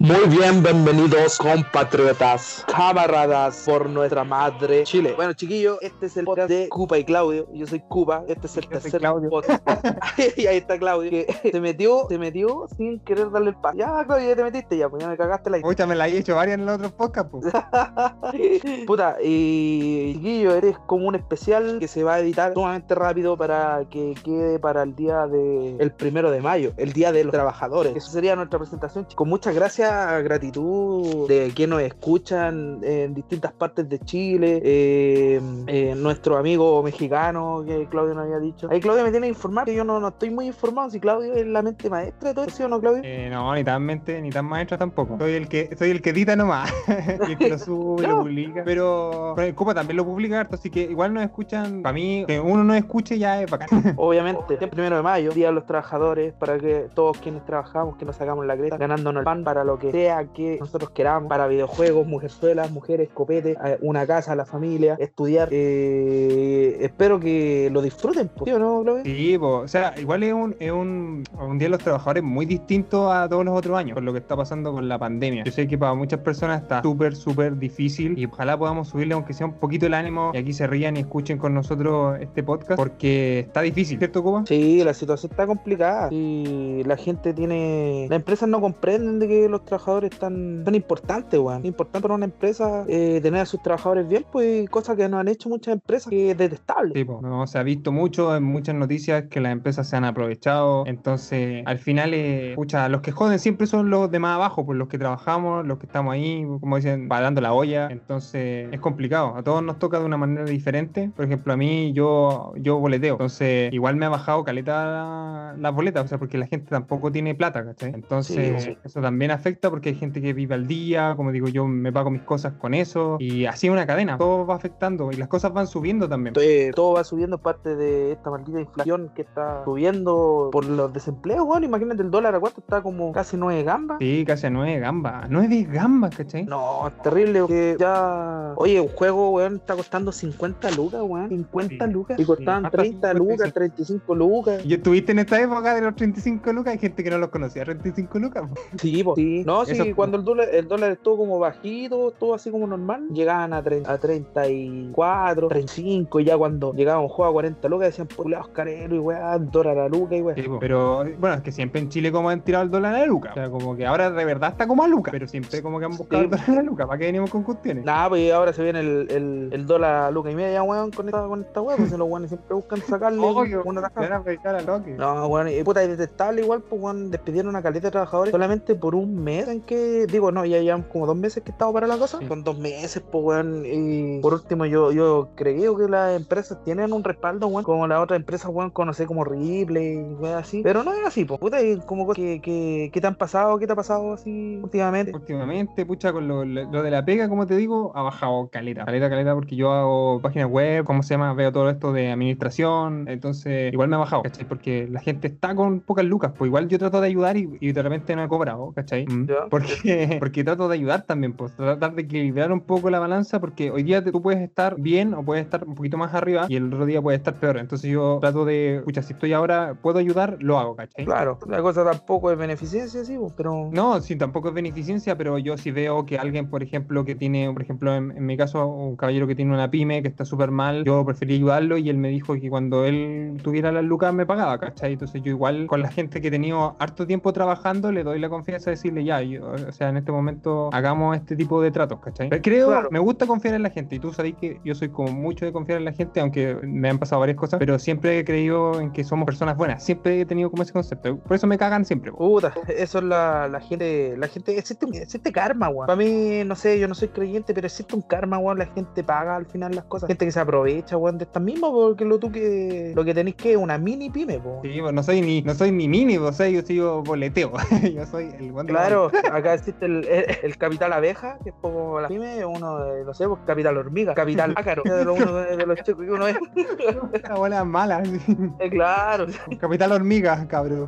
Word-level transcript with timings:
Muy 0.00 0.28
bien, 0.28 0.62
bienvenidos 0.62 1.38
compatriotas, 1.38 2.64
camaradas 2.68 3.64
por 3.66 3.90
nuestra 3.90 4.22
madre 4.22 4.84
Chile. 4.84 5.14
Bueno, 5.16 5.32
chiquillos, 5.32 5.76
este 5.80 6.06
es 6.06 6.16
el 6.16 6.24
podcast 6.24 6.48
de 6.48 6.68
Cupa 6.68 6.98
y 6.98 7.04
Claudio. 7.04 7.48
Yo 7.52 7.66
soy 7.66 7.80
Cupa, 7.80 8.22
este 8.28 8.46
es 8.46 8.56
el 8.58 8.68
tercer 8.68 9.02
podcast. 9.28 9.60
y 10.36 10.46
ahí 10.46 10.58
está 10.58 10.78
Claudio, 10.78 11.10
que 11.10 11.26
se 11.50 11.60
metió, 11.60 12.06
se 12.08 12.16
metió 12.16 12.68
sin 12.76 13.00
querer 13.00 13.32
darle 13.32 13.50
el 13.50 13.56
paso. 13.56 13.76
Ya, 13.76 14.04
Claudio, 14.06 14.28
ya 14.28 14.36
te 14.36 14.44
metiste, 14.44 14.76
ya, 14.78 14.88
pues 14.88 15.02
ya 15.02 15.08
me 15.08 15.16
cagaste 15.16 15.50
la 15.50 15.58
Pucha, 15.62 15.84
me 15.84 15.96
la 15.96 16.06
he 16.06 16.16
hecho 16.16 16.36
varias 16.36 16.60
en 16.60 16.66
los 16.66 16.76
otros 16.76 16.92
podcasts, 16.92 17.32
pues. 17.32 18.86
Puta, 18.86 19.16
y 19.20 20.12
chiquillo, 20.14 20.54
eres 20.54 20.78
como 20.86 21.08
un 21.08 21.16
especial 21.16 21.80
que 21.80 21.88
se 21.88 22.04
va 22.04 22.14
a 22.14 22.20
editar 22.20 22.54
sumamente 22.54 22.94
rápido 22.94 23.36
para 23.36 23.84
que 23.90 24.14
quede 24.22 24.60
para 24.60 24.84
el 24.84 24.94
día 24.94 25.26
de 25.26 25.76
el 25.80 25.90
primero 25.90 26.30
de 26.30 26.40
mayo, 26.40 26.72
el 26.76 26.92
día 26.92 27.10
de 27.10 27.24
los 27.24 27.32
trabajadores. 27.32 27.96
Eso 27.96 28.12
sería 28.12 28.36
nuestra 28.36 28.60
presentación. 28.60 29.04
Con 29.16 29.28
muchas 29.28 29.56
gracias, 29.56 29.87
gratitud 30.22 31.28
de 31.28 31.52
quienes 31.54 31.68
nos 31.68 31.82
escuchan 31.82 32.80
en 32.82 33.14
distintas 33.14 33.52
partes 33.52 33.88
de 33.88 33.98
Chile, 34.00 34.60
eh, 34.64 35.40
eh, 35.66 35.94
nuestro 35.96 36.36
amigo 36.36 36.82
mexicano 36.82 37.62
que 37.66 37.86
Claudio 37.90 38.14
nos 38.14 38.24
había 38.24 38.38
dicho. 38.38 38.68
Ahí 38.70 38.80
Claudio 38.80 39.04
me 39.04 39.10
tiene 39.10 39.26
que 39.26 39.32
informar 39.32 39.64
que 39.66 39.74
yo 39.74 39.84
no, 39.84 40.00
no 40.00 40.08
estoy 40.08 40.30
muy 40.30 40.46
informado 40.46 40.90
si 40.90 41.00
Claudio 41.00 41.34
es 41.34 41.46
la 41.46 41.62
mente 41.62 41.88
maestra 41.90 42.30
de 42.30 42.34
todo 42.34 42.44
eso, 42.44 42.56
¿sí 42.56 42.62
o 42.62 42.68
no, 42.68 42.80
Claudio? 42.80 43.02
Eh, 43.04 43.28
no, 43.30 43.54
ni 43.54 43.64
tan 43.64 43.82
mente, 43.82 44.20
ni 44.20 44.30
tan 44.30 44.44
maestra 44.46 44.78
tampoco. 44.78 45.16
Soy 45.18 45.32
el 45.34 45.48
que, 45.48 45.74
soy 45.78 45.90
el 45.90 46.02
que 46.02 46.10
edita 46.10 46.36
nomás. 46.36 46.72
y 47.28 47.32
el 47.32 47.38
que 47.38 47.48
lo 47.48 47.58
sube, 47.58 48.02
lo 48.02 48.08
No. 48.18 48.22
publica. 48.22 48.62
Pero, 48.64 49.32
pero 49.36 49.48
el 49.48 49.54
Copa 49.54 49.74
también 49.74 49.96
lo 49.96 50.04
publica 50.04 50.40
harto, 50.40 50.54
así 50.56 50.70
que 50.70 50.82
igual 50.82 51.12
nos 51.14 51.22
escuchan. 51.22 51.82
Para 51.82 51.92
mí, 51.92 52.24
que 52.26 52.40
uno 52.40 52.64
no 52.64 52.74
escuche 52.74 53.18
ya 53.18 53.42
es 53.42 53.50
bacán. 53.50 53.68
Obviamente, 53.96 54.58
el 54.60 54.70
primero 54.70 54.96
de 54.96 55.02
mayo, 55.02 55.30
Día 55.32 55.48
de 55.48 55.52
los 55.52 55.66
Trabajadores, 55.66 56.32
para 56.34 56.58
que 56.58 56.88
todos 56.94 57.18
quienes 57.18 57.44
trabajamos, 57.44 57.96
que 57.96 58.04
nos 58.04 58.16
sacamos 58.16 58.46
la 58.46 58.56
creta, 58.56 58.76
ganándonos 58.76 59.20
el 59.20 59.24
pan 59.24 59.44
para 59.44 59.64
lo 59.64 59.77
que 59.78 59.92
sea 59.92 60.24
que 60.32 60.58
nosotros 60.60 60.90
queramos, 60.90 61.28
para 61.28 61.46
videojuegos, 61.46 62.06
mujerzuelas, 62.06 62.70
mujeres, 62.70 63.08
copete, 63.12 63.56
eh, 63.64 63.78
una 63.80 64.06
casa, 64.06 64.34
la 64.34 64.44
familia, 64.44 64.96
estudiar. 64.98 65.48
Eh, 65.50 66.78
espero 66.80 67.20
que 67.20 67.70
lo 67.72 67.82
disfruten, 67.82 68.30
¿sí 68.44 68.50
o 68.50 68.58
no, 68.58 68.82
Claudio? 68.82 69.04
Sí, 69.04 69.38
po, 69.38 69.58
o 69.58 69.68
sea, 69.68 69.94
igual 69.98 70.22
es 70.22 70.32
un, 70.32 70.56
es 70.58 70.70
un, 70.70 71.24
un 71.38 71.58
día 71.58 71.66
de 71.66 71.70
los 71.70 71.82
trabajadores 71.82 72.22
muy 72.22 72.46
distinto 72.46 73.10
a 73.12 73.28
todos 73.28 73.44
los 73.44 73.56
otros 73.56 73.78
años, 73.78 73.94
por 73.94 74.02
lo 74.02 74.12
que 74.12 74.18
está 74.18 74.36
pasando 74.36 74.72
con 74.72 74.88
la 74.88 74.98
pandemia. 74.98 75.44
Yo 75.44 75.52
sé 75.52 75.66
que 75.66 75.78
para 75.78 75.94
muchas 75.94 76.20
personas 76.20 76.62
está 76.62 76.82
súper, 76.82 77.14
súper 77.14 77.56
difícil 77.56 78.18
y 78.18 78.26
ojalá 78.26 78.58
podamos 78.58 78.88
subirle 78.88 79.14
aunque 79.14 79.32
sea 79.32 79.46
un 79.46 79.54
poquito 79.54 79.86
el 79.86 79.94
ánimo 79.94 80.32
y 80.34 80.38
aquí 80.38 80.52
se 80.52 80.66
rían 80.66 80.96
y 80.96 81.00
escuchen 81.00 81.38
con 81.38 81.54
nosotros 81.54 82.18
este 82.20 82.42
podcast 82.42 82.76
porque 82.76 83.40
está 83.40 83.60
difícil, 83.60 83.98
¿cierto, 83.98 84.22
Cuba? 84.22 84.44
Sí, 84.46 84.82
la 84.84 84.94
situación 84.94 85.30
está 85.30 85.46
complicada 85.46 86.08
y 86.10 86.82
la 86.84 86.96
gente 86.96 87.34
tiene... 87.34 88.06
Las 88.08 88.16
empresas 88.16 88.48
no 88.48 88.60
comprenden 88.60 89.18
de 89.18 89.28
que 89.28 89.48
los 89.48 89.64
trabajadores 89.68 90.10
están 90.12 90.62
tan 90.64 90.74
importantes, 90.74 91.38
weón. 91.38 91.60
Es 91.60 91.66
importante 91.66 92.02
para 92.02 92.14
una 92.14 92.24
empresa 92.24 92.84
eh, 92.88 93.20
tener 93.22 93.40
a 93.42 93.46
sus 93.46 93.62
trabajadores 93.62 94.08
bien, 94.08 94.24
pues 94.32 94.68
cosa 94.70 94.96
que 94.96 95.08
no 95.08 95.18
han 95.18 95.28
hecho 95.28 95.48
muchas 95.48 95.74
empresas 95.74 96.08
que 96.10 96.30
es 96.32 96.36
detestable. 96.38 96.92
Sí, 96.94 97.04
po, 97.04 97.20
no, 97.22 97.46
se 97.46 97.58
ha 97.58 97.62
visto 97.62 97.92
mucho 97.92 98.34
en 98.36 98.42
muchas 98.44 98.74
noticias 98.74 99.24
que 99.30 99.40
las 99.40 99.52
empresas 99.52 99.88
se 99.88 99.96
han 99.96 100.04
aprovechado. 100.04 100.84
Entonces, 100.86 101.62
al 101.66 101.78
final, 101.78 102.12
eh, 102.14 102.52
pucha, 102.56 102.88
los 102.88 103.00
que 103.00 103.12
joden 103.12 103.38
siempre 103.38 103.66
son 103.66 103.90
los 103.90 104.10
de 104.10 104.18
más 104.18 104.34
abajo, 104.36 104.64
pues 104.64 104.78
los 104.78 104.88
que 104.88 104.98
trabajamos, 104.98 105.66
los 105.66 105.78
que 105.78 105.86
estamos 105.86 106.12
ahí, 106.14 106.46
como 106.60 106.76
dicen, 106.76 107.08
parando 107.08 107.40
la 107.40 107.52
olla. 107.52 107.88
Entonces, 107.90 108.68
es 108.72 108.80
complicado. 108.80 109.34
A 109.36 109.42
todos 109.42 109.62
nos 109.62 109.78
toca 109.78 109.98
de 109.98 110.04
una 110.06 110.16
manera 110.16 110.44
diferente. 110.44 111.10
Por 111.14 111.24
ejemplo, 111.24 111.52
a 111.52 111.56
mí, 111.56 111.92
yo, 111.92 112.52
yo 112.56 112.78
boleteo. 112.78 113.14
Entonces, 113.14 113.72
igual 113.72 113.96
me 113.96 114.06
ha 114.06 114.08
bajado 114.08 114.44
caleta 114.44 114.84
la- 114.84 115.54
las 115.58 115.74
boletas, 115.74 116.04
o 116.04 116.08
sea, 116.08 116.18
porque 116.18 116.38
la 116.38 116.46
gente 116.46 116.66
tampoco 116.70 117.10
tiene 117.10 117.34
plata, 117.34 117.64
¿cachai? 117.64 117.92
Entonces, 117.94 118.62
Sí, 118.62 118.70
sí. 118.72 118.78
eso 118.84 119.00
también 119.00 119.30
afecta 119.30 119.57
porque 119.62 119.90
hay 119.90 119.94
gente 119.96 120.20
que 120.20 120.32
vive 120.32 120.54
al 120.54 120.66
día, 120.66 121.14
como 121.16 121.32
digo 121.32 121.48
yo, 121.48 121.66
me 121.66 121.92
pago 121.92 122.10
mis 122.10 122.22
cosas 122.22 122.52
con 122.54 122.74
eso. 122.74 123.16
Y 123.18 123.46
así 123.46 123.66
es 123.66 123.72
una 123.72 123.86
cadena, 123.86 124.16
todo 124.16 124.46
va 124.46 124.54
afectando 124.54 125.10
y 125.12 125.16
las 125.16 125.28
cosas 125.28 125.52
van 125.52 125.66
subiendo 125.66 126.08
también. 126.08 126.34
Eh, 126.40 126.70
todo 126.74 126.94
va 126.94 127.04
subiendo 127.04 127.38
parte 127.38 127.74
de 127.76 128.12
esta 128.12 128.30
maldita 128.30 128.60
inflación 128.60 129.10
que 129.14 129.22
está 129.22 129.64
subiendo 129.64 130.50
por 130.52 130.64
los 130.64 130.92
desempleos, 130.92 131.44
weón. 131.46 131.64
Imagínate 131.64 132.02
el 132.02 132.10
dólar 132.10 132.34
a 132.34 132.40
cuánto 132.40 132.60
está 132.60 132.82
como 132.82 133.12
casi 133.12 133.36
9 133.36 133.62
gambas. 133.64 133.98
Sí, 134.00 134.24
casi 134.26 134.46
a 134.46 134.50
9 134.50 134.78
gambas. 134.78 135.28
9 135.28 135.66
gambas, 135.70 136.14
¿cachai? 136.16 136.44
No, 136.44 136.86
es 136.88 137.02
terrible. 137.02 137.44
Que 137.48 137.76
ya. 137.78 138.52
Oye, 138.56 138.80
un 138.80 138.88
juego, 138.88 139.30
weón, 139.30 139.56
está 139.56 139.74
costando 139.74 140.12
50 140.12 140.70
lucas, 140.72 141.02
weón. 141.02 141.28
50 141.28 141.86
Sí, 141.86 141.92
lucas. 141.92 142.18
Y 142.18 142.22
sí. 142.22 142.26
costaban 142.26 142.66
Hasta 142.66 142.78
30 142.78 143.14
lucas, 143.14 143.52
35 143.52 144.14
lucas. 144.14 144.64
¿Y 144.64 144.74
estuviste 144.74 145.12
en 145.12 145.20
esta 145.20 145.40
época 145.40 145.74
de 145.74 145.80
los 145.82 145.94
35 145.96 146.52
lucas? 146.52 146.72
Hay 146.72 146.78
gente 146.78 147.02
que 147.04 147.10
no 147.10 147.18
los 147.18 147.30
conocía, 147.30 147.64
35 147.64 148.18
lucas. 148.18 148.44
Sí, 148.80 149.02
po. 149.02 149.14
sí. 149.14 149.44
No, 149.48 149.64
sí, 149.64 149.72
Eso- 149.72 149.84
cuando 149.96 150.18
el 150.18 150.24
dólar, 150.24 150.48
el 150.52 150.68
dólar 150.68 150.92
estuvo 150.92 151.16
como 151.18 151.38
bajito, 151.38 152.10
todo 152.18 152.34
así 152.34 152.50
como 152.50 152.66
normal, 152.66 153.08
llegaban 153.12 153.52
a, 153.54 153.58
a 153.58 153.98
34, 153.98 155.48
35, 155.48 156.20
y 156.20 156.24
ya 156.24 156.36
cuando 156.36 156.72
llegaba 156.74 157.00
un 157.00 157.08
juego 157.08 157.30
a 157.30 157.32
40 157.32 157.68
lucas 157.68 157.88
decían, 157.88 158.08
pulados 158.08 158.48
careros 158.48 158.92
y 158.94 158.98
weón, 158.98 159.50
dólar 159.50 159.78
a 159.78 159.88
lucas 159.88 160.18
y. 160.36 160.42
Sí, 160.42 160.48
po. 160.48 160.58
Pero 160.58 161.04
bueno, 161.18 161.36
es 161.36 161.42
que 161.42 161.52
siempre 161.52 161.80
en 161.80 161.88
Chile 161.88 162.12
como 162.12 162.28
han 162.30 162.42
tirado 162.42 162.64
el 162.64 162.70
dólar 162.70 162.94
a 162.94 162.98
la 163.00 163.06
luca. 163.06 163.30
O 163.30 163.34
sea, 163.34 163.50
como 163.50 163.76
que 163.76 163.86
ahora 163.86 164.10
de 164.10 164.24
verdad 164.24 164.50
está 164.50 164.66
como 164.66 164.82
a 164.84 164.88
luca. 164.88 165.10
Pero 165.10 165.26
siempre 165.26 165.62
como 165.62 165.78
que 165.78 165.86
han 165.86 165.96
buscado 165.96 166.22
Sí. 166.22 166.24
el 166.24 166.30
dólar 166.30 166.50
a 166.50 166.52
la 166.54 166.62
luca. 166.62 166.86
¿Para 166.86 166.98
qué 166.98 167.06
venimos 167.06 167.30
con 167.30 167.42
cuestiones? 167.42 167.84
Nada, 167.84 168.08
pues 168.10 168.32
ahora 168.32 168.52
se 168.52 168.62
viene 168.62 168.80
el, 168.80 169.06
el, 169.10 169.48
el 169.52 169.66
dólar 169.66 169.94
a 170.04 170.10
lucas 170.10 170.32
y 170.32 170.36
media, 170.36 170.62
weón, 170.62 170.90
con 170.90 171.06
esta, 171.08 171.26
con 171.26 171.40
esta 171.40 171.60
weón, 171.60 171.78
pues 171.78 171.92
los 171.92 172.08
weones 172.08 172.28
siempre 172.30 172.54
buscan 172.54 172.80
sacarle 172.82 173.18
Obvio, 173.20 173.62
una 173.64 173.80
tajada. 173.82 174.16
a 174.16 174.74
a. 174.74 174.78
No, 174.96 175.26
weón, 175.28 175.48
y 175.48 175.62
puta, 175.62 175.82
es 175.82 175.88
detestable 175.88 176.42
igual, 176.42 176.60
pues 176.62 176.80
weón, 176.82 177.10
despidieron 177.10 177.48
una 177.48 177.62
caleta 177.62 177.88
de 177.88 177.92
trabajadores 177.92 178.30
solamente 178.32 178.74
por 178.74 178.94
un 178.94 179.22
mes 179.22 179.37
en 179.46 179.60
que, 179.60 180.06
digo, 180.10 180.32
no, 180.32 180.44
ya 180.44 180.58
llevan 180.60 180.82
como 180.82 181.06
dos 181.06 181.16
meses 181.16 181.42
que 181.42 181.50
estaba 181.52 181.72
para 181.72 181.86
la 181.86 181.96
cosa, 181.98 182.18
Sí. 182.18 182.26
con 182.26 182.42
dos 182.42 182.58
meses, 182.58 183.02
pues 183.12 183.22
weón, 183.24 183.62
y 183.64 184.20
por 184.20 184.34
último 184.34 184.66
yo, 184.66 184.90
yo 184.90 185.28
creo 185.36 185.76
que 185.76 185.86
las 185.88 186.16
empresas 186.16 186.58
tienen 186.64 186.92
un 186.92 187.04
respaldo, 187.04 187.46
weón, 187.46 187.62
como 187.64 187.86
las 187.86 188.00
otras 188.02 188.18
empresas, 188.18 188.50
weón, 188.52 188.70
conocer 188.70 189.06
como 189.06 189.22
Ripley 189.24 189.98
y 189.98 190.14
weón 190.14 190.34
así, 190.38 190.62
pero 190.62 190.82
no 190.82 190.92
es 190.92 191.06
así, 191.06 191.24
pues, 191.24 191.38
puta, 191.38 191.62
y 191.62 191.78
como 191.86 192.12
que, 192.12 192.40
que, 192.40 192.90
que 192.92 193.00
te 193.00 193.06
han 193.06 193.14
pasado, 193.16 193.58
¿qué 193.58 193.66
te 193.66 193.74
ha 193.74 193.76
pasado 193.76 194.14
así 194.14 194.58
últimamente? 194.62 195.12
Últimamente, 195.14 195.84
pucha, 195.86 196.12
con 196.12 196.26
lo, 196.26 196.44
lo 196.44 196.82
de 196.82 196.90
la 196.90 197.04
pega, 197.04 197.28
como 197.28 197.46
te 197.46 197.56
digo, 197.56 197.92
ha 197.94 198.02
bajado 198.02 198.48
caleta. 198.50 198.84
Caleta, 198.86 199.10
caleta, 199.10 199.34
porque 199.34 199.54
yo 199.56 199.70
hago 199.72 200.20
páginas 200.22 200.48
web, 200.50 200.84
¿cómo 200.84 201.02
se 201.02 201.14
llama? 201.14 201.34
Veo 201.34 201.52
todo 201.52 201.68
esto 201.68 201.92
de 201.92 202.10
administración. 202.10 203.06
Entonces, 203.08 203.72
igual 203.72 203.88
me 203.88 203.96
ha 203.96 203.98
bajado, 204.00 204.22
¿cachai? 204.22 204.46
Porque 204.46 204.88
la 204.90 205.00
gente 205.00 205.26
está 205.28 205.54
con 205.54 205.80
pocas 205.80 206.04
lucas. 206.04 206.32
Pues 206.36 206.48
igual 206.48 206.68
yo 206.68 206.78
trato 206.78 207.00
de 207.00 207.08
ayudar 207.08 207.36
y, 207.36 207.48
y 207.60 207.72
de 207.72 207.82
repente 207.82 208.14
no 208.16 208.24
he 208.24 208.28
cobrado, 208.28 208.72
¿cachai? 208.72 209.06
Mm. 209.06 209.26
Ya. 209.28 209.46
Porque, 209.50 210.16
porque 210.18 210.44
trato 210.44 210.68
de 210.68 210.74
ayudar 210.74 211.02
también, 211.02 211.32
pues 211.32 211.52
tratar 211.52 211.94
de 211.94 212.02
equilibrar 212.02 212.52
un 212.52 212.60
poco 212.60 212.90
la 212.90 212.98
balanza, 212.98 213.40
porque 213.40 213.70
hoy 213.70 213.82
día 213.82 214.02
tú 214.02 214.22
puedes 214.22 214.40
estar 214.40 214.76
bien 214.78 215.14
o 215.14 215.24
puedes 215.24 215.44
estar 215.44 215.64
un 215.66 215.74
poquito 215.74 215.96
más 215.96 216.14
arriba 216.14 216.46
y 216.48 216.56
el 216.56 216.72
otro 216.72 216.86
día 216.86 217.02
puedes 217.02 217.18
estar 217.18 217.34
peor. 217.34 217.58
Entonces 217.58 217.90
yo 217.90 218.18
trato 218.20 218.44
de, 218.44 218.82
pucha, 218.84 219.02
si 219.02 219.12
estoy 219.12 219.32
ahora, 219.32 219.74
puedo 219.80 219.98
ayudar, 219.98 220.38
lo 220.40 220.58
hago, 220.58 220.76
¿cachai? 220.76 221.04
Claro, 221.04 221.38
la 221.46 221.60
cosa 221.62 221.84
tampoco 221.84 222.30
es 222.30 222.38
beneficencia, 222.38 223.04
sí, 223.04 223.16
pues, 223.18 223.32
pero... 223.36 223.70
No, 223.72 224.00
sí, 224.00 224.16
tampoco 224.16 224.48
es 224.48 224.54
beneficencia, 224.54 225.16
pero 225.16 225.38
yo 225.38 225.56
si 225.56 225.70
veo 225.70 226.06
que 226.06 226.18
alguien, 226.18 226.48
por 226.48 226.62
ejemplo, 226.62 227.04
que 227.04 227.14
tiene, 227.14 227.52
por 227.52 227.62
ejemplo, 227.62 227.94
en, 227.94 228.12
en 228.16 228.24
mi 228.24 228.36
caso, 228.36 228.66
un 228.66 228.96
caballero 228.96 229.26
que 229.26 229.34
tiene 229.34 229.52
una 229.52 229.70
pyme 229.70 230.02
que 230.02 230.08
está 230.08 230.24
súper 230.24 230.50
mal, 230.50 230.84
yo 230.84 231.04
preferí 231.04 231.34
ayudarlo 231.34 231.76
y 231.78 231.90
él 231.90 231.98
me 231.98 232.08
dijo 232.08 232.34
que 232.34 232.48
cuando 232.48 232.84
él 232.84 233.38
tuviera 233.42 233.72
las 233.72 233.84
lucas 233.84 234.14
me 234.14 234.26
pagaba, 234.26 234.58
¿cachai? 234.58 234.94
Entonces 234.94 235.22
yo 235.22 235.30
igual 235.30 235.66
con 235.66 235.82
la 235.82 235.90
gente 235.90 236.20
que 236.20 236.28
he 236.28 236.30
tenido 236.30 236.76
harto 236.78 237.06
tiempo 237.06 237.32
trabajando 237.32 237.92
le 237.92 238.02
doy 238.02 238.18
la 238.18 238.28
confianza 238.28 238.70
de 238.70 238.76
decirle 238.76 239.04
ya, 239.04 239.17
yo- 239.22 239.52
o 239.68 239.72
sea, 239.72 239.88
en 239.88 239.96
este 239.96 240.12
momento 240.12 240.70
hagamos 240.72 241.16
este 241.16 241.36
tipo 241.36 241.60
de 241.62 241.70
tratos, 241.70 242.00
¿cachai? 242.00 242.28
Pero 242.28 242.42
creo, 242.42 242.66
Claro. 242.68 242.88
me 242.90 242.98
gusta 242.98 243.26
confiar 243.26 243.54
en 243.54 243.62
la 243.62 243.70
gente 243.70 243.96
y 243.96 243.98
tú 243.98 244.12
sabes 244.12 244.34
que 244.40 244.60
yo 244.64 244.74
soy 244.74 244.88
como 244.88 245.12
mucho 245.12 245.44
de 245.44 245.52
confiar 245.52 245.78
en 245.78 245.84
la 245.84 245.92
gente, 245.92 246.20
aunque 246.20 246.56
me 246.62 246.88
han 246.88 246.98
pasado 246.98 247.20
varias 247.20 247.36
cosas, 247.38 247.58
pero 247.58 247.78
siempre 247.78 248.18
he 248.18 248.24
creído 248.24 248.80
en 248.80 248.90
que 248.92 249.04
somos 249.04 249.26
personas 249.26 249.56
buenas, 249.56 249.84
siempre 249.84 250.20
he 250.20 250.26
tenido 250.26 250.50
como 250.50 250.62
ese 250.62 250.72
concepto, 250.72 251.16
por 251.18 251.34
eso 251.36 251.46
me 251.46 251.58
cagan 251.58 251.84
siempre. 251.84 252.12
Puta, 252.12 252.52
eso 252.68 252.98
es 252.98 253.04
la, 253.04 253.48
la 253.48 253.60
gente, 253.60 254.14
la 254.16 254.28
gente, 254.28 254.56
existe, 254.58 254.86
existe 254.94 255.32
karma, 255.32 255.68
weón. 255.68 255.86
Para 255.86 255.96
mí, 255.96 256.42
no 256.44 256.54
sé, 256.54 256.78
yo 256.78 256.88
no 256.88 256.94
soy 256.94 257.08
creyente, 257.08 257.54
pero 257.54 257.66
existe 257.66 257.94
un 257.94 258.02
karma, 258.02 258.38
weón. 258.38 258.58
La 258.58 258.66
gente 258.66 259.02
paga 259.04 259.36
al 259.36 259.46
final 259.46 259.74
las 259.74 259.84
cosas. 259.84 260.06
Gente 260.08 260.24
que 260.24 260.32
se 260.32 260.40
aprovecha, 260.40 260.96
weón, 260.96 261.18
de 261.18 261.24
estas 261.24 261.42
mismas, 261.42 261.70
porque 261.70 262.04
lo 262.04 262.18
tú 262.18 262.30
que, 262.32 262.92
lo 262.94 263.04
que 263.04 263.14
tenéis 263.14 263.36
que 263.36 263.52
es 263.52 263.56
una 263.56 263.78
mini 263.78 264.10
pyme, 264.10 264.38
po. 264.38 264.60
Sí, 264.62 264.78
pues 264.80 264.92
no 264.92 265.02
soy 265.02 265.20
ni, 265.20 265.42
no 265.42 265.54
soy 265.54 265.70
ni 265.72 265.88
mini, 265.88 266.16
o 266.18 266.32
sea, 266.32 266.48
yo 266.48 266.62
sigo 266.62 267.02
boleteo. 267.02 267.52
yo 267.94 268.06
soy 268.06 268.30
el 268.38 268.52
buen 268.52 268.66
de 268.66 268.72
Claro, 269.06 269.10
acá 269.36 269.54
existe 269.54 269.86
el, 269.86 270.04
el- 270.08 270.26
el 270.42 270.58
capital 270.58 270.92
abeja, 270.92 271.38
que 271.44 271.50
es 271.50 271.54
como 271.60 272.00
la 272.00 272.08
pyme, 272.08 272.44
uno 272.44 272.78
de, 272.84 273.04
no 273.04 273.14
sé, 273.14 273.28
pues 273.28 273.40
capital 273.46 273.76
hormiga, 273.76 274.14
capital 274.14 274.52
ácaro, 274.56 274.82
de 274.84 275.02
uno 275.08 275.34
de, 275.34 275.56
de 275.56 275.66
los 275.66 275.80
chicos 275.82 276.04
que 276.04 276.10
uno 276.10 276.26
es. 276.26 276.36
Una 277.24 277.34
bola 277.36 277.64
mala. 277.64 277.98
así. 277.98 278.20
Eh, 278.58 278.70
claro, 278.70 279.26
Capital 279.60 279.92
hormiga, 279.92 280.46
cabrón. 280.48 280.86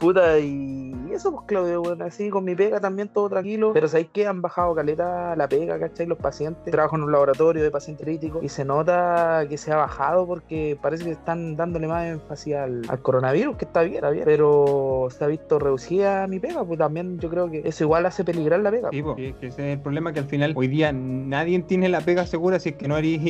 puta, 0.00 0.38
y 0.38 0.94
eso, 1.14 1.32
pues 1.32 1.44
Claudio, 1.46 1.82
bueno, 1.82 2.04
así 2.04 2.30
con 2.30 2.44
mi 2.44 2.54
pega 2.54 2.80
también 2.80 3.08
todo 3.08 3.28
tranquilo. 3.28 3.72
Pero 3.72 3.88
sabéis 3.88 4.08
que 4.12 4.26
han 4.26 4.42
bajado 4.42 4.74
caleta 4.74 5.34
la 5.36 5.48
pega, 5.48 5.78
¿cachai? 5.78 6.06
Los 6.06 6.18
pacientes. 6.18 6.70
Trabajo 6.70 6.96
en 6.96 7.02
un 7.04 7.12
laboratorio 7.12 7.62
de 7.62 7.70
pacientes 7.70 8.04
críticos 8.04 8.42
y 8.42 8.48
se 8.48 8.64
nota 8.64 9.44
que 9.48 9.56
se 9.58 9.72
ha 9.72 9.76
bajado 9.76 10.26
porque 10.26 10.78
parece 10.80 11.04
que 11.04 11.10
están 11.12 11.56
dándole 11.56 11.86
más 11.88 12.06
énfasis 12.06 12.54
al, 12.54 12.82
al 12.88 13.02
coronavirus, 13.02 13.56
que 13.56 13.64
está 13.64 13.82
bien, 13.82 13.96
está 13.96 14.10
bien. 14.10 14.24
Pero 14.24 15.08
se 15.10 15.24
ha 15.24 15.26
visto 15.26 15.58
reducida 15.58 16.26
mi 16.26 16.38
pega, 16.38 16.64
pues 16.64 16.78
también 16.78 17.18
yo 17.18 17.28
creo 17.28 17.50
que 17.50 17.62
eso 17.64 17.84
igual 17.84 18.06
hace 18.06 18.24
peligrar 18.24 18.60
la 18.60 18.70
pega. 18.70 18.88
Sí, 18.90 19.02
po, 19.02 19.14
que 19.16 19.34
ese 19.40 19.46
es 19.48 19.58
el 19.76 19.80
problema 19.80 20.12
que 20.12 20.20
al 20.20 20.26
final 20.26 20.52
hoy 20.56 20.68
día 20.68 20.92
nadie 20.92 21.58
tiene 21.62 21.88
la 21.88 22.00
pega 22.00 22.26
segura 22.26 22.58
si 22.58 22.70
es 22.70 22.74
que 22.76 22.88
no 22.88 22.96
eres 22.96 23.20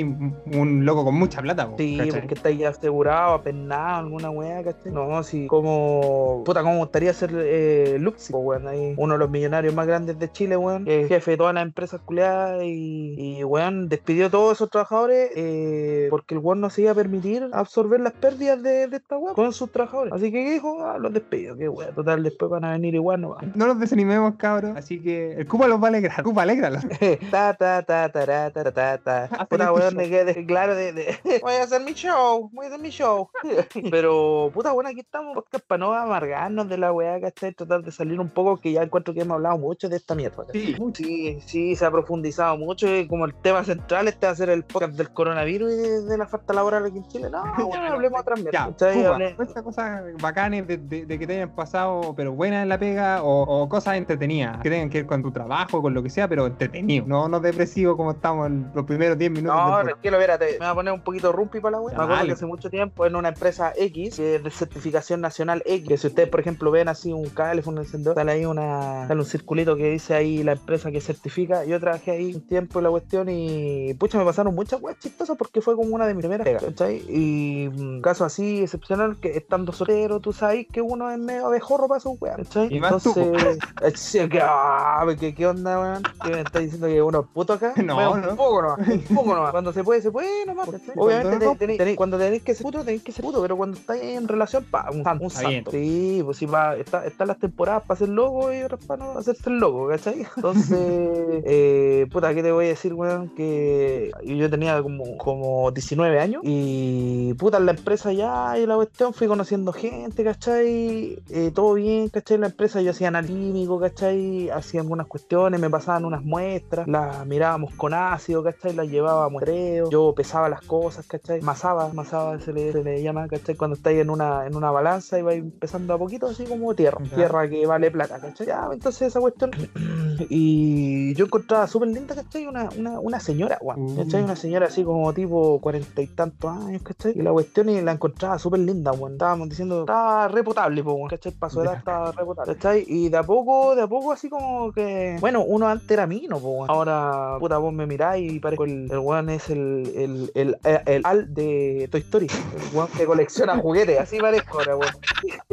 un 0.53 0.85
loco 0.85 1.05
con 1.05 1.15
mucha 1.15 1.41
plata. 1.43 1.69
po, 1.69 1.77
Sí, 1.79 1.97
¿cachai? 1.99 2.21
porque 2.21 2.35
estáis 2.35 2.65
asegurado, 2.65 3.35
apennado, 3.35 3.99
alguna 4.07 4.31
weá, 4.31 4.63
¿cachai? 4.63 4.93
No, 4.93 5.23
sí, 5.23 5.47
como. 5.47 6.43
Puta, 6.45 6.61
como 6.63 6.75
me 6.75 6.81
gustaría 6.81 7.13
ser 7.13 7.31
eh, 7.35 7.68
Luxi, 7.99 8.33
weón, 8.33 8.67
ahí, 8.69 8.95
uno 8.97 9.15
de 9.15 9.19
los 9.19 9.31
millonarios 9.31 9.75
más 9.75 9.87
grandes 9.87 10.19
de 10.19 10.31
Chile, 10.31 10.57
weón, 10.57 10.87
jefe 10.87 11.33
de 11.33 11.37
todas 11.37 11.55
las 11.55 11.63
empresas 11.63 12.01
culeadas 12.05 12.63
y, 12.65 13.15
y 13.19 13.45
weón, 13.45 13.89
despidió 13.89 14.27
a 14.27 14.31
todos 14.31 14.57
esos 14.57 14.71
trabajadores 14.71 15.31
eh, 15.35 16.09
porque 16.11 16.35
el 16.35 16.41
weón 16.41 16.61
no 16.61 16.71
se 16.71 16.83
iba 16.83 16.93
a 16.93 16.95
permitir 16.95 17.49
absorber 17.53 18.01
las 18.01 18.13
pérdidas 18.13 18.63
de, 18.63 18.89
de 18.89 18.97
esta 18.97 19.17
weón 19.17 19.35
con 19.35 19.53
sus 19.53 19.71
trabajadores. 19.71 20.13
Así 20.13 20.31
que 20.31 20.53
dijo, 20.53 20.85
ah, 20.85 20.99
los 20.99 21.13
despidió, 21.13 21.57
qué 21.57 21.69
weón, 21.69 21.95
total, 21.95 22.23
después 22.23 22.51
van 22.51 22.65
a 22.65 22.73
venir 22.73 22.95
igual, 22.95 23.21
no 23.21 23.31
va. 23.31 23.39
No 23.55 23.67
los 23.67 23.79
desanimemos, 23.79 24.37
cabros, 24.37 24.77
así 24.77 25.01
que 25.01 25.33
el 25.33 25.47
Cuba 25.47 25.69
los 25.69 25.81
va 25.81 25.87
a 25.87 25.89
alegrar, 25.89 26.23
Cuba, 26.23 26.43
alégralos. 26.43 26.85
ta, 27.31 27.55
ta, 27.55 27.83
ta, 27.83 28.09
ta, 28.11 28.51
ta, 28.51 28.73
ta, 28.73 28.93
ah, 28.93 28.99
ta. 28.99 29.47
Puta, 29.49 29.73
weón, 29.73 29.97
de 29.97 30.09
queda 30.09 30.35
claro, 30.47 30.75
voy 31.43 31.55
a 31.55 31.63
hacer 31.63 31.83
mi 31.83 31.93
show, 31.93 32.51
voy 32.53 32.67
a 32.67 32.69
hacer 32.69 32.81
mi 32.81 32.91
show. 32.91 33.31
Pero, 33.91 34.51
puta, 34.53 34.73
bueno, 34.73 34.91
aquí 34.91 35.01
estamos, 35.01 35.35
podcast 35.35 35.65
para 35.67 35.79
no 35.79 35.93
amargarnos 35.93 36.69
de 36.69 36.79
la 36.79 36.93
weá, 36.93 37.21
¿cachai? 37.21 37.55
Tratar 37.59 37.83
de 37.83 37.93
salir 37.93 38.19
un 38.21 38.31
poco 38.31 38.57
que 38.57 38.73
ya 38.73 38.83
encuentro 38.83 39.13
que 39.13 39.21
hemos 39.21 39.35
hablado 39.35 39.59
mucho 39.59 39.89
de 39.89 39.97
esta 39.97 40.15
mierda. 40.15 40.45
Sí. 40.53 40.77
sí 40.95 41.39
sí 41.45 41.77
se 41.77 41.85
ha 41.85 41.91
profundizado 41.91 42.57
mucho 42.57 42.87
y 42.95 43.07
como 43.07 43.25
el 43.27 43.35
tema 43.35 43.63
central 43.65 44.09
este 44.09 44.27
va 44.27 44.33
a 44.33 44.37
ser 44.37 44.49
el 44.49 44.65
podcast 44.65 44.95
del 44.95 45.11
coronavirus 45.11 45.73
y 45.73 45.77
de, 45.77 46.03
de 46.03 46.19
la 46.19 46.27
falta 46.27 46.55
laboral 46.55 46.87
aquí 46.87 46.99
en 46.99 47.09
Chile 47.09 47.29
no 47.31 47.43
bueno, 47.67 47.85
hablemos. 47.93 48.23
Cuba, 48.23 49.17
Hable- 49.19 49.37
cuenta 49.37 49.63
cosas 49.63 50.03
bacanes 50.21 50.67
de, 50.67 50.77
de- 50.79 51.05
de 51.07 51.19
que 51.19 51.27
te 51.27 51.35
hayan 51.35 51.51
pasado, 51.55 52.15
pero 52.17 52.33
buenas 52.33 52.63
en 52.63 52.69
la 52.69 52.79
pega, 52.79 53.23
o, 53.23 53.43
o 53.43 53.69
cosas 53.69 53.97
entretenidas, 53.97 54.59
que 54.63 54.71
tengan 54.71 54.89
que 54.91 54.99
ver 54.99 55.07
con 55.07 55.23
tu 55.23 55.31
trabajo, 55.33 55.83
con 55.83 55.93
lo 55.95 56.03
que 56.03 56.11
sea, 56.11 56.29
pero 56.29 56.47
entretenido. 56.47 57.05
No, 57.07 57.29
no 57.29 57.41
depresivo 57.41 57.97
como 57.97 58.13
estamos 58.13 58.47
en 58.47 58.71
los 58.75 58.85
primeros 58.85 59.19
10 59.19 59.31
minutos. 59.33 59.57
No, 59.57 59.83
tranquilo, 59.83 60.17
espérate. 60.19 60.53
Me 60.53 60.59
voy 60.59 60.67
a 60.69 60.75
poner 60.75 60.93
un 60.93 61.01
poquito 61.01 61.33
rumpi 61.33 61.61
para 61.61 61.73
la 61.73 61.81
web. 61.81 61.97
Me 61.97 62.03
acuerdo 62.05 62.27
que 62.27 62.33
hace 62.33 62.47
mucho 62.47 62.71
tiempo 62.71 63.07
en 63.07 63.17
una 63.17 63.29
empresa 63.29 63.73
X, 63.77 64.17
que 64.17 64.37
es 64.37 64.45
de 64.45 64.51
certificación 64.51 65.21
nacional 65.21 65.63
X, 65.67 65.89
que 65.89 65.97
si 65.97 66.07
ustedes, 66.07 66.29
por 66.29 66.41
ejemplo, 66.41 66.71
ven 66.71 66.89
así 66.89 67.13
un 67.13 67.29
cable, 67.49 67.63
un 67.67 67.79
encendedor, 67.79 68.15
sale 68.15 68.33
ahí 68.33 68.45
una, 68.45 69.07
sale 69.09 69.21
un 69.21 69.27
circulito 69.27 69.77
que 69.77 69.91
dice 69.91 70.15
ahí 70.15 70.43
la 70.43 70.53
empresa 70.53 70.91
que 70.91 71.01
certifica. 71.01 71.65
Yo 71.65 71.79
trabajé 71.81 72.13
ahí 72.13 72.35
un 72.35 72.41
tiempo 72.47 72.79
en 72.79 72.85
la 72.85 72.91
cuestión 72.91 73.29
y, 73.29 73.95
pucha, 73.95 74.19
me 74.19 74.25
pasaron 74.25 74.55
muchas 74.55 74.81
weas 74.81 74.99
chistosas 74.99 75.37
porque 75.37 75.61
fue 75.61 75.75
como 75.77 75.95
una 75.95 76.07
de 76.07 76.15
mis 76.15 76.23
primeras 76.23 76.45
pegas, 76.45 76.63
¿cachai? 76.65 77.03
Y 77.09 77.67
un 77.69 78.01
caso 78.03 78.25
así 78.25 78.63
excepcional 78.63 79.17
que 79.21 79.37
estando 79.37 79.73
soltero, 79.73 80.21
tú 80.21 80.33
sabes 80.33 80.67
que 80.73 80.81
uno 80.81 81.11
es 81.11 81.19
medio 81.19 81.47
abejorro 81.47 81.89
para 81.89 82.01
sus 82.01 82.21
weas, 82.21 82.37
¿cachai? 82.37 82.69
Y 82.75 82.81
más. 82.81 82.93
Entonces, 83.07 83.59
que, 84.31 84.41
ah, 84.43 85.05
¿qué, 85.19 85.35
¿qué 85.35 85.47
onda, 85.47 85.81
weón? 85.81 86.03
¿Qué 86.25 86.31
me 86.31 86.41
estás 86.41 86.63
diciendo 86.63 86.87
que 86.87 87.03
uno 87.03 87.21
es 87.21 87.27
puto 87.33 87.53
acá? 87.55 87.73
No, 87.89 87.95
Bueno, 87.95 88.17
no. 88.19 88.31
Un 88.33 88.37
poco 88.37 88.63
nomás, 88.63 88.89
un 88.89 89.15
poco 89.15 89.35
nomás. 89.35 89.51
Cuando 89.51 89.73
se 89.73 89.83
puede, 89.85 90.03
se 90.03 90.11
puede 90.11 90.45
nomás. 90.47 90.69
¿cachai? 90.69 90.95
Obviamente, 90.97 91.45
no, 91.47 91.53
te- 91.57 91.67
tenéis- 91.67 91.79
tenéis- 91.79 91.97
cuando 91.97 92.19
tenéis 92.19 92.43
que 92.43 92.55
ser 92.55 92.63
puto, 92.65 92.81
tenéis 92.85 93.03
que 93.03 93.13
ser 93.13 93.25
puto, 93.25 93.41
pero 93.41 93.57
cuando 93.57 93.77
estáis 93.79 94.03
en 94.03 94.29
relación, 94.29 94.65
pa, 94.65 94.89
un, 94.93 95.03
san- 95.05 95.19
un 95.21 95.27
Está 95.29 95.41
santo. 95.43 95.71
Sí, 95.71 96.21
pues 96.25 96.37
sí, 96.37 96.47
va, 96.47 96.77
está, 96.77 97.07
están 97.07 97.29
temporadas 97.39 97.85
para 97.85 97.99
ser 97.99 98.09
loco 98.09 98.53
y 98.53 98.63
otras 98.63 98.85
para 98.85 99.05
no 99.05 99.19
hacerse 99.19 99.51
el 99.51 99.59
loco, 99.59 99.89
¿cachai? 99.89 100.27
Entonces, 100.37 100.79
eh, 101.45 102.07
puta, 102.11 102.35
¿qué 102.35 102.43
te 102.43 102.53
voy 102.53 102.67
a 102.67 102.69
decir, 102.69 102.95
weón? 102.95 103.29
Que 103.35 104.11
yo 104.25 104.51
tenía 104.51 104.83
como, 104.83 105.17
como 105.17 105.71
19 105.71 106.21
años 106.21 106.43
y, 106.45 107.35
puta, 107.35 107.59
en 107.59 107.67
la 107.67 107.73
empresa 107.73 108.13
ya 108.13 108.59
y 108.59 108.67
la 108.67 108.77
cuestión 108.77 109.15
fui 109.15 109.27
conociendo 109.27 109.73
gente, 109.73 110.25
¿cachai? 110.25 111.19
Eh, 111.31 111.51
todo 111.55 111.75
bien, 111.75 112.09
¿cachai? 112.09 112.37
En 112.37 112.41
la 112.43 112.49
empresa 112.49 112.81
yo 112.81 112.91
hacía 112.91 113.09
analítico, 113.09 113.79
¿cachai? 113.81 114.51
Hacía 114.51 114.81
algunas 114.81 115.07
cuestiones, 115.07 115.61
me 115.61 115.71
pasaban 115.71 116.05
unas 116.05 116.25
muestras, 116.25 116.87
las 116.89 117.27
mirábamos 117.27 117.75
con 117.75 117.95
ácido, 117.95 118.43
¿cachai? 118.43 118.75
Las 118.75 118.89
llevaba 118.89 119.27
a 119.27 119.29
muestreo, 119.29 119.91
yo 119.91 120.15
pesaba 120.15 120.49
las 120.49 120.63
cosas, 120.63 121.07
¿cachai? 121.07 121.41
Masaba, 121.41 121.93
masaba 121.93 122.39
se 122.41 122.53
le, 122.53 122.73
se 122.73 122.83
le 122.83 123.03
llama, 123.03 123.29
¿cachai? 123.29 123.55
Cuando 123.57 123.77
estáis 123.77 124.01
en 124.01 124.11
una, 124.11 124.47
en 124.47 124.57
una 124.57 124.71
balanza 124.71 125.19
y 125.19 125.23
vais 125.23 125.39
empezando 125.41 125.95
a 125.95 125.99
poquito, 125.99 126.27
así 126.27 126.45
como 126.45 126.75
tierra, 126.75 126.99
Ya. 127.17 127.28
Que 127.49 127.67
vale 127.67 127.91
plata, 127.91 128.19
¿cachai? 128.21 128.47
Ya, 128.47 128.69
entonces 128.73 129.09
esa 129.09 129.21
cuestión. 129.21 129.51
y 130.29 131.15
yo 131.15 131.27
encontraba 131.27 131.67
súper 131.67 131.89
linda, 131.89 132.15
¿cachai? 132.15 132.47
Una, 132.47 132.69
una, 132.77 132.99
una 133.01 133.21
señora, 133.21 133.59
weón, 133.61 133.79
Mm. 133.79 133.97
¿cachai? 133.97 134.23
Una 134.23 134.37
señora 134.37 134.67
así 134.67 134.83
como 134.85 135.13
tipo 135.13 135.61
cuarenta 135.61 136.03
y 136.03 136.07
tantos 136.09 136.51
años, 136.51 136.83
¿cachai? 136.83 137.13
Y 137.17 137.23
la 137.23 137.33
cuestión 137.33 137.69
y 137.69 137.81
la 137.81 137.93
encontraba 137.93 138.39
súper 138.39 138.61
linda, 138.61 138.93
weón. 138.93 139.13
Estábamos 139.13 139.49
diciendo, 139.49 139.81
estaba 139.81 140.29
repotable, 140.29 140.83
po, 140.83 140.93
weón, 140.95 141.09
¿cachai? 141.09 141.33
Paso 141.33 141.61
de 141.61 141.67
edad 141.67 141.77
estaba 141.79 142.13
repotable, 142.13 142.55
¿cachai? 142.55 142.85
Y 142.87 143.09
de 143.09 143.17
a 143.17 143.23
poco, 143.23 143.75
de 143.77 143.83
a 143.83 143.87
poco 143.87 144.13
así 144.13 144.29
como 144.29 144.73
que, 144.73 145.17
bueno, 145.21 145.43
uno 145.45 145.69
antes 145.69 145.91
era 145.91 146.07
mino, 146.07 146.37
weón. 146.39 146.69
Ahora, 146.71 147.37
puta, 147.39 147.59
vos 147.59 147.73
me 147.73 147.87
miráis 147.87 148.33
y 148.33 148.41
parezco 148.41 148.65
el, 148.65 148.91
el 148.91 148.99
weón 148.99 149.29
es 149.31 149.49
el, 149.51 149.93
el, 149.95 150.31
el, 150.35 150.59
el, 150.65 150.81
el 150.87 151.03
al 151.05 151.33
de 151.35 151.89
Toy 151.91 152.01
Story, 152.01 152.27
el 152.27 152.77
weón 152.77 152.89
que 152.97 153.07
colecciona 153.07 153.57
juguetes, 153.59 153.99
así 154.01 154.19
parezco 154.19 154.59
ahora, 154.59 154.77
weón. 154.77 154.93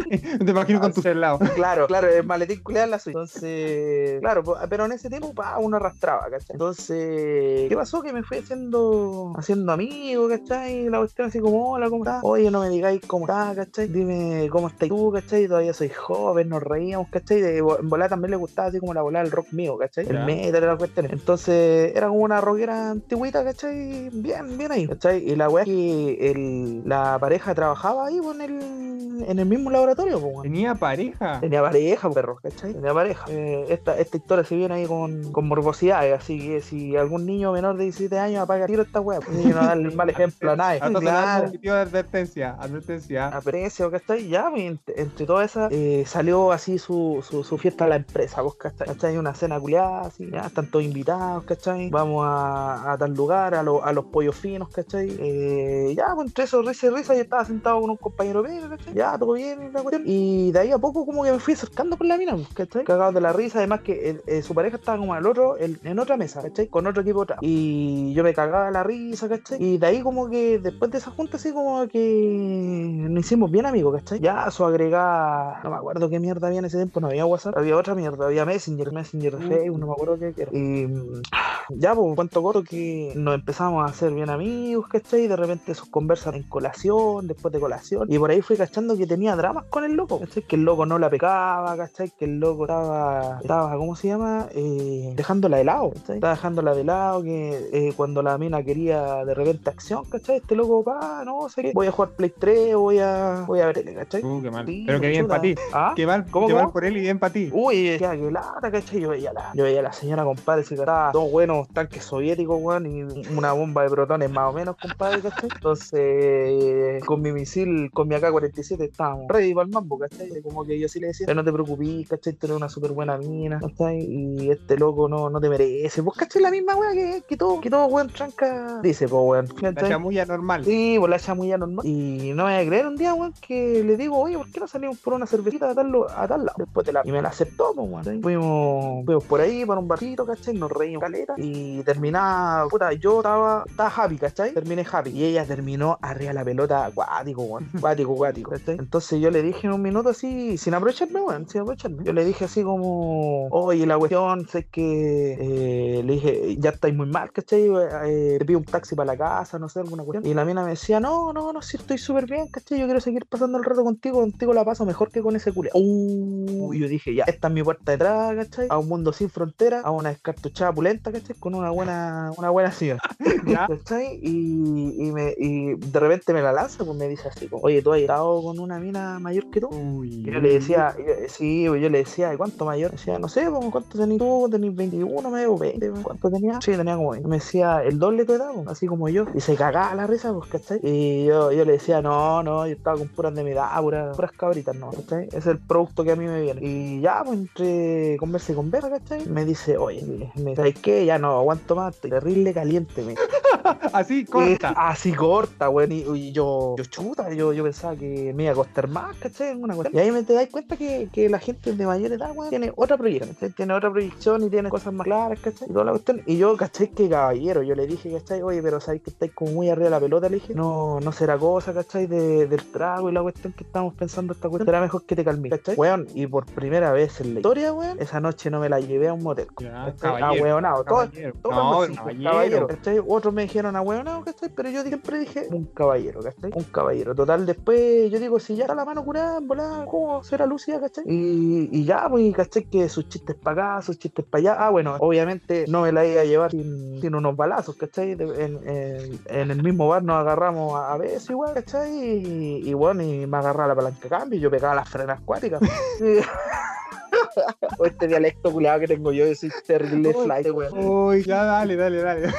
Te 0.45 0.51
imagino 0.51 0.79
con 0.79 0.93
tu 0.93 1.01
lado. 1.13 1.39
Claro, 1.55 1.64
claro, 1.87 2.09
el 2.09 2.25
maletín 2.25 2.61
culiado 2.61 2.87
la 2.87 2.99
suya. 2.99 3.13
Entonces, 3.13 4.19
claro, 4.21 4.43
pero 4.69 4.85
en 4.85 4.91
ese 4.93 5.09
tiempo 5.09 5.33
pa, 5.33 5.57
uno 5.57 5.77
arrastraba, 5.77 6.23
¿cachai? 6.29 6.53
Entonces, 6.53 7.69
¿qué 7.69 7.75
pasó? 7.75 8.01
Que 8.01 8.13
me 8.13 8.23
fui 8.23 8.37
haciendo, 8.37 9.33
haciendo 9.37 9.71
amigos, 9.71 10.29
¿cachai? 10.29 10.89
La 10.89 10.99
cuestión 10.99 11.27
así 11.27 11.39
como, 11.39 11.71
hola, 11.71 11.89
¿cómo 11.89 12.03
estás? 12.03 12.21
Oye, 12.23 12.51
no 12.51 12.61
me 12.61 12.69
digáis 12.69 13.01
cómo 13.05 13.25
estás, 13.25 13.55
¿cachai? 13.55 13.87
Dime 13.87 14.47
cómo 14.51 14.67
estás 14.67 14.89
tú, 14.89 15.11
¿cachai? 15.11 15.47
Todavía 15.47 15.73
soy 15.73 15.89
joven, 15.89 16.49
nos 16.49 16.63
reíamos, 16.63 17.09
¿cachai? 17.09 17.41
De, 17.41 17.57
en 17.57 17.89
volar 17.89 18.09
también 18.09 18.31
le 18.31 18.37
gustaba 18.37 18.69
así 18.69 18.79
como 18.79 18.93
la 18.93 19.01
volada 19.01 19.23
del 19.23 19.31
rock 19.31 19.51
mío, 19.51 19.77
¿cachai? 19.77 20.07
El 20.07 20.25
metal 20.25 20.65
la 20.65 20.77
cuestión. 20.77 21.07
Entonces, 21.11 21.95
era 21.95 22.07
como 22.07 22.21
una 22.21 22.41
rockera 22.41 22.91
antigüita, 22.91 23.43
¿cachai? 23.43 24.09
Bien, 24.11 24.57
bien 24.57 24.71
ahí, 24.71 24.87
¿cachai? 24.87 25.29
Y 25.29 25.35
la 25.35 25.49
weá 25.49 25.63
es 25.63 25.69
que 25.69 26.31
el, 26.31 26.87
la 26.87 27.17
pareja 27.19 27.53
trabajaba 27.55 28.07
ahí, 28.07 28.19
po, 28.19 28.33
en 28.33 28.41
el, 28.41 28.84
en 29.27 29.39
el 29.39 29.45
mismo 29.45 29.69
laboratorio, 29.69 30.17
weón. 30.19 30.43
Tenía 30.43 30.75
pareja. 30.75 31.39
Tenía 31.39 31.61
pareja, 31.61 32.09
perro, 32.09 32.37
¿cachai? 32.41 32.73
Tenía 32.73 32.93
pareja. 32.93 33.25
Eh, 33.29 33.65
esta, 33.69 33.97
esta 33.97 34.17
historia 34.17 34.43
se 34.45 34.55
viene 34.55 34.73
ahí 34.75 34.85
con, 34.85 35.31
con 35.31 35.47
morbosidades, 35.47 36.17
así 36.19 36.39
que 36.39 36.61
si 36.61 36.95
algún 36.95 37.25
niño 37.25 37.51
menor 37.51 37.77
de 37.77 37.83
17 37.83 38.17
años 38.19 38.41
apaga 38.43 38.65
tiro 38.67 38.83
esta 38.83 39.01
weá, 39.01 39.19
pues, 39.19 39.37
no 39.45 39.55
darle 39.55 39.89
el 39.89 39.95
mal 39.95 40.09
ejemplo 40.09 40.51
a 40.51 40.55
nadie. 40.57 40.79
Claro. 40.79 41.51
de 41.51 41.69
advertencia, 41.69 42.55
advertencia. 42.59 43.27
Aprecio, 43.27 43.91
¿cachai? 43.91 44.27
Ya, 44.27 44.49
pues, 44.49 44.63
entre, 44.63 45.01
entre 45.01 45.25
todas 45.25 45.51
esas, 45.51 45.71
eh, 45.71 46.03
salió 46.05 46.51
así 46.51 46.77
su, 46.79 47.23
su, 47.27 47.43
su 47.43 47.57
fiesta 47.57 47.85
a 47.85 47.87
la 47.87 47.95
empresa, 47.97 48.41
vos, 48.41 48.55
¿cachai? 48.55 48.87
¿cachai? 48.87 49.17
Una 49.17 49.33
cena 49.33 49.59
culiada, 49.59 50.01
así, 50.01 50.29
ya, 50.31 50.41
están 50.41 50.69
todos 50.69 50.85
invitados, 50.85 51.43
¿cachai? 51.45 51.89
Vamos 51.89 52.25
a, 52.27 52.93
a 52.93 52.97
tal 52.97 53.13
lugar, 53.13 53.55
a, 53.55 53.63
lo- 53.63 53.83
a 53.83 53.91
los 53.93 54.05
pollos 54.05 54.35
finos, 54.35 54.69
¿cachai? 54.69 55.15
Eh, 55.19 55.93
ya, 55.95 56.07
pues 56.15 56.27
entre 56.27 56.43
eso, 56.45 56.61
risa 56.61 56.87
y 56.87 56.89
risa, 56.89 57.13
yo 57.15 57.21
estaba 57.21 57.45
sentado 57.45 57.81
con 57.81 57.89
un 57.89 57.97
compañero 57.97 58.43
mío, 58.43 58.69
¿cachai? 58.69 58.93
Ya, 58.93 59.14
todo 59.17 59.33
bien, 59.33 59.63
y 59.63 59.71
la 59.71 59.81
cuestión. 59.81 60.03
Y 60.05 60.51
de 60.51 60.59
ahí 60.59 60.71
a 60.71 60.77
poco 60.77 61.05
como 61.05 61.23
que 61.23 61.31
me 61.31 61.39
fui 61.39 61.53
acercando 61.53 61.97
por 61.97 62.07
la 62.07 62.17
mina, 62.17 62.33
pues, 62.33 62.47
¿cachai? 62.53 62.83
Cagado 62.83 63.11
de 63.11 63.21
la 63.21 63.33
risa, 63.33 63.59
además 63.59 63.81
que 63.81 64.09
eh, 64.11 64.21
eh, 64.27 64.41
su 64.41 64.53
pareja 64.53 64.77
estaba 64.77 64.97
como 64.97 65.13
al 65.13 65.25
otro, 65.25 65.57
el- 65.57 65.79
en 65.83 65.99
otra 65.99 66.17
mesa, 66.17 66.41
¿cachai? 66.41 66.67
Con 66.67 66.87
otro 66.87 67.01
equipo 67.01 67.23
atrás. 67.23 67.39
Y 67.41 68.13
yo 68.13 68.23
me 68.23 68.33
cagaba 68.33 68.71
la 68.71 68.83
risa, 68.83 69.27
¿cachai? 69.29 69.61
Y 69.63 69.77
de 69.77 69.87
ahí 69.87 70.01
como 70.01 70.29
que 70.29 70.59
después 70.59 70.91
de 70.91 70.97
esa 70.99 71.11
junta 71.11 71.37
así 71.37 71.51
como 71.53 71.87
que 71.87 73.07
nos 73.09 73.25
hicimos 73.25 73.51
bien 73.51 73.65
amigos, 73.65 73.95
¿cachai? 73.95 74.19
Ya 74.19 74.49
su 74.51 74.63
agregada, 74.65 75.61
no 75.63 75.69
me 75.71 75.75
acuerdo 75.77 76.09
qué 76.09 76.19
mierda 76.19 76.47
había 76.47 76.59
en 76.59 76.65
ese 76.65 76.77
tiempo, 76.77 76.99
no 76.99 77.07
había 77.07 77.25
WhatsApp, 77.25 77.57
había 77.57 77.77
otra 77.77 77.95
mierda, 77.95 78.25
había 78.27 78.45
Messenger, 78.45 78.91
Messenger 78.91 79.37
de 79.37 79.47
Facebook, 79.47 79.79
no 79.79 79.87
me 79.87 79.93
acuerdo 79.93 80.17
qué 80.19 80.33
era. 80.37 80.51
Y 80.53 80.87
mm, 80.87 81.21
ya, 81.69 81.95
pues, 81.95 82.15
cuento 82.15 82.41
corto 82.43 82.63
que 82.63 83.13
nos 83.15 83.35
empezamos 83.35 83.83
a 83.83 83.91
hacer 83.91 84.11
bien 84.13 84.29
amigos, 84.29 84.87
¿cachai? 84.87 85.23
Y 85.23 85.27
de 85.27 85.35
repente 85.35 85.73
sus 85.75 85.89
conversas 85.89 86.35
en 86.35 86.43
colación, 86.43 87.27
después 87.27 87.51
de 87.53 87.59
colación, 87.59 88.07
y 88.11 88.17
por 88.19 88.29
ahí 88.31 88.41
fui 88.41 88.55
cachando 88.57 88.95
que 88.97 89.04
tenía 89.07 89.35
dramas 89.35 89.65
con 89.69 89.83
el 89.83 89.93
loco, 89.93 90.19
¿cachai? 90.19 90.43
Que 90.43 90.55
el 90.55 90.63
loco 90.63 90.85
no 90.85 90.97
la 90.99 91.09
pecaba, 91.09 91.75
¿cachai? 91.77 92.11
Que 92.11 92.25
el 92.25 92.39
loco 92.39 92.63
estaba, 92.65 93.39
estaba 93.41 93.75
¿cómo 93.77 93.95
se 93.95 94.09
llama? 94.09 94.47
Eh, 94.53 95.13
dejándola 95.15 95.57
de 95.57 95.63
lado, 95.63 95.91
¿cachai? 95.91 96.15
Estaba 96.15 96.33
dejándola 96.33 96.73
de 96.73 96.83
lado, 96.83 97.23
que 97.23 97.69
eh, 97.71 97.93
cuando 97.95 98.21
la 98.21 98.37
mina 98.37 98.63
quería 98.63 99.25
de 99.25 99.33
repente 99.33 99.69
acción, 99.69 100.05
¿cachai? 100.05 100.37
Este 100.37 100.55
loco, 100.55 100.83
pa, 100.83 101.23
no 101.25 101.49
sé 101.49 101.61
qué, 101.61 101.71
voy 101.73 101.87
a 101.87 101.91
jugar 101.91 102.11
Play 102.11 102.33
3 102.37 102.75
o 102.75 102.79
voy 102.81 102.99
a, 102.99 103.43
voy 103.47 103.59
a 103.59 103.67
ver 103.67 103.95
¿cachai? 103.95 104.23
Uh, 104.23 104.41
qué 104.41 104.51
mal. 104.51 104.65
Sí, 104.65 104.83
Pero 104.85 104.99
qué 104.99 105.07
bien 105.09 105.27
para 105.27 105.41
ti. 105.41 105.55
¿Ah? 105.73 105.93
Qué 105.95 106.05
mal, 106.05 106.25
¿Cómo, 106.29 106.47
qué 106.47 106.53
mal 106.53 106.63
cómo? 106.63 106.73
por 106.73 106.85
él 106.85 106.97
y 106.97 107.01
bien 107.01 107.19
para 107.19 107.33
ti. 107.33 107.49
Uy, 107.51 107.97
ya 107.97 108.15
que 108.15 108.31
lata, 108.31 108.71
¿cachai? 108.71 109.01
Yo 109.01 109.09
veía 109.09 109.33
la, 109.33 109.51
yo 109.53 109.63
veía 109.63 109.79
a 109.79 109.83
la 109.83 109.93
señora, 109.93 110.23
compadre, 110.23 110.63
se 110.63 110.75
trataba 110.75 111.11
dos 111.11 111.31
buenos 111.31 111.67
tanques 111.69 112.03
soviéticos, 112.03 112.57
weón, 112.61 112.85
y 112.85 113.03
una 113.35 113.51
bomba 113.53 113.83
de 113.83 113.89
protones 113.89 114.31
más 114.31 114.49
o 114.49 114.53
menos, 114.53 114.75
compadre, 114.77 115.21
¿cachai? 115.21 115.49
Entonces, 115.53 117.03
con 117.05 117.21
mi 117.21 117.31
misil, 117.31 117.89
con 117.93 118.07
mi 118.07 118.15
AK-47 118.15 118.84
estábamos 118.85 119.27
ready 119.29 119.53
para 119.53 119.65
el 119.65 119.71
mambo, 119.71 119.99
¿cachai? 119.99 120.41
Como 120.41 120.63
que 120.63 120.79
yo 120.79 120.87
sí 120.87 120.99
le 120.99 121.07
decía, 121.07 121.33
no 121.33 121.43
te 121.43 121.51
preocupes, 121.51 122.07
¿cachai? 122.07 122.33
Tienes 122.33 122.57
una 122.57 122.69
súper 122.69 122.91
buena 122.91 123.17
mina, 123.17 123.59
¿cachai? 123.59 124.01
Y 124.01 124.49
este 124.49 124.77
loco 124.77 125.07
no, 125.07 125.29
no 125.29 125.39
te 125.39 125.49
merece. 125.49 126.03
Pues, 126.03 126.17
¿cachai? 126.17 126.41
La 126.41 126.51
misma 126.51 126.75
weá 126.75 126.91
que, 126.93 127.23
que 127.27 127.37
todo, 127.37 127.59
que 127.61 127.69
todo, 127.69 127.85
weón, 127.87 128.09
tranca. 128.09 128.79
Dice, 128.81 129.07
pues, 129.07 129.21
weón. 129.23 129.47
La 129.61 129.87
chamulla 129.87 130.25
normal. 130.25 130.65
Sí, 130.65 130.95
pues 130.99 131.09
la 131.09 131.19
chamulla 131.19 131.57
normal. 131.57 131.85
Y 131.85 132.33
no 132.33 132.45
me 132.45 132.55
voy 132.55 132.63
a 132.63 132.67
creer 132.67 132.87
un 132.87 132.95
día, 132.95 133.13
weón, 133.13 133.33
que 133.41 133.83
le 133.83 133.97
digo, 133.97 134.17
oye, 134.17 134.37
¿por 134.37 134.51
qué 134.51 134.59
no 134.59 134.67
salimos 134.67 134.97
por 134.99 135.13
una 135.13 135.25
cervecita 135.25 135.69
a 135.69 135.75
tal, 135.75 135.91
a 136.15 136.27
tal 136.27 136.45
lado? 136.45 136.55
Después 136.57 136.85
de 136.85 136.93
la. 136.93 137.01
Y 137.03 137.11
me 137.11 137.21
la 137.21 137.29
aceptó, 137.29 137.73
pues. 137.75 138.05
Fuimos, 138.21 139.05
fuimos 139.05 139.23
por 139.25 139.41
ahí, 139.41 139.65
para 139.65 139.79
un 139.79 139.87
barcito, 139.87 140.25
¿cachai? 140.25 140.53
Nos 140.53 140.71
reímos 140.71 141.01
caleta. 141.01 141.33
Y 141.37 141.83
terminaba, 141.83 142.67
puta, 142.69 142.93
yo 142.93 143.17
estaba, 143.17 143.63
estaba 143.67 143.89
happy, 143.89 144.17
¿cachai? 144.17 144.53
Terminé 144.53 144.85
happy. 144.89 145.09
Y 145.11 145.25
ella 145.25 145.45
terminó 145.45 145.97
arriba 146.01 146.29
de 146.29 146.35
la 146.35 146.43
pelota, 146.43 146.91
guático, 146.93 147.43
weón. 147.43 147.69
Guático, 147.73 148.13
guático, 148.13 148.51
¿cachai? 148.51 148.74
Entonces 148.79 149.19
yo 149.19 149.31
le 149.31 149.41
dije 149.41 149.67
en 149.67 149.73
un 149.73 149.81
minuto 149.81 150.09
así, 150.09 150.57
sin 150.57 150.73
aprovecharme, 150.73 151.21
weón, 151.21 151.47
sin 151.47 151.61
aprovecharme. 151.61 152.03
Yo 152.03 152.13
le 152.13 152.25
dije 152.25 152.45
así 152.45 152.63
como, 152.63 153.47
oye, 153.49 153.85
la 153.85 153.97
cuestión, 153.97 154.47
sé 154.47 154.67
que 154.67 155.33
eh, 155.39 156.03
le 156.03 156.13
dije, 156.13 156.57
ya 156.57 156.71
estáis 156.71 156.95
muy 156.95 157.07
mal, 157.07 157.31
¿cachai? 157.31 157.69
Eh, 158.05 158.35
te 158.39 158.45
pido 158.45 158.59
un 158.59 158.65
taxi 158.65 158.95
para 158.95 159.07
la 159.07 159.17
casa, 159.17 159.59
no 159.59 159.69
sé, 159.69 159.79
alguna 159.79 160.03
cuestión. 160.03 160.29
Y 160.29 160.33
la 160.33 160.45
mina 160.45 160.63
me 160.63 160.71
decía, 160.71 160.99
no, 160.99 161.33
no, 161.33 161.53
no, 161.53 161.61
si 161.61 161.77
estoy 161.77 161.97
súper 161.97 162.25
bien, 162.25 162.47
¿cachai? 162.47 162.79
Yo 162.79 162.85
quiero 162.85 162.99
seguir 162.99 163.25
pasando 163.25 163.57
el 163.57 163.63
rato 163.63 163.83
contigo, 163.83 164.19
contigo 164.19 164.53
la 164.53 164.65
paso 164.65 164.85
mejor 164.85 165.11
que 165.11 165.21
con 165.21 165.35
ese 165.35 165.51
culé. 165.51 165.69
Uh, 165.73 166.73
y 166.73 166.79
yo 166.79 166.87
dije, 166.87 167.13
ya, 167.15 167.23
esta 167.25 167.47
es 167.47 167.53
mi 167.53 167.63
puerta 167.63 167.83
de 167.85 167.93
entrada, 167.93 168.35
¿cachai? 168.35 168.67
A 168.69 168.77
un 168.77 168.87
mundo 168.87 169.13
sin 169.13 169.29
frontera, 169.29 169.81
a 169.81 169.91
una 169.91 170.09
descartuchada 170.09 170.71
pulenta, 170.73 171.11
¿cachai? 171.11 171.35
Con 171.35 171.55
una 171.55 171.71
buena, 171.71 172.31
una 172.37 172.49
buena 172.49 172.71
ciudad. 172.71 172.99
Ya. 173.45 173.67
¿Cachai? 173.67 174.19
Y, 174.23 175.07
y, 175.07 175.11
me, 175.11 175.35
y 175.37 175.75
de 175.75 175.99
repente 175.99 176.33
me 176.33 176.41
la 176.41 176.51
lanza, 176.51 176.83
pues 176.83 176.97
me 176.97 177.07
dice 177.07 177.27
así, 177.27 177.47
como, 177.47 177.61
oye, 177.63 177.81
¿tú 177.83 177.93
has 177.93 177.99
estado 177.99 178.41
con 178.41 178.59
una 178.65 178.79
mina 178.79 179.19
mayor 179.19 179.49
que 179.49 179.61
tú? 179.61 179.69
Uy. 179.69 180.09
Y 180.09 180.23
yo 180.31 180.39
le 180.39 180.53
decía, 180.53 180.93
y 180.97 181.07
yo- 181.07 181.13
sí, 181.29 181.65
pues 181.67 181.81
yo 181.81 181.89
le 181.89 181.99
decía, 181.99 182.33
¿y 182.33 182.37
cuánto 182.37 182.65
mayor? 182.65 182.91
Decía, 182.91 183.17
no 183.19 183.27
sé, 183.29 183.49
pues, 183.49 183.65
¿cuánto 183.71 183.97
tenías 183.97 184.19
tú? 184.19 184.47
¿Tenías 184.51 184.75
21, 184.75 185.29
me 185.29 185.39
digo, 185.41 185.57
20? 185.57 185.89
pues, 185.91 186.03
¿Cuánto 186.03 186.29
tenía? 186.31 186.59
Sí, 186.61 186.71
tenía 186.75 186.95
como 186.95 187.11
20. 187.11 187.27
Me 187.29 187.37
decía, 187.37 187.81
el 187.83 187.97
doble 187.99 188.17
de 188.19 188.25
tu 188.25 188.33
edad, 188.33 188.49
pues, 188.53 188.67
así 188.67 188.87
como 188.87 189.07
yo. 189.09 189.25
Y 189.33 189.39
se 189.41 189.55
cagaba 189.55 189.95
la 189.95 190.07
risa, 190.07 190.33
pues, 190.33 190.49
¿cachai? 190.49 190.79
Y 190.83 191.25
yo, 191.25 191.51
yo 191.51 191.63
le 191.65 191.73
decía, 191.73 192.01
no, 192.01 192.43
no, 192.43 192.67
yo 192.67 192.73
estaba 192.73 192.97
con 192.97 193.07
puras 193.07 193.33
de 193.35 193.43
mi 193.43 193.51
edad, 193.51 193.79
puras, 193.81 194.15
puras 194.15 194.31
cabritas, 194.33 194.75
no, 194.75 194.89
¿cachai? 194.91 195.27
Ese 195.27 195.37
es 195.37 195.45
el 195.47 195.59
producto 195.59 196.03
que 196.03 196.11
a 196.11 196.15
mí 196.15 196.25
me 196.25 196.41
viene. 196.41 196.61
Y 196.63 197.01
ya, 197.01 197.21
pues, 197.25 197.37
entre 197.39 198.17
conversa 198.17 198.51
y 198.51 198.55
conversa, 198.55 198.89
¿cachai? 198.89 199.25
Me 199.27 199.45
dice, 199.45 199.77
oye, 199.77 200.31
me 200.35 200.55
¿sabes 200.55 200.75
qué? 200.79 201.05
Ya 201.05 201.17
no 201.19 201.37
aguanto 201.37 201.75
más, 201.75 201.95
estoy 201.95 202.09
terrible 202.11 202.53
caliente, 202.53 203.03
me 203.03 203.15
Así 203.93 204.25
corta. 204.25 204.69
eh, 204.71 204.73
así 204.77 205.11
corta, 205.13 205.69
weón. 205.69 205.91
Y, 205.91 206.03
y 206.15 206.31
yo, 206.31 206.75
yo 206.77 206.83
chuta, 206.85 207.31
yo, 207.33 207.53
yo 207.53 207.63
pensaba 207.63 207.95
que 207.95 208.33
me 208.33 208.43
iba 208.43 208.54
costar 208.55 208.87
más, 208.87 209.15
¿cachai? 209.17 209.55
Una 209.55 209.75
cuestión. 209.75 210.01
Y 210.01 210.05
ahí 210.05 210.11
me 210.11 210.23
te 210.23 210.33
das 210.33 210.47
cuenta 210.49 210.77
que, 210.77 211.09
que 211.11 211.29
la 211.29 211.39
gente 211.39 211.73
de 211.73 211.85
mayor 211.85 212.11
edad, 212.11 212.31
weón, 212.35 212.49
tiene 212.49 212.71
otra 212.75 212.97
proyección, 212.97 213.33
¿cachai? 213.33 213.51
Tiene 213.51 213.73
otra 213.73 213.91
proyección 213.91 214.43
y 214.43 214.49
tiene 214.49 214.69
cosas 214.69 214.93
más 214.93 215.05
claras, 215.05 215.39
¿cachai? 215.39 215.67
Y 215.69 215.73
toda 215.73 215.85
la 215.85 215.91
cuestión. 215.91 216.21
Y 216.25 216.37
yo, 216.37 216.55
¿cachai? 216.57 216.89
Que 216.89 217.09
caballero, 217.09 217.63
yo 217.63 217.75
le 217.75 217.87
dije, 217.87 218.11
¿cachai? 218.11 218.41
Oye, 218.41 218.61
pero 218.61 218.79
sabes 218.79 219.01
que 219.01 219.09
estáis 219.09 219.31
como 219.33 219.51
muy 219.51 219.69
arriba 219.69 219.85
de 219.85 219.91
la 219.91 219.99
pelota, 219.99 220.29
le 220.29 220.35
dije. 220.35 220.53
No, 220.53 220.99
no 220.99 221.11
será 221.11 221.37
cosa, 221.37 221.73
¿cachai? 221.73 222.07
De, 222.07 222.47
del 222.47 222.63
trago 222.71 223.09
y 223.09 223.13
la 223.13 223.21
cuestión 223.21 223.53
que 223.53 223.63
estamos 223.63 223.93
pensando 223.93 224.33
esta 224.33 224.49
cuestión. 224.49 224.67
Será 224.67 224.81
mejor 224.81 225.05
que 225.05 225.15
te 225.15 225.23
calmes, 225.23 225.51
¿cachai? 225.51 225.75
Weón, 225.75 226.07
y 226.13 226.27
por 226.27 226.45
primera 226.45 226.91
vez 226.91 227.19
en 227.21 227.33
la 227.33 227.39
historia, 227.39 227.73
weón, 227.73 227.99
esa 227.99 228.19
noche 228.19 228.49
no 228.49 228.59
me 228.59 228.69
la 228.69 228.79
llevé 228.79 229.07
a 229.07 229.13
un 229.13 229.23
motel. 229.23 229.47
Ah, 229.71 229.93
caballero, 229.99 230.43
weonado. 230.43 230.83
Todo, 230.83 230.95
caballero. 230.97 231.33
todos 231.41 231.89
No, 231.89 232.23
caballero, 232.23 232.67
¿cachai? 232.67 232.99
Otros 233.07 233.33
me 233.33 233.43
dijeron 233.43 233.75
ahueonado, 233.75 234.23
¿cachai? 234.23 234.49
Pero 234.49 234.69
yo 234.69 234.83
siempre 234.83 235.19
dije 235.19 235.47
un 235.49 235.65
caballero, 235.65 236.21
¿cachai? 236.21 236.51
Un 236.53 236.63
caballero. 236.63 237.15
Total, 237.15 237.45
después 237.45 238.11
yo 238.11 238.19
digo, 238.19 238.39
si 238.45 238.55
ya 238.55 238.63
está 238.63 238.75
la 238.75 238.85
mano 238.85 239.03
curada, 239.03 239.37
en 239.39 239.47
volada, 239.47 239.85
¿cómo 239.85 240.23
será 240.23 240.45
Lucía, 240.45 240.79
¿cachai? 240.79 241.03
Y, 241.07 241.69
y 241.71 241.85
ya, 241.85 242.07
pues, 242.09 242.33
¿cachai? 242.35 242.65
Que 242.65 242.87
sus 242.89 243.07
chistes 243.09 243.35
para 243.41 243.73
acá, 243.75 243.81
sus 243.81 243.97
chistes 243.97 244.25
para 244.25 244.39
allá. 244.39 244.55
Ah, 244.65 244.69
bueno, 244.69 244.95
obviamente 244.99 245.65
no 245.67 245.81
me 245.81 245.91
la 245.91 246.05
iba 246.05 246.21
a 246.21 246.25
llevar 246.25 246.51
sin, 246.51 247.01
sin 247.01 247.15
unos 247.15 247.35
balazos, 247.35 247.75
¿cachai? 247.75 248.15
De- 248.15 248.25
En, 248.45 248.59
en- 248.67 249.19
en 249.27 249.51
el 249.51 249.63
mismo 249.63 249.87
bar 249.87 250.03
nos 250.03 250.17
agarramos 250.17 250.75
a, 250.75 250.93
a 250.93 250.97
veces 250.97 251.29
igual, 251.29 251.53
¿cachai? 251.53 251.91
Y, 251.97 252.69
y 252.69 252.73
bueno, 252.73 253.03
y 253.03 253.25
me 253.27 253.37
agarraba 253.37 253.69
la 253.69 253.75
palanca 253.75 253.99
de 254.03 254.09
cambio 254.09 254.37
y 254.39 254.41
yo 254.41 254.51
pegaba 254.51 254.75
las 254.75 254.89
frenas 254.89 255.19
acuáticas. 255.19 255.61
O 257.79 257.85
este 257.85 258.07
dialecto 258.07 258.51
culiado 258.51 258.79
que 258.79 258.87
tengo 258.87 259.11
yo, 259.11 259.25
ese 259.25 259.49
terrible 259.65 260.13
flight, 260.13 260.47
weón. 260.51 260.85
Uy, 260.85 261.23
ya 261.23 261.43
dale, 261.43 261.75
dale, 261.75 262.01
dale. 262.01 262.27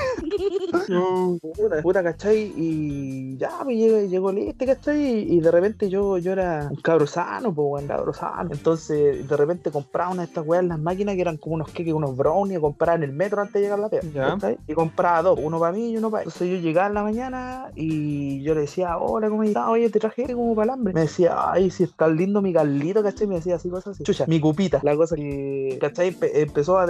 Uh, 0.89 1.39
puta, 1.41 1.83
puta, 1.83 2.03
¿cachai? 2.03 2.53
Y 2.57 3.37
ya, 3.39 3.51
pues 3.65 3.77
llegó, 3.77 4.01
llegó 4.03 4.31
el 4.31 4.39
este, 4.39 4.67
¿cachai? 4.67 5.01
Y, 5.01 5.37
y 5.37 5.41
de 5.41 5.51
repente 5.51 5.89
yo, 5.89 6.19
yo 6.19 6.33
era 6.33 6.69
un 6.71 6.77
cabro 6.77 7.07
sano, 7.07 7.53
pues, 7.53 7.67
weón, 7.69 7.89
cabro 7.89 8.13
sano. 8.13 8.51
Entonces, 8.53 9.27
de 9.27 9.37
repente 9.37 9.71
compraba 9.71 10.13
una 10.13 10.23
de 10.23 10.29
estas 10.29 10.47
weas 10.47 10.63
en 10.63 10.69
las 10.69 10.79
máquinas 10.79 11.17
que 11.17 11.23
eran 11.23 11.39
como 11.39 11.57
unos 11.57 11.71
queques, 11.71 11.93
unos 11.93 12.17
brownies, 12.17 12.61
compraba 12.61 12.97
en 12.97 13.03
el 13.05 13.13
metro 13.13 13.41
antes 13.41 13.55
de 13.55 13.61
llegar 13.63 13.79
a 13.79 13.83
la 13.83 13.89
pega. 13.89 14.39
Y 14.67 14.75
compraba 14.75 15.23
dos, 15.23 15.39
uno 15.43 15.59
para 15.59 15.73
mí 15.73 15.91
y 15.91 15.97
uno 15.97 16.11
para 16.11 16.23
él. 16.23 16.29
Entonces 16.29 16.51
yo 16.51 16.65
llegaba 16.65 16.89
en 16.89 16.95
la 16.95 17.03
mañana 17.03 17.71
y 17.75 18.43
yo 18.43 18.55
le 18.55 18.63
decía, 18.63 18.99
hola, 18.99 19.29
¿cómo 19.29 19.43
estás? 19.43 19.69
Oye, 19.69 19.91
te 19.91 19.99
traje 19.99 20.35
como 20.35 20.55
para 20.55 20.65
el 20.65 20.71
hambre. 20.71 20.95
Me 20.95 21.03
decía, 21.03 21.51
ay, 21.51 21.71
si 21.71 21.85
está 21.85 22.09
lindo 22.09 22.43
mi 22.43 22.53
Carlito, 22.53 23.03
¿cachai? 23.03 23.27
Me 23.27 23.37
decía 23.37 23.57
así 23.57 23.69
cosas 23.69 23.95
así. 23.95 24.05
Chucha, 24.05 24.27
mi 24.27 24.41
la 24.83 24.97
cosa 24.97 25.17
que, 25.17 25.79
¿cachai? 25.81 26.11
Empe- 26.13 26.31
empezó, 26.35 26.79
a, 26.79 26.87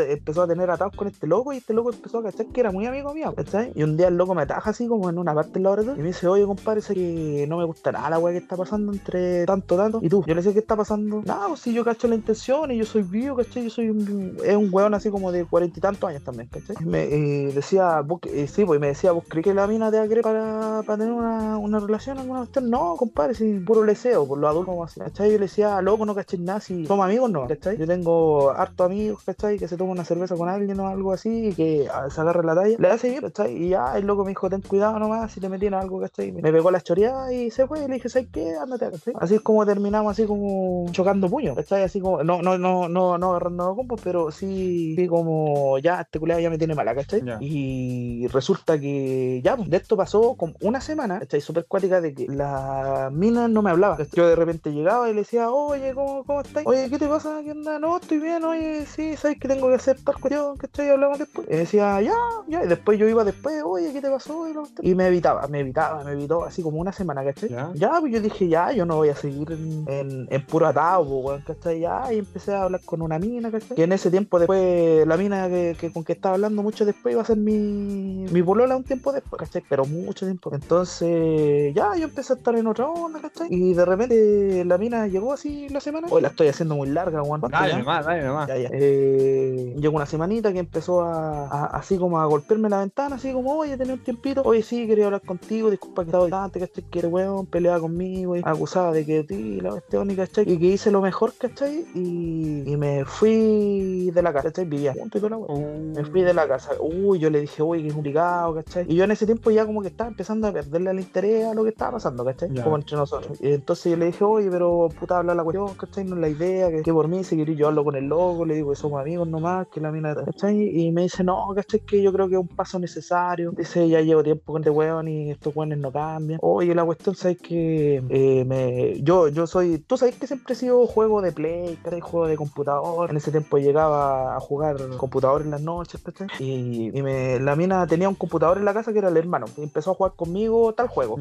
tener 0.47 0.71
atados 0.71 0.95
con 0.95 1.09
este 1.09 1.27
loco 1.27 1.53
y 1.53 1.59
este 1.59 1.73
loco 1.75 1.93
empezó 1.93 2.19
a 2.19 2.23
cachar 2.25 2.47
que 2.47 2.61
era 2.61 2.71
muy 2.71 2.87
amigo 2.87 3.13
mío, 3.15 3.33
¿cachai? 3.35 3.73
Y 3.75 3.83
un 3.83 3.97
día 3.97 4.09
el 4.09 4.17
loco 4.17 4.35
me 4.35 4.43
ataja 4.43 4.71
así 4.71 4.87
como 4.87 5.11
en 5.11 5.19
una 5.19 5.35
parte 5.35 5.53
del 5.55 5.65
laboratorio 5.65 5.99
y 5.99 6.03
me 6.03 6.09
dice, 6.09 6.27
oye, 6.29 6.45
compadre, 6.45 6.81
sé 6.81 6.95
que 6.95 7.47
no 7.49 7.59
me 7.59 7.65
gusta 7.65 7.93
nada 7.93 8.11
la 8.11 8.19
weá 8.19 8.33
que 8.33 8.39
está 8.39 8.57
pasando 8.57 8.93
entre 8.93 9.45
tanto, 9.47 9.77
tanto. 9.77 10.01
Y 10.03 10.09
tú, 10.09 10.25
yo 10.27 10.35
le 10.35 10.43
sé 10.43 10.53
qué 10.53 10.61
está 10.61 10.77
pasando. 10.77 11.23
No, 11.25 11.49
pues 11.49 11.61
si 11.61 11.73
yo 11.73 11.85
cacho 11.85 12.09
la 12.09 12.15
intención 12.15 12.71
y 12.71 12.79
yo 12.79 12.85
soy 12.85 13.03
vivo, 13.03 13.37
¿cachai? 13.37 13.65
Yo 13.65 13.71
soy 13.71 13.91
un, 13.91 14.37
es 14.45 14.57
un 14.57 14.69
weón 14.73 14.95
así 14.95 15.11
como 15.11 15.33
de 15.33 15.45
cuarenta 15.45 15.79
y 15.79 15.83
tantos 15.83 16.09
años 16.09 16.23
también, 16.23 16.49
¿cachai? 16.49 16.77
Me 16.85 17.05
eh, 17.05 17.53
decía, 17.53 18.01
vos, 18.01 18.21
que- 18.21 18.43
eh, 18.43 18.47
sí, 18.47 18.65
pues 18.65 18.79
y 18.79 18.81
me 18.81 18.89
decía, 18.89 19.13
¿vos 19.13 19.25
crees 19.29 19.45
que 19.45 19.55
la 19.55 19.67
mina 19.67 19.91
te 19.91 19.99
va 19.99 20.05
a 20.05 20.09
querer 20.09 20.23
para, 20.23 20.83
para 20.87 20.99
tener 20.99 21.13
una, 21.13 21.81
relación, 21.81 22.19
alguna 22.19 22.41
cuestión? 22.41 22.71
No, 22.71 22.97
compadre, 22.97 23.35
si 23.35 23.59
puro 23.61 23.85
leseo, 23.85 24.27
por 24.27 24.39
los 24.39 24.51
adultos 24.51 24.67
como 24.73 24.85
así, 24.85 25.01
¿cachai? 25.01 25.31
Yo 25.33 25.39
le 25.39 25.47
decía, 25.47 25.81
loco, 25.83 26.05
no 26.07 26.15
caché 26.15 26.39
nada, 26.39 26.61
si 26.61 26.87
somos 26.87 27.05
amigos, 27.05 27.31
no, 27.31 27.47
¿cachai? 27.47 27.66
Yo 27.75 27.87
tengo 27.87 28.51
harto 28.51 28.85
amigos, 28.85 29.23
¿cachai? 29.25 29.59
Que 29.59 29.69
se 29.69 29.77
toman 29.77 29.93
una 29.93 30.05
cerveza 30.05 30.37
con 30.37 30.49
alguien 30.49 30.79
o 30.81 30.89
algo 30.89 31.13
así 31.13 31.49
y 31.49 31.53
que 31.55 31.89
ah, 31.93 32.09
se 32.11 32.21
agarre 32.21 32.45
la 32.45 32.55
talla, 32.55 32.77
le 32.79 32.89
hace 32.89 33.11
bien, 33.11 33.23
¿cachai? 33.23 33.57
Y 33.57 33.69
ya 33.71 33.97
el 33.97 34.07
loco 34.07 34.25
me 34.25 34.31
dijo, 34.31 34.49
ten 34.49 34.61
cuidado 34.61 34.99
nomás, 34.99 35.33
si 35.33 35.41
te 35.41 35.49
metí 35.49 35.67
en 35.67 35.75
algo, 35.75 36.01
¿cachai? 36.01 36.33
Me 36.33 36.53
pegó 36.53 36.71
la 36.71 36.81
choreada 36.81 37.33
y 37.33 37.51
se 37.51 37.67
fue, 37.67 37.85
y 37.85 37.89
le 37.89 37.95
dije, 37.95 38.09
¿sabes 38.09 38.29
qué? 38.33 38.57
Ándate, 38.57 38.91
¿cachai? 38.91 39.15
Así 39.19 39.35
es 39.35 39.41
como 39.41 39.65
terminamos, 39.67 40.13
así 40.13 40.27
como 40.27 40.87
chocando 40.93 41.29
puños, 41.29 41.57
¿cachai? 41.57 41.83
Así 41.83 42.01
como, 42.01 42.23
no, 42.23 42.43
no, 42.43 42.59
no, 42.59 42.89
no, 42.89 43.19
no 43.19 43.31
agarrando 43.31 43.75
combos, 43.75 44.01
pero 44.03 44.31
sí, 44.31 44.95
sí 44.97 45.07
como, 45.07 45.79
ya, 45.79 46.01
este 46.01 46.19
culeado 46.19 46.41
ya 46.41 46.51
me 46.51 46.59
tiene 46.59 46.75
mala, 46.75 46.95
¿cachai? 46.95 47.23
Ya. 47.25 47.39
Y 47.41 48.27
resulta 48.29 48.79
que, 48.79 49.41
ya, 49.43 49.57
pues, 49.57 49.71
de 49.71 49.77
esto 49.77 49.97
pasó 49.97 50.35
como 50.37 50.55
una 50.61 50.81
semana, 50.81 51.19
¿cachai? 51.21 51.41
Súper 51.41 51.67
cuática 51.67 52.01
de 52.01 52.15
que 52.15 52.27
la 52.29 53.11
mina 53.13 53.49
no 53.49 53.63
me 53.63 53.71
hablaba, 53.71 53.97
¿cachai? 53.97 54.13
Yo 54.15 54.29
de 54.29 54.37
repente 54.37 54.73
llegaba 54.73 55.09
y 55.09 55.15
le 55.15 55.21
decía, 55.21 55.51
oye, 55.51 55.95
¿cómo, 55.95 56.25
cómo 56.25 56.41
estás? 56.41 56.65
Oye, 56.67 56.89
¿qué 56.91 56.99
te 56.99 57.09
pasa? 57.09 57.41
¿Qué 57.45 57.56
onda? 57.57 57.79
No, 57.79 57.97
estoy 57.97 58.19
bien, 58.19 58.45
oye, 58.45 58.87
sí, 58.87 59.17
¿sabes 59.17 59.39
que 59.39 59.49
tengo 59.49 59.69
que 59.69 59.75
hacer 59.75 59.99
tal 60.03 60.17
cuestión? 60.17 60.57
¿Cachai? 60.57 60.91
Hablamos 60.91 61.19
después. 61.19 61.47
Y 61.51 61.57
decía, 61.57 62.01
ya, 62.01 62.15
ya, 62.49 62.65
y 62.65 62.69
después 62.69 62.99
yo 62.99 63.09
iba 63.09 63.25
después, 63.25 63.63
oye, 63.65 63.93
¿qué 63.93 64.01
te 64.01 64.11
pasó? 64.11 64.47
Y, 64.83 64.95
me 64.95 65.07
evitaba, 65.07 65.47
me 65.49 65.61
evitaba, 65.61 66.05
me 66.05 66.13
evitó 66.13 66.45
así 66.45 66.63
como 66.63 66.79
una 66.79 66.93
semana, 66.93 67.25
¿cachai? 67.25 67.49
Ya. 67.49 67.71
Ya, 67.75 68.01
pues 68.01 68.13
yo 68.13 68.21
dije, 68.21 68.49
ya, 68.49 68.73
yo 68.73 68.87
no 68.87 68.97
voy 68.97 69.09
a 69.09 69.17
seguir 69.17 69.51
en, 69.53 69.85
en, 69.89 70.29
en 70.31 70.47
puro 70.47 70.67
atado, 70.67 71.05
pues, 71.05 71.25
weón, 71.25 71.43
¿cachai? 71.43 71.81
Ya, 71.81 72.13
y 72.13 72.19
empecé 72.19 72.55
a 72.55 72.65
hablar 72.65 72.81
con 72.85 73.03
una 73.03 73.19
mina, 73.19 73.51
¿cachai? 73.51 73.77
Que 73.77 73.85
en 73.85 73.93
ese 73.93 74.11
tiempo 74.11 74.39
después, 74.39 75.07
la 75.07 75.17
mina 75.17 75.49
que, 75.49 75.77
que 75.79 75.93
con 75.93 76.05
que 76.05 76.13
estaba 76.13 76.35
hablando 76.35 76.63
mucho 76.63 76.85
después 76.85 77.13
iba 77.13 77.23
a 77.23 77.27
ser 77.27 77.37
mi, 77.37 78.27
mi 78.31 78.43
polola 78.43 78.77
un 78.77 78.85
tiempo 78.85 79.13
después, 79.13 79.41
¿cachai? 79.41 79.63
Pero 79.69 79.85
mucho 79.87 80.27
tiempo. 80.27 80.55
Entonces, 80.55 81.75
ya, 81.75 81.97
yo 81.97 82.05
empecé 82.05 82.33
a 82.33 82.37
estar 82.37 82.55
en 82.57 82.67
otra 82.67 82.89
onda, 82.89 83.21
¿cachai? 83.21 83.49
Y 83.51 83.75
de 83.75 83.85
repente 83.85 84.65
la 84.65 84.79
mina 84.79 85.07
llegó 85.07 85.33
así 85.33 85.69
la 85.69 85.81
semana. 85.81 86.09
Hoy 86.11 86.23
la 86.23 86.29
estoy 86.29 86.49
haciendo 86.49 86.77
muy 86.77 86.89
larga, 86.89 87.23
weón. 87.23 87.41
Dale 87.51 87.73
¿ya? 87.73 87.79
nomás, 87.79 88.05
dale 88.07 88.23
nomás. 88.25 88.49
Ya, 88.49 88.57
ya. 88.57 88.69
Eh, 88.73 89.75
llegó 89.79 89.97
una 89.97 90.07
semanita 90.07 90.53
que 90.53 90.59
empezó 90.59 91.03
a, 91.03 91.47
a- 91.49 91.67
así 91.67 91.97
como 91.99 92.19
a 92.21 92.27
golpearme 92.27 92.69
la 92.69 92.79
ventana, 92.81 93.17
así 93.17 93.33
como, 93.33 93.53
oye, 93.57 93.77
tenía 93.77 93.95
un 93.95 94.03
tiempito, 94.03 94.43
oye, 94.45 94.63
sí, 94.63 94.87
quería 94.87 95.07
hablar 95.07 95.23
contigo, 95.23 95.71
disculpa 95.71 96.03
que 96.03 96.09
estaba 96.09 96.25
distante, 96.25 96.61
¿cachai? 96.61 96.85
Que 96.91 96.99
eres 97.01 97.13
weón, 97.13 97.47
peleaba 97.47 97.81
conmigo, 97.81 98.37
y 98.37 98.43
acusaba 98.45 98.93
de 98.93 99.05
que 99.05 99.25
ti, 99.25 99.61
la 99.61 99.71
cuestión, 99.71 100.11
y 100.11 100.17
¿cachai? 100.17 100.51
Y 100.51 100.59
que 100.59 100.67
hice 100.67 100.91
lo 100.91 101.01
mejor, 101.01 101.33
¿cachai? 101.39 101.85
Y, 101.95 102.63
y 102.67 102.77
me 102.77 103.05
fui 103.05 104.11
de 104.13 104.23
la 104.23 104.33
casa, 104.33 104.49
¿cachai? 104.49 104.65
Vivía 104.65 104.95
junto 104.99 105.19
y 105.19 105.21
toda 105.21 105.31
la 105.31 105.37
weón. 105.39 105.93
Me 105.93 106.05
fui 106.05 106.23
de 106.23 106.35
la 106.35 106.47
casa. 106.49 106.73
Uy, 106.81 107.19
yo 107.19 107.31
le 107.31 107.41
dije, 107.41 107.63
uy, 107.63 107.83
que 107.83 107.93
complicado, 107.93 108.55
¿cachai? 108.55 108.87
Y 108.89 108.97
yo 108.97 109.05
en 109.05 109.11
ese 109.11 109.27
tiempo 109.27 109.51
ya 109.51 109.67
como 109.67 109.83
que 109.83 109.89
estaba 109.89 110.09
empezando 110.09 110.47
a 110.49 110.53
perderle 110.53 110.91
el 110.91 111.01
interés 111.01 111.47
a 111.47 111.55
lo 111.55 111.63
que 111.63 111.71
estaba 111.71 111.93
pasando, 111.93 112.25
¿cachai? 112.25 112.49
Ya. 112.53 112.65
Como 112.65 112.77
entre 112.77 112.97
nosotros. 112.97 113.39
Y 113.41 113.53
entonces 113.53 113.91
yo 113.93 113.97
le 113.97 114.07
dije, 114.07 114.25
oye, 114.25 114.51
pero 114.51 114.89
puta, 114.99 115.19
habla 115.19 115.35
la 115.35 115.45
cuestión, 115.45 115.69
¿cachai? 115.75 116.05
No 116.05 116.15
es 116.17 116.21
la 116.21 116.29
idea, 116.29 116.71
que, 116.71 116.83
que 116.83 116.93
por 116.93 117.09
mí 117.09 117.23
seguir 117.25 117.36
ir 117.37 117.49
y 117.51 117.57
yo 117.57 117.69
hablo 117.69 117.85
con 117.85 117.97
el 117.97 118.07
loco, 118.07 118.45
le 118.45 118.55
digo 118.55 118.71
que 118.71 118.77
somos 118.77 119.01
amigos 119.01 119.29
nomás, 119.29 119.69
que 119.69 119.81
la 119.81 119.91
mina, 119.91 120.15
¿cachai? 120.15 120.81
Y 120.81 120.93
me 120.93 121.03
dice, 121.03 121.25
no, 121.25 121.49
¿cachai? 121.55 121.81
Que 121.81 122.03
yo 122.03 122.13
creo 122.13 122.29
que 122.29 122.35
es 122.35 122.41
un 122.41 122.49
paso 122.49 122.79
necesario. 122.79 123.53
Dice, 123.53 123.89
ya 123.89 124.01
llevo 124.01 124.23
tiempo 124.23 124.53
con 124.53 124.63
este 124.63 124.71
weón 124.71 125.09
y 125.09 125.31
estos 125.31 125.55
weones 125.55 125.79
no 125.79 125.93
cambian. 125.93 126.39
Oye, 126.43 126.75
la 126.75 126.85
cuestión, 126.85 127.15
¿sabes 127.15 127.39
que 127.39 128.03
eh, 128.09 128.45
me, 128.45 129.01
yo, 129.03 129.29
yo 129.29 129.47
soy, 129.47 129.79
tú 129.79 129.97
sabes 129.97 130.17
que 130.17 130.27
siempre 130.27 130.55
he 130.55 130.57
sido 130.57 130.87
juego 130.87 131.23
de 131.23 131.33
play, 131.33 131.79
¿cachai? 131.83 132.01
Juego 132.01 132.27
de 132.27 132.37
computador. 132.37 133.11
En 133.11 133.17
ese 133.17 133.31
tiempo 133.31 133.59
llegaba 133.59 134.37
a 134.37 134.41
jugar 134.41 134.77
computador 134.97 135.43
en 135.43 135.51
las 135.51 135.61
noches, 135.61 136.01
¿cachai? 136.03 136.29
Y, 136.39 136.91
y 136.97 137.03
me, 137.03 137.39
la 137.41 137.57
mina 137.57 137.87
tenía 137.87 138.09
un 138.09 138.15
computador 138.15 138.59
en 138.59 138.65
la 138.65 138.75
casa 138.75 138.93
que 138.93 138.99
era 138.99 139.09
el 139.09 139.17
hermano. 139.17 139.47
Y 139.57 139.63
empezó 139.63 139.93
a 139.93 139.95
jugar 139.95 140.13
conmigo 140.15 140.73
tal 140.73 140.89
juego. 140.89 141.17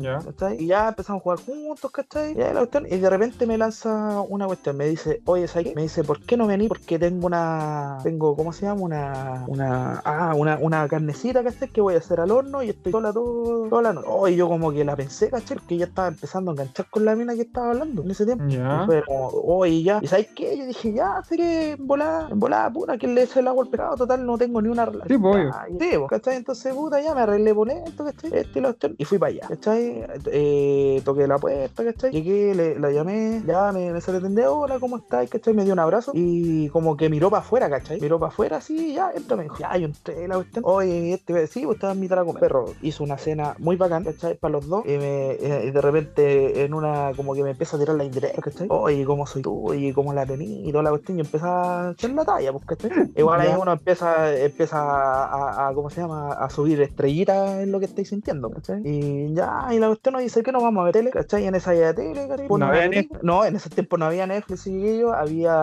Y 0.58 0.68
ya 0.68 0.90
empezamos 0.90 1.22
a 1.22 1.24
jugar 1.24 1.40
juntos, 1.40 1.92
¿cachai? 1.92 2.38
Y, 2.38 2.42
ahí 2.42 2.54
la 2.54 2.60
cuestión, 2.60 2.86
y 2.90 2.98
de 2.98 3.10
repente 3.10 3.46
me 3.46 3.58
lanza 3.58 4.22
una 4.22 4.46
cuestión, 4.48 4.78
me 4.78 4.88
dice, 4.88 5.22
oye, 5.26 5.48
¿sabes 5.48 5.70
qué? 5.70 5.76
Me 5.76 5.84
dice, 5.84 5.95
¿por 6.04 6.22
qué 6.22 6.38
no 6.38 6.48
vení? 6.48 6.68
Porque 6.68 7.00
tengo 7.00 7.28
una, 7.28 8.00
tengo, 8.04 8.36
¿cómo 8.36 8.54
se 8.54 8.66
llama? 8.66 8.82
Una, 8.82 9.46
una, 9.48 10.02
ah, 10.04 10.34
una, 10.36 10.58
una 10.62 10.88
carnecita, 10.88 11.44
¿cachai? 11.44 11.70
Que 11.70 11.82
voy 11.82 11.96
a 11.96 12.00
hacer 12.00 12.20
al 12.20 12.32
horno 12.32 12.62
y 12.64 12.70
estoy 12.70 12.92
sola 12.92 13.14
todo, 13.14 13.70
toda 13.70 13.82
la 13.82 13.94
noche. 13.94 14.08
Oh, 14.10 14.28
y 14.28 14.36
yo 14.36 14.48
como 14.48 14.72
que 14.72 14.84
la 14.84 14.96
pensé, 14.96 15.30
¿cachai? 15.30 15.58
Que 15.68 15.78
ya 15.78 15.86
estaba 15.86 16.08
empezando 16.08 16.52
a 16.52 16.54
enganchar 16.54 16.88
con 16.90 17.06
la 17.06 17.16
mina 17.16 17.36
que 17.36 17.42
estaba 17.42 17.72
hablando 17.72 18.04
en 18.04 18.12
ese 18.12 18.26
tiempo. 18.26 18.46
Ya. 18.48 18.82
Y 18.84 18.86
fue 18.86 19.04
como, 19.04 19.28
oh, 19.28 19.66
y 19.66 19.84
ya, 19.84 20.00
¿y 20.02 20.08
sabes 20.08 20.28
qué? 20.36 20.58
Yo 20.58 20.66
dije, 20.66 20.94
ya, 20.94 21.22
sé 21.28 21.38
que 21.38 21.72
en 21.72 21.88
volada, 21.88 22.28
en 22.30 22.40
volada, 22.40 22.70
puta, 22.72 22.98
que 22.98 23.08
le 23.08 23.24
eche 23.24 23.40
el 23.40 23.48
agua 23.48 23.64
al 23.64 23.70
pecado, 23.70 23.96
total, 23.96 24.26
no 24.26 24.38
tengo 24.38 24.62
ni 24.62 24.70
una 24.70 24.86
relación. 24.86 25.08
Sí, 25.08 25.18
pues, 25.18 25.54
Sí, 25.80 25.98
pues, 25.98 26.10
¿cachai? 26.10 26.36
Entonces, 26.38 26.74
puta, 26.74 27.02
ya 27.02 27.14
me 27.14 27.22
arreglé 27.22 27.54
por 27.54 27.70
esto, 27.70 28.06
¿cachai? 28.06 28.32
Este 28.34 28.60
y 28.60 28.62
lo 28.62 28.76
y 28.98 29.06
fui 29.06 29.18
para 29.18 29.30
allá, 29.32 29.48
¿cachai? 29.48 30.06
Eh, 30.26 31.02
toqué 31.04 31.28
la 31.28 31.38
puerta, 31.38 31.84
¿cachai? 31.84 32.12
Llegué, 32.12 32.54
le, 32.56 32.80
la 32.80 32.92
llamé, 32.92 33.42
ya 33.46 33.72
me, 33.72 33.92
me 33.92 34.02
sale 34.02 34.20
hola, 34.48 34.80
¿cómo 34.80 34.98
estás? 34.98 35.30
¿cachai? 35.30 35.54
Me 35.54 35.64
dio 35.64 35.74
un 35.74 35.80
abrazo 35.86 36.12
y 36.14 36.70
como 36.70 36.98
que 36.98 37.10
miró 37.10 37.30
para 37.30 37.42
afuera, 37.42 37.70
¿cachai? 37.70 38.00
Miró 38.00 38.20
para 38.20 38.32
afuera, 38.32 38.58
así, 38.58 38.94
ya, 38.94 39.12
entra, 39.16 39.38
me 39.38 39.44
dijo, 39.44 39.58
ya, 39.58 39.76
yo 39.78 39.86
entré, 39.86 40.28
la 40.28 40.36
cuestión. 40.36 40.64
Oye, 40.68 41.14
este, 41.14 41.48
sí, 41.48 41.66
pues 41.66 41.80
te 41.80 41.88
vas 41.88 41.96
a 41.96 42.24
comer. 42.26 42.40
Perro, 42.40 42.66
hizo 42.82 43.04
una 43.04 43.18
cena 43.18 43.56
muy 43.60 43.76
bacán, 43.76 44.04
¿cachai? 44.04 44.36
Para 44.36 44.52
los 44.54 44.68
dos, 44.68 44.84
y, 44.86 44.98
me, 44.98 45.32
eh, 45.32 45.66
y 45.68 45.72
de 45.72 45.82
repente 45.82 46.64
en 46.64 46.74
una, 46.74 47.12
como 47.16 47.34
que 47.34 47.44
me 47.44 47.52
empieza 47.52 47.78
a 47.78 47.80
tirar 47.80 47.96
la 47.96 48.04
indirecta, 48.04 48.42
¿cachai? 48.42 48.68
Oye, 48.70 49.06
¿cómo 49.06 49.26
soy 49.26 49.42
tú? 49.42 49.74
Y 49.74 49.94
cómo 49.94 50.14
la 50.14 50.26
tení 50.26 50.68
y 50.68 50.72
toda 50.72 50.84
la 50.84 50.90
cuestión, 50.90 51.18
y 51.18 51.22
empieza 51.22 51.88
a 51.90 51.92
echar 51.92 52.12
la 52.12 52.26
talla, 52.26 52.52
pues, 52.52 52.66
¿cachai? 52.66 52.92
Igual 53.16 53.42
ahí 53.42 53.54
uno 53.60 53.72
empieza, 53.72 54.36
empieza 54.38 54.78
a, 54.80 55.26
a- 55.26 55.68
a- 55.70 55.74
¿cómo 55.74 55.90
se 55.90 56.02
llama? 56.02 56.34
A 56.34 56.50
subir 56.50 56.82
estrellitas 56.82 57.60
en 57.62 57.72
lo 57.72 57.80
que 57.80 57.86
estáis 57.86 58.10
sintiendo, 58.10 58.50
¿cachai? 58.50 58.82
Y 58.84 59.34
ya, 59.34 59.68
y 59.72 59.80
la 59.80 59.88
cuestión 59.88 60.14
nos 60.14 60.22
dice 60.22 60.44
que 60.44 60.52
nos 60.52 60.62
vamos 60.64 60.82
a 60.82 60.86
ver 60.86 60.94
tele, 60.94 61.10
¿cachai? 61.12 61.46
En 61.46 61.56
esa 61.56 61.74
ya 61.74 61.94
tele, 61.94 62.28
¿cachai? 62.28 62.48
Ponen 62.48 62.68
había 62.70 62.82
una 62.82 62.90
película. 62.90 63.20
No, 63.24 63.46
en 63.46 63.56
ese 63.56 63.70
tiempo 63.70 63.98
no 63.98 64.06
había 64.06 64.28
Netflix 64.28 64.68
y 64.68 65.00
yo, 65.00 65.14
había 65.14 65.54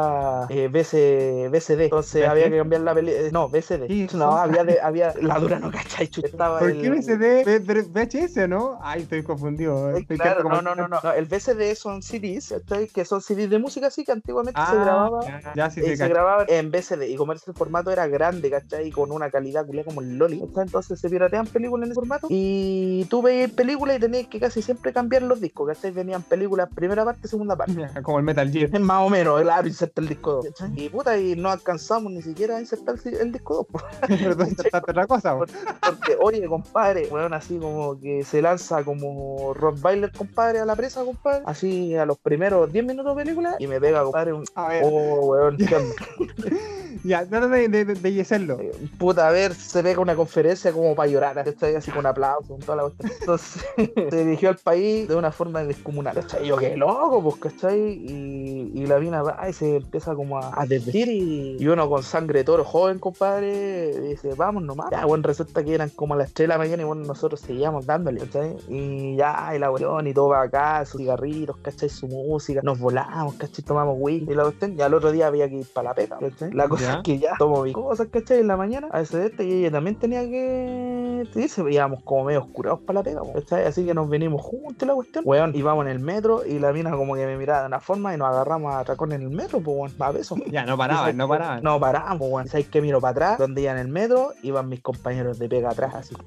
eh, 0.48 0.68
BC, 0.68 1.48
BCD, 1.50 1.80
entonces 1.84 2.22
¿BCD? 2.22 2.30
había 2.30 2.50
que 2.50 2.58
cambiar 2.58 2.82
la 2.82 2.94
película, 2.94 3.28
no, 3.32 3.48
BCD, 3.48 3.86
¿Qué 3.86 4.04
es 4.04 4.14
no, 4.14 4.36
había, 4.36 4.64
de, 4.64 4.80
había, 4.80 5.14
la 5.20 5.38
dura 5.38 5.58
no, 5.58 5.70
¿cachai? 5.70 6.08
Chucha, 6.08 6.26
Estaba 6.28 6.58
¿Por 6.58 6.70
el- 6.70 6.80
qué 6.80 6.90
me 6.90 7.02
CD 7.02 7.42
V- 7.44 7.58
V- 7.60 7.82
VHS 7.92 8.48
no? 8.48 8.78
Ay, 8.82 9.02
estoy 9.02 9.22
confundido. 9.22 9.96
Estoy 9.96 10.18
Claro, 10.18 10.44
no, 10.44 10.60
no, 10.62 10.74
no, 10.74 10.88
no, 10.88 11.00
el 11.12 11.24
BCD 11.26 11.74
son 11.74 12.02
CDs. 12.02 12.54
Que 12.92 13.04
son 13.04 13.20
CDs 13.22 13.48
de 13.50 13.58
música, 13.58 13.86
así 13.88 14.04
que 14.04 14.12
antiguamente 14.12 14.60
se 14.60 14.76
Ah, 14.76 14.80
grababa 14.84 15.24
ya, 15.24 15.52
ya 15.54 15.70
sí 15.70 15.80
eh, 15.84 15.96
se 15.96 16.08
grababa 16.08 16.44
en 16.48 16.70
BCD 16.70 17.08
y 17.08 17.16
como 17.16 17.32
ese 17.32 17.52
formato 17.52 17.90
era 17.90 18.06
grande, 18.06 18.50
¿cachai? 18.50 18.88
Y 18.88 18.90
con 18.92 19.10
una 19.12 19.30
calidad 19.30 19.64
culia 19.66 19.84
como 19.84 20.00
el 20.00 20.18
Loli. 20.18 20.42
Entonces 20.56 21.00
se 21.00 21.08
piratean 21.08 21.46
películas 21.46 21.86
en 21.86 21.92
ese 21.92 21.94
formato 22.00 22.26
y 22.30 23.06
tú 23.08 23.22
veías 23.22 23.50
películas 23.50 23.96
y 23.96 24.00
tenías 24.00 24.26
que 24.28 24.38
casi 24.40 24.60
siempre 24.62 24.92
cambiar 24.92 25.22
los 25.22 25.40
discos, 25.40 25.68
¿cachai? 25.68 25.90
Venían 25.92 26.22
películas 26.22 26.68
primera 26.74 27.04
parte, 27.04 27.26
segunda 27.28 27.56
parte. 27.56 27.72
Como 28.02 28.18
el 28.18 28.24
Metal 28.24 28.50
Gear. 28.50 28.70
Más 28.80 29.06
o 29.06 29.08
menos, 29.10 29.40
claro, 29.40 29.66
inserta 29.68 30.01
el 30.02 30.08
disco 30.08 30.32
2. 30.34 30.46
¿cachai? 30.46 30.72
Y 30.76 30.88
puta, 30.88 31.18
y 31.18 31.34
no 31.36 31.50
alcanzamos 31.50 32.12
ni 32.12 32.22
siquiera 32.22 32.56
a 32.56 32.60
insertar 32.60 32.96
el, 33.04 33.32
disco 33.32 33.66
2. 33.72 33.82
Perdón, 34.20 34.54
trataste 34.54 34.90
otra 34.90 35.06
cosa. 35.06 35.36
po. 35.36 35.46
Porque, 35.80 36.16
oye, 36.20 36.46
compadre, 36.46 37.08
weón, 37.10 37.32
así 37.32 37.58
como 37.58 37.98
que 37.98 38.24
se 38.24 38.42
lanza 38.42 38.84
como 38.84 39.54
Rottweiler, 39.54 40.12
compadre, 40.12 40.60
a 40.60 40.64
la 40.64 40.76
presa, 40.76 41.04
compadre. 41.04 41.42
Así 41.46 41.94
a 41.96 42.06
los 42.06 42.18
primeros 42.18 42.72
10 42.72 42.84
minutos 42.84 43.16
de 43.16 43.24
película 43.24 43.56
y 43.58 43.66
me 43.66 43.80
pega, 43.80 44.02
compadre, 44.02 44.32
un. 44.32 44.44
A 44.54 44.68
ver, 44.68 44.82
Oh, 44.84 45.26
weón, 45.26 45.56
¿qué 45.56 45.76
onda? 45.76 45.94
ya, 47.04 47.26
trata 47.26 47.48
de, 47.48 47.68
de, 47.68 47.84
de. 47.84 48.20
Eh, 48.20 48.72
Puta, 48.98 49.28
a 49.28 49.32
ver, 49.32 49.54
se 49.54 49.82
pega 49.82 50.00
una 50.00 50.14
conferencia 50.14 50.72
como 50.72 50.94
para 50.94 51.08
llorar, 51.08 51.44
¿cachai? 51.44 51.74
Así 51.74 51.90
con 51.90 52.06
aplausos, 52.06 52.48
con 52.48 52.60
toda 52.60 52.76
la 52.76 52.82
cuestión. 52.84 53.12
Entonces, 53.20 53.64
se 54.10 54.24
dirigió 54.24 54.50
al 54.50 54.58
país 54.58 55.08
de 55.08 55.16
una 55.16 55.32
forma 55.32 55.64
descomunal, 55.64 56.14
¿cachai? 56.14 56.46
Yo, 56.46 56.56
qué 56.56 56.76
loco, 56.76 57.22
pues, 57.22 57.52
¿cachai? 57.52 57.78
Y, 57.80 58.72
y 58.74 58.86
la 58.86 58.98
mina 58.98 59.22
va 59.22 59.48
y 59.48 59.52
se 59.52 59.80
empieza 59.92 60.14
como 60.14 60.38
a, 60.38 60.58
a 60.58 60.64
desvestir 60.64 61.08
y, 61.08 61.56
y 61.60 61.68
uno 61.68 61.86
con 61.86 62.02
sangre 62.02 62.38
de 62.38 62.44
toro 62.44 62.64
joven, 62.64 62.98
compadre, 62.98 64.00
dice, 64.00 64.32
vamos 64.36 64.62
nomás. 64.62 64.88
Ya, 64.90 65.04
bueno, 65.04 65.22
resulta 65.26 65.62
que 65.62 65.74
eran 65.74 65.90
como 65.90 66.16
las 66.16 66.32
3 66.32 66.44
de 66.44 66.48
la 66.48 66.56
mañana 66.58 66.82
y 66.82 66.86
bueno, 66.86 67.04
nosotros 67.04 67.40
seguíamos 67.40 67.84
dándole, 67.84 68.20
¿cachai? 68.20 68.56
Y 68.68 69.16
ya, 69.16 69.52
y 69.54 69.58
la 69.58 69.68
cuestión, 69.68 70.06
y 70.06 70.14
todo 70.14 70.28
va 70.28 70.42
acá, 70.42 70.82
sus 70.86 71.02
cigarritos, 71.02 71.58
¿cachai? 71.58 71.90
Su 71.90 72.08
música, 72.08 72.60
nos 72.62 72.78
volamos, 72.78 73.34
¿cachai? 73.34 73.62
Tomamos 73.64 73.96
whisky 74.00 74.32
y 74.32 74.34
la 74.34 74.44
cuestión, 74.44 74.74
y 74.78 74.80
al 74.80 74.94
otro 74.94 75.12
día 75.12 75.26
había 75.26 75.46
que 75.48 75.56
ir 75.56 75.66
para 75.74 75.90
la 75.90 75.94
pega, 75.94 76.18
¿cachai? 76.18 76.52
La 76.52 76.68
cosa 76.68 76.82
Ya. 76.84 76.92
es 76.94 77.02
que 77.02 77.18
ya 77.18 77.32
tomo 77.38 77.62
mis 77.62 77.74
cosas, 77.74 78.08
¿cachai? 78.10 78.38
En 78.40 78.46
la 78.48 78.56
mañana, 78.56 78.88
a 78.92 79.02
ese 79.02 79.18
de 79.18 79.26
este, 79.26 79.44
y 79.44 79.52
ella 79.52 79.70
también 79.72 79.98
tenía 79.98 80.22
que 80.22 81.26
irse, 81.34 81.62
íbamos 81.70 82.02
como 82.02 82.24
medio 82.24 82.40
oscurados 82.40 82.80
para 82.80 83.00
la 83.00 83.02
pega, 83.02 83.20
¿cachai? 83.34 83.64
Así 83.66 83.84
que 83.84 83.92
nos 83.92 84.08
venimos 84.08 84.40
juntos 84.40 84.88
la 84.88 84.94
cuestión, 84.94 85.24
weón, 85.26 85.54
íbamos 85.54 85.84
en 85.84 85.92
el 85.92 85.98
metro 85.98 86.46
y 86.46 86.58
la 86.58 86.72
mina 86.72 86.92
como 86.92 87.14
que 87.14 87.26
me 87.26 87.36
miraba 87.36 87.60
de 87.62 87.66
una 87.66 87.80
forma 87.80 88.14
y 88.14 88.16
nos 88.16 88.28
agarramos 88.28 88.72
a 88.72 88.80
atracón 88.80 89.12
en 89.12 89.22
el 89.22 89.30
metro, 89.30 89.60
pues, 89.60 89.81
weón, 89.82 89.92
a 89.98 90.10
besos. 90.12 90.38
Ya, 90.50 90.64
no 90.64 90.76
paraban, 90.76 91.16
no 91.16 91.28
paraban. 91.28 91.62
No 91.62 91.78
paramos, 91.80 92.28
weón. 92.30 92.48
¿Sabes 92.48 92.68
que 92.68 92.80
miro 92.80 93.00
para 93.00 93.10
atrás? 93.12 93.38
Donde 93.38 93.62
iba 93.62 93.72
en 93.72 93.78
el 93.78 93.88
metro, 93.88 94.32
iban 94.42 94.68
mis 94.68 94.80
compañeros 94.80 95.38
de 95.38 95.48
pega 95.48 95.70
atrás, 95.70 95.94
así. 95.94 96.14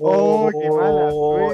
Oh, 0.00 0.50
qué 0.60 0.68
mala 0.68 1.08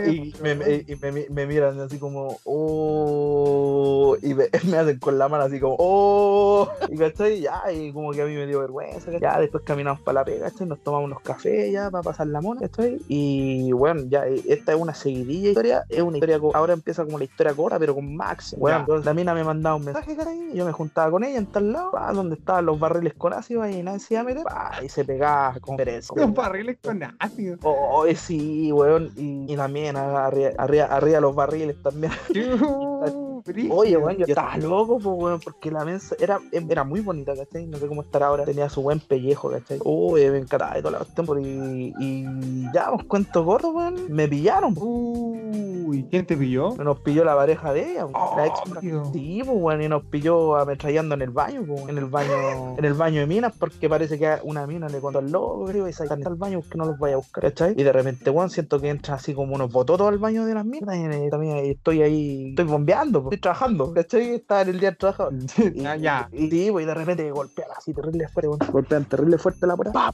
Y 0.07 0.33
suerte, 0.33 0.43
me, 0.43 0.55
me- 0.55 0.85
y 0.89 0.97
me- 0.97 1.27
me 1.29 1.47
miran 1.47 1.79
así 1.81 1.99
como, 1.99 2.39
oh, 2.45 4.17
y 4.23 4.35
me, 4.35 4.45
hacen 4.79 4.99
con 4.99 5.19
la 5.19 5.29
mano 5.29 5.45
así 5.45 5.61
como, 5.61 5.77
oh, 5.79 6.69
y 6.89 6.97
cachai, 6.97 7.41
ya, 7.41 7.63
y 7.73 7.93
como 7.93 8.11
que 8.13 8.23
a 8.23 8.25
mí 8.27 8.35
me 8.35 8.47
dio 8.47 8.61
vergüenza, 8.61 9.07
¿cachai? 9.07 9.21
ya, 9.21 9.39
después 9.39 9.63
caminamos 9.65 10.01
para 10.01 10.21
la 10.21 10.25
pega, 10.25 10.51
¿cachai? 10.51 10.67
Nos 10.67 10.79
tomamos 10.81 11.07
unos 11.07 11.21
cafés 11.21 11.73
ya 11.73 11.91
para 11.91 12.03
pasar 12.03 12.27
la 12.29 12.41
mona, 12.41 12.63
¿cachai? 12.63 12.99
Y 13.09 13.73
bueno, 13.73 14.03
ya, 14.09 14.25
esta 14.27 14.73
es 14.73 14.81
una 14.81 14.95
seguidilla 14.95 15.51
historia, 15.51 15.85
es 15.89 16.01
una 16.03 16.17
historia, 16.19 16.39
ahora 16.55 16.73
empieza 16.73 17.05
como 17.05 17.19
la 17.19 17.25
historia 17.25 17.55
corta, 17.55 17.79
pero 17.79 17.95
con 17.95 18.15
Max, 18.17 18.55
bueno, 18.59 18.79
entonces 18.81 19.05
la 19.07 19.15
mina 19.15 19.35
me 19.35 19.45
mandaba 19.45 19.77
un 19.77 19.85
mensaje, 19.85 20.17
caray, 20.17 20.51
y 20.53 20.57
yo 20.57 20.65
me 20.65 20.73
juntaba 20.73 21.11
con 21.11 21.22
ella 21.25 21.39
en 21.39 21.47
tal 21.47 21.73
lado, 21.73 21.93
pa, 21.93 22.13
donde 22.13 22.37
estaban 22.37 22.67
los 22.67 22.79
barriles 22.79 23.15
con 23.15 23.33
ácido, 23.33 23.63
ahí 23.63 23.83
nadie 23.83 24.01
se 24.01 24.15
iba 24.15 24.21
a 24.21 24.25
meter, 24.25 24.45
y 24.83 24.89
se 24.89 25.05
pegaba 25.05 25.59
con 25.61 25.77
pereza. 25.77 26.15
Los 26.17 26.33
barriles 26.35 26.79
con 26.83 27.03
ácido. 27.19 27.59
Oh, 27.63 28.05
sí, 28.15 28.71
weón. 28.73 29.13
Y, 29.17 29.53
y 29.53 29.57
también 29.57 29.97
arriba, 29.97 30.51
arriba, 30.59 30.85
arriba 30.87 31.21
los 31.21 31.35
barriles 31.35 31.77
también. 31.83 32.13
Oye, 33.71 33.97
weón, 33.97 34.17
yo 34.17 34.27
estaba 34.27 34.57
loco, 34.57 34.99
pues, 34.99 35.17
weón, 35.17 35.41
porque 35.41 35.71
la 35.71 35.85
mesa 35.85 36.15
era, 36.19 36.41
era 36.53 36.85
muy 36.85 37.01
bonita, 37.01 37.35
¿cachai? 37.35 37.67
No 37.67 37.79
sé 37.79 37.87
cómo 37.87 38.03
estará 38.03 38.27
ahora. 38.27 38.45
Tenía 38.45 38.69
su 38.69 38.83
buen 38.83 39.01
pellejo, 39.01 39.51
¿cachai? 39.51 39.79
Uy, 39.85 40.31
me 40.31 40.39
encantaba 40.39 40.79
y 40.79 40.83
toda 40.83 40.93
la 40.93 40.99
cuestión. 40.99 41.45
Y, 41.45 41.95
y 41.99 42.25
ya, 42.73 42.91
pues, 42.93 43.07
cuento 43.07 43.45
corto, 43.45 43.71
weón. 43.71 43.95
Me 44.09 44.29
pillaron. 44.29 44.75
Uy, 44.79 46.07
¿quién 46.11 46.27
te 46.27 46.37
pilló? 46.37 46.75
Nos 46.77 47.01
pilló 47.01 47.25
la 47.25 47.35
pareja 47.35 47.73
de 47.73 47.93
ella, 47.93 48.07
pues, 48.07 48.37
la 48.37 48.47
ex. 48.47 48.61
Oh. 48.95 49.13
Sí, 49.13 49.43
pues, 49.45 49.59
weón, 49.61 49.83
y 49.83 49.89
nos 49.89 50.05
pilló 50.05 50.57
ametrallando 50.57 51.15
en 51.15 51.23
el 51.23 51.31
baño, 51.31 51.65
pues, 51.67 51.89
en 51.89 51.99
el 51.99 52.07
baño, 52.07 52.77
en 52.79 52.85
el 52.85 52.95
baño 52.95 53.21
de 53.21 53.27
minas, 53.27 53.53
porque 53.59 53.89
parece 53.89 54.19
que 54.19 54.39
una 54.45 54.67
mina 54.67 54.89
le 54.89 55.01
contó 55.01 55.19
al 55.19 55.31
loco, 55.31 55.65
creo, 55.67 55.89
y 55.89 55.93
saltan 55.93 56.27
al 56.27 56.37
baño 56.37 56.61
porque 56.61 56.79
no 56.79 56.85
los 56.85 56.99
vaya 56.99 57.15
a 57.15 57.19
buscar, 57.19 57.45
¿cachai? 57.45 57.75
Y 57.77 57.83
de 57.83 57.93
repente, 57.93 58.31
weón, 58.31 58.51
siento 58.51 58.81
que 58.81 58.89
entra 58.89 59.15
así 59.15 59.35
como 59.35 59.55
unos 59.55 59.73
bototos 59.73 60.09
al 60.09 60.19
baño 60.19 60.45
de 60.47 60.55
las 60.55 60.65
minas, 60.65 60.97
y 60.97 61.31
también 61.31 61.53
estoy 61.53 62.03
ahí, 62.03 62.51
estoy 62.51 62.65
bombeando, 62.65 63.23
pues, 63.23 63.32
estoy 63.35 63.39
trabajando, 63.39 63.93
¿cachai? 63.95 64.35
Estaba 64.35 64.63
en 64.63 64.69
el 64.69 64.81
día 64.81 64.91
de 64.91 64.97
trabajo. 64.97 65.29
Y, 65.75 65.85
Ah, 65.87 65.97
ya. 65.97 66.29
y, 66.33 66.45
y 66.55 66.71
de 66.71 66.95
repente 66.95 67.31
golpean 67.31 67.69
así 67.77 67.93
terrible 67.93 68.29
fuerte. 68.29 68.67
Golpean 68.71 69.05
terrible 69.05 69.39
fuerte 69.39 69.67
la 69.67 69.77
puerta. 69.77 69.93
Pa. 69.93 70.13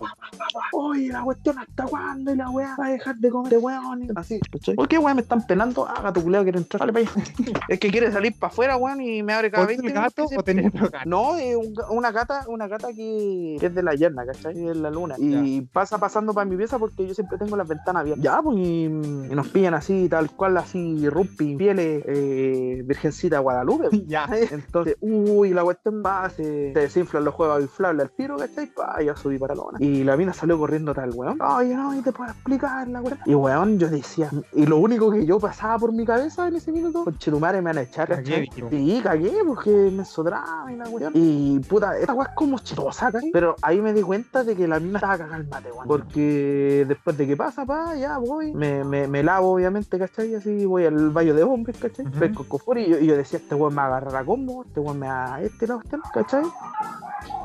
Oye, 0.73 1.09
la 1.09 1.23
cuestión 1.23 1.59
hasta 1.59 1.85
cuándo 1.85 2.33
y 2.33 2.37
la 2.37 2.51
weá 2.51 2.75
va 2.79 2.87
a 2.87 2.91
dejar 2.91 3.17
de 3.17 3.31
comer 3.31 3.51
de 3.53 3.59
weón. 3.59 4.09
Así, 4.17 4.41
¿cachai? 4.53 4.75
¿Por 4.75 4.89
qué 4.89 4.99
weón 4.99 5.17
me 5.17 5.23
están 5.23 5.47
penando? 5.47 5.87
Haga 5.87 6.13
tu 6.13 6.23
culeo, 6.23 6.43
quiere 6.43 6.59
entrar. 6.59 6.81
Dale 6.81 6.93
para 6.93 7.05
allá. 7.11 7.61
es 7.69 7.81
que 7.81 7.91
quiere 7.91 8.11
salir 8.13 8.35
para 8.39 8.53
afuera, 8.53 8.77
weón, 8.77 9.01
y 9.01 9.23
me 9.23 9.33
abre 9.33 9.51
cada 9.51 9.65
¿Con 9.67 9.77
20 9.77 9.87
el 9.87 9.93
gato 9.93 10.27
o 10.37 10.43
tenés 10.43 10.73
gato? 10.73 10.91
no, 11.07 11.33
ga- 11.35 11.87
una 11.91 12.11
gata, 12.13 12.45
una 12.49 12.69
gata 12.69 12.89
que, 12.89 13.57
que 13.61 13.67
es 13.67 13.75
de 13.75 13.83
la 13.83 13.95
yerna, 13.95 14.25
¿cachai? 14.27 14.69
Es 14.69 14.77
la 14.77 14.91
luna. 14.91 15.15
Y 15.19 15.63
pasa 15.63 15.99
pasando 15.99 16.33
para 16.35 16.45
mi 16.45 16.57
pieza 16.57 16.79
porque 16.79 17.07
yo 17.07 17.15
siempre 17.15 17.39
tengo 17.39 17.57
las 17.57 17.67
ventanas 17.69 18.01
abiertas. 18.03 18.25
Ya, 18.25 18.41
pues, 18.43 18.57
y, 18.59 18.89
nos 18.89 19.49
pillan 19.49 19.75
así, 19.75 20.09
tal 20.09 20.31
cual, 20.31 20.57
así, 20.57 21.09
rumpi, 21.09 21.57
pieles, 21.57 22.03
eh, 22.07 22.83
virgencita 23.09 23.39
Guadalupe. 23.41 23.89
Ya. 24.09 24.29
Entonces, 24.51 24.97
uy, 25.01 25.51
la 25.53 25.63
cuestión 25.65 26.03
va, 26.05 26.31
se, 26.31 26.73
se 26.73 26.79
desinflan 26.81 27.25
los 27.25 27.35
juegos 27.35 27.61
inflables 27.63 28.07
al 28.07 28.11
tiro, 28.13 28.37
¿cachai? 28.37 28.67
Pa, 28.67 29.03
yo 29.03 29.15
subí 29.17 29.39
para 29.39 29.55
la 29.55 29.63
lona. 29.63 29.79
Y 29.81 30.05
la 30.05 30.17
mina 30.17 30.33
salió 30.33 30.59
corriendo 30.59 30.95
tal, 30.95 31.11
weón. 31.15 31.41
Oye, 31.43 31.75
no, 31.75 31.95
y 31.95 32.01
te 32.03 32.13
puedo 32.13 32.31
explicar 32.31 32.89
la 32.89 33.01
weón. 33.03 33.19
Y 33.27 33.35
weón, 33.35 33.79
yo 33.79 33.89
decía, 33.89 34.31
y 34.55 34.67
lo 34.67 34.79
único 34.79 35.11
que 35.11 35.27
yo 35.27 35.39
pas- 35.39 35.49
pasaba 35.49 35.79
por 35.79 35.93
mi 35.93 36.05
cabeza 36.05 36.47
en 36.49 36.57
ese 36.57 36.71
minuto, 36.73 37.05
conchetumare 37.05 37.59
me 37.61 37.71
van 37.71 37.79
a 37.79 37.83
echar. 37.83 38.09
¿cachai? 38.09 38.49
Sí, 38.71 39.01
cagué, 39.03 39.33
porque 39.47 39.71
me 39.71 40.05
sodraba 40.05 40.71
y 40.73 40.77
la 40.77 40.85
cuestión. 40.85 41.13
Y 41.15 41.59
puta, 41.61 41.99
esta 41.99 42.15
weá 42.15 42.29
es 42.29 42.35
como 42.35 42.59
chistosa, 42.59 43.11
¿cachai? 43.11 43.31
Pero 43.33 43.57
ahí 43.63 43.81
me 43.81 43.93
di 43.93 44.03
cuenta 44.03 44.45
de 44.45 44.55
que 44.55 44.69
la 44.69 44.79
mina 44.79 44.99
estaba 44.99 45.19
cagada 45.19 45.37
al 45.37 45.49
mate, 45.49 45.73
weón. 45.73 45.87
Porque 45.89 46.85
después 46.87 47.17
de 47.19 47.27
que 47.27 47.37
pasa, 47.37 47.65
pa, 47.67 47.95
ya 47.97 48.19
voy, 48.19 48.53
me, 48.55 48.85
me, 48.85 49.09
me 49.09 49.23
lavo, 49.23 49.53
obviamente, 49.55 49.99
¿cachai? 49.99 50.35
Así 50.35 50.65
voy 50.67 50.85
al 50.87 51.11
baño 51.11 51.35
de 51.35 51.43
hombres, 51.43 51.77
¿cachai? 51.79 52.07
Pesco 52.07 52.45
confort 52.45 52.81
y 52.81 52.91
yo, 52.91 52.98
y 53.01 53.07
yo 53.07 53.17
decía, 53.17 53.39
este 53.39 53.55
weón 53.55 53.75
me 53.75 53.83
va 53.83 53.99
a 53.99 54.25
combo, 54.25 54.65
este 54.65 54.81
weón 54.81 54.99
me 54.99 55.09
va 55.09 55.35
a 55.37 55.43
este, 55.43 55.67
la 55.67 55.75
cuestión, 55.75 56.03
¿cachai? 56.13 56.45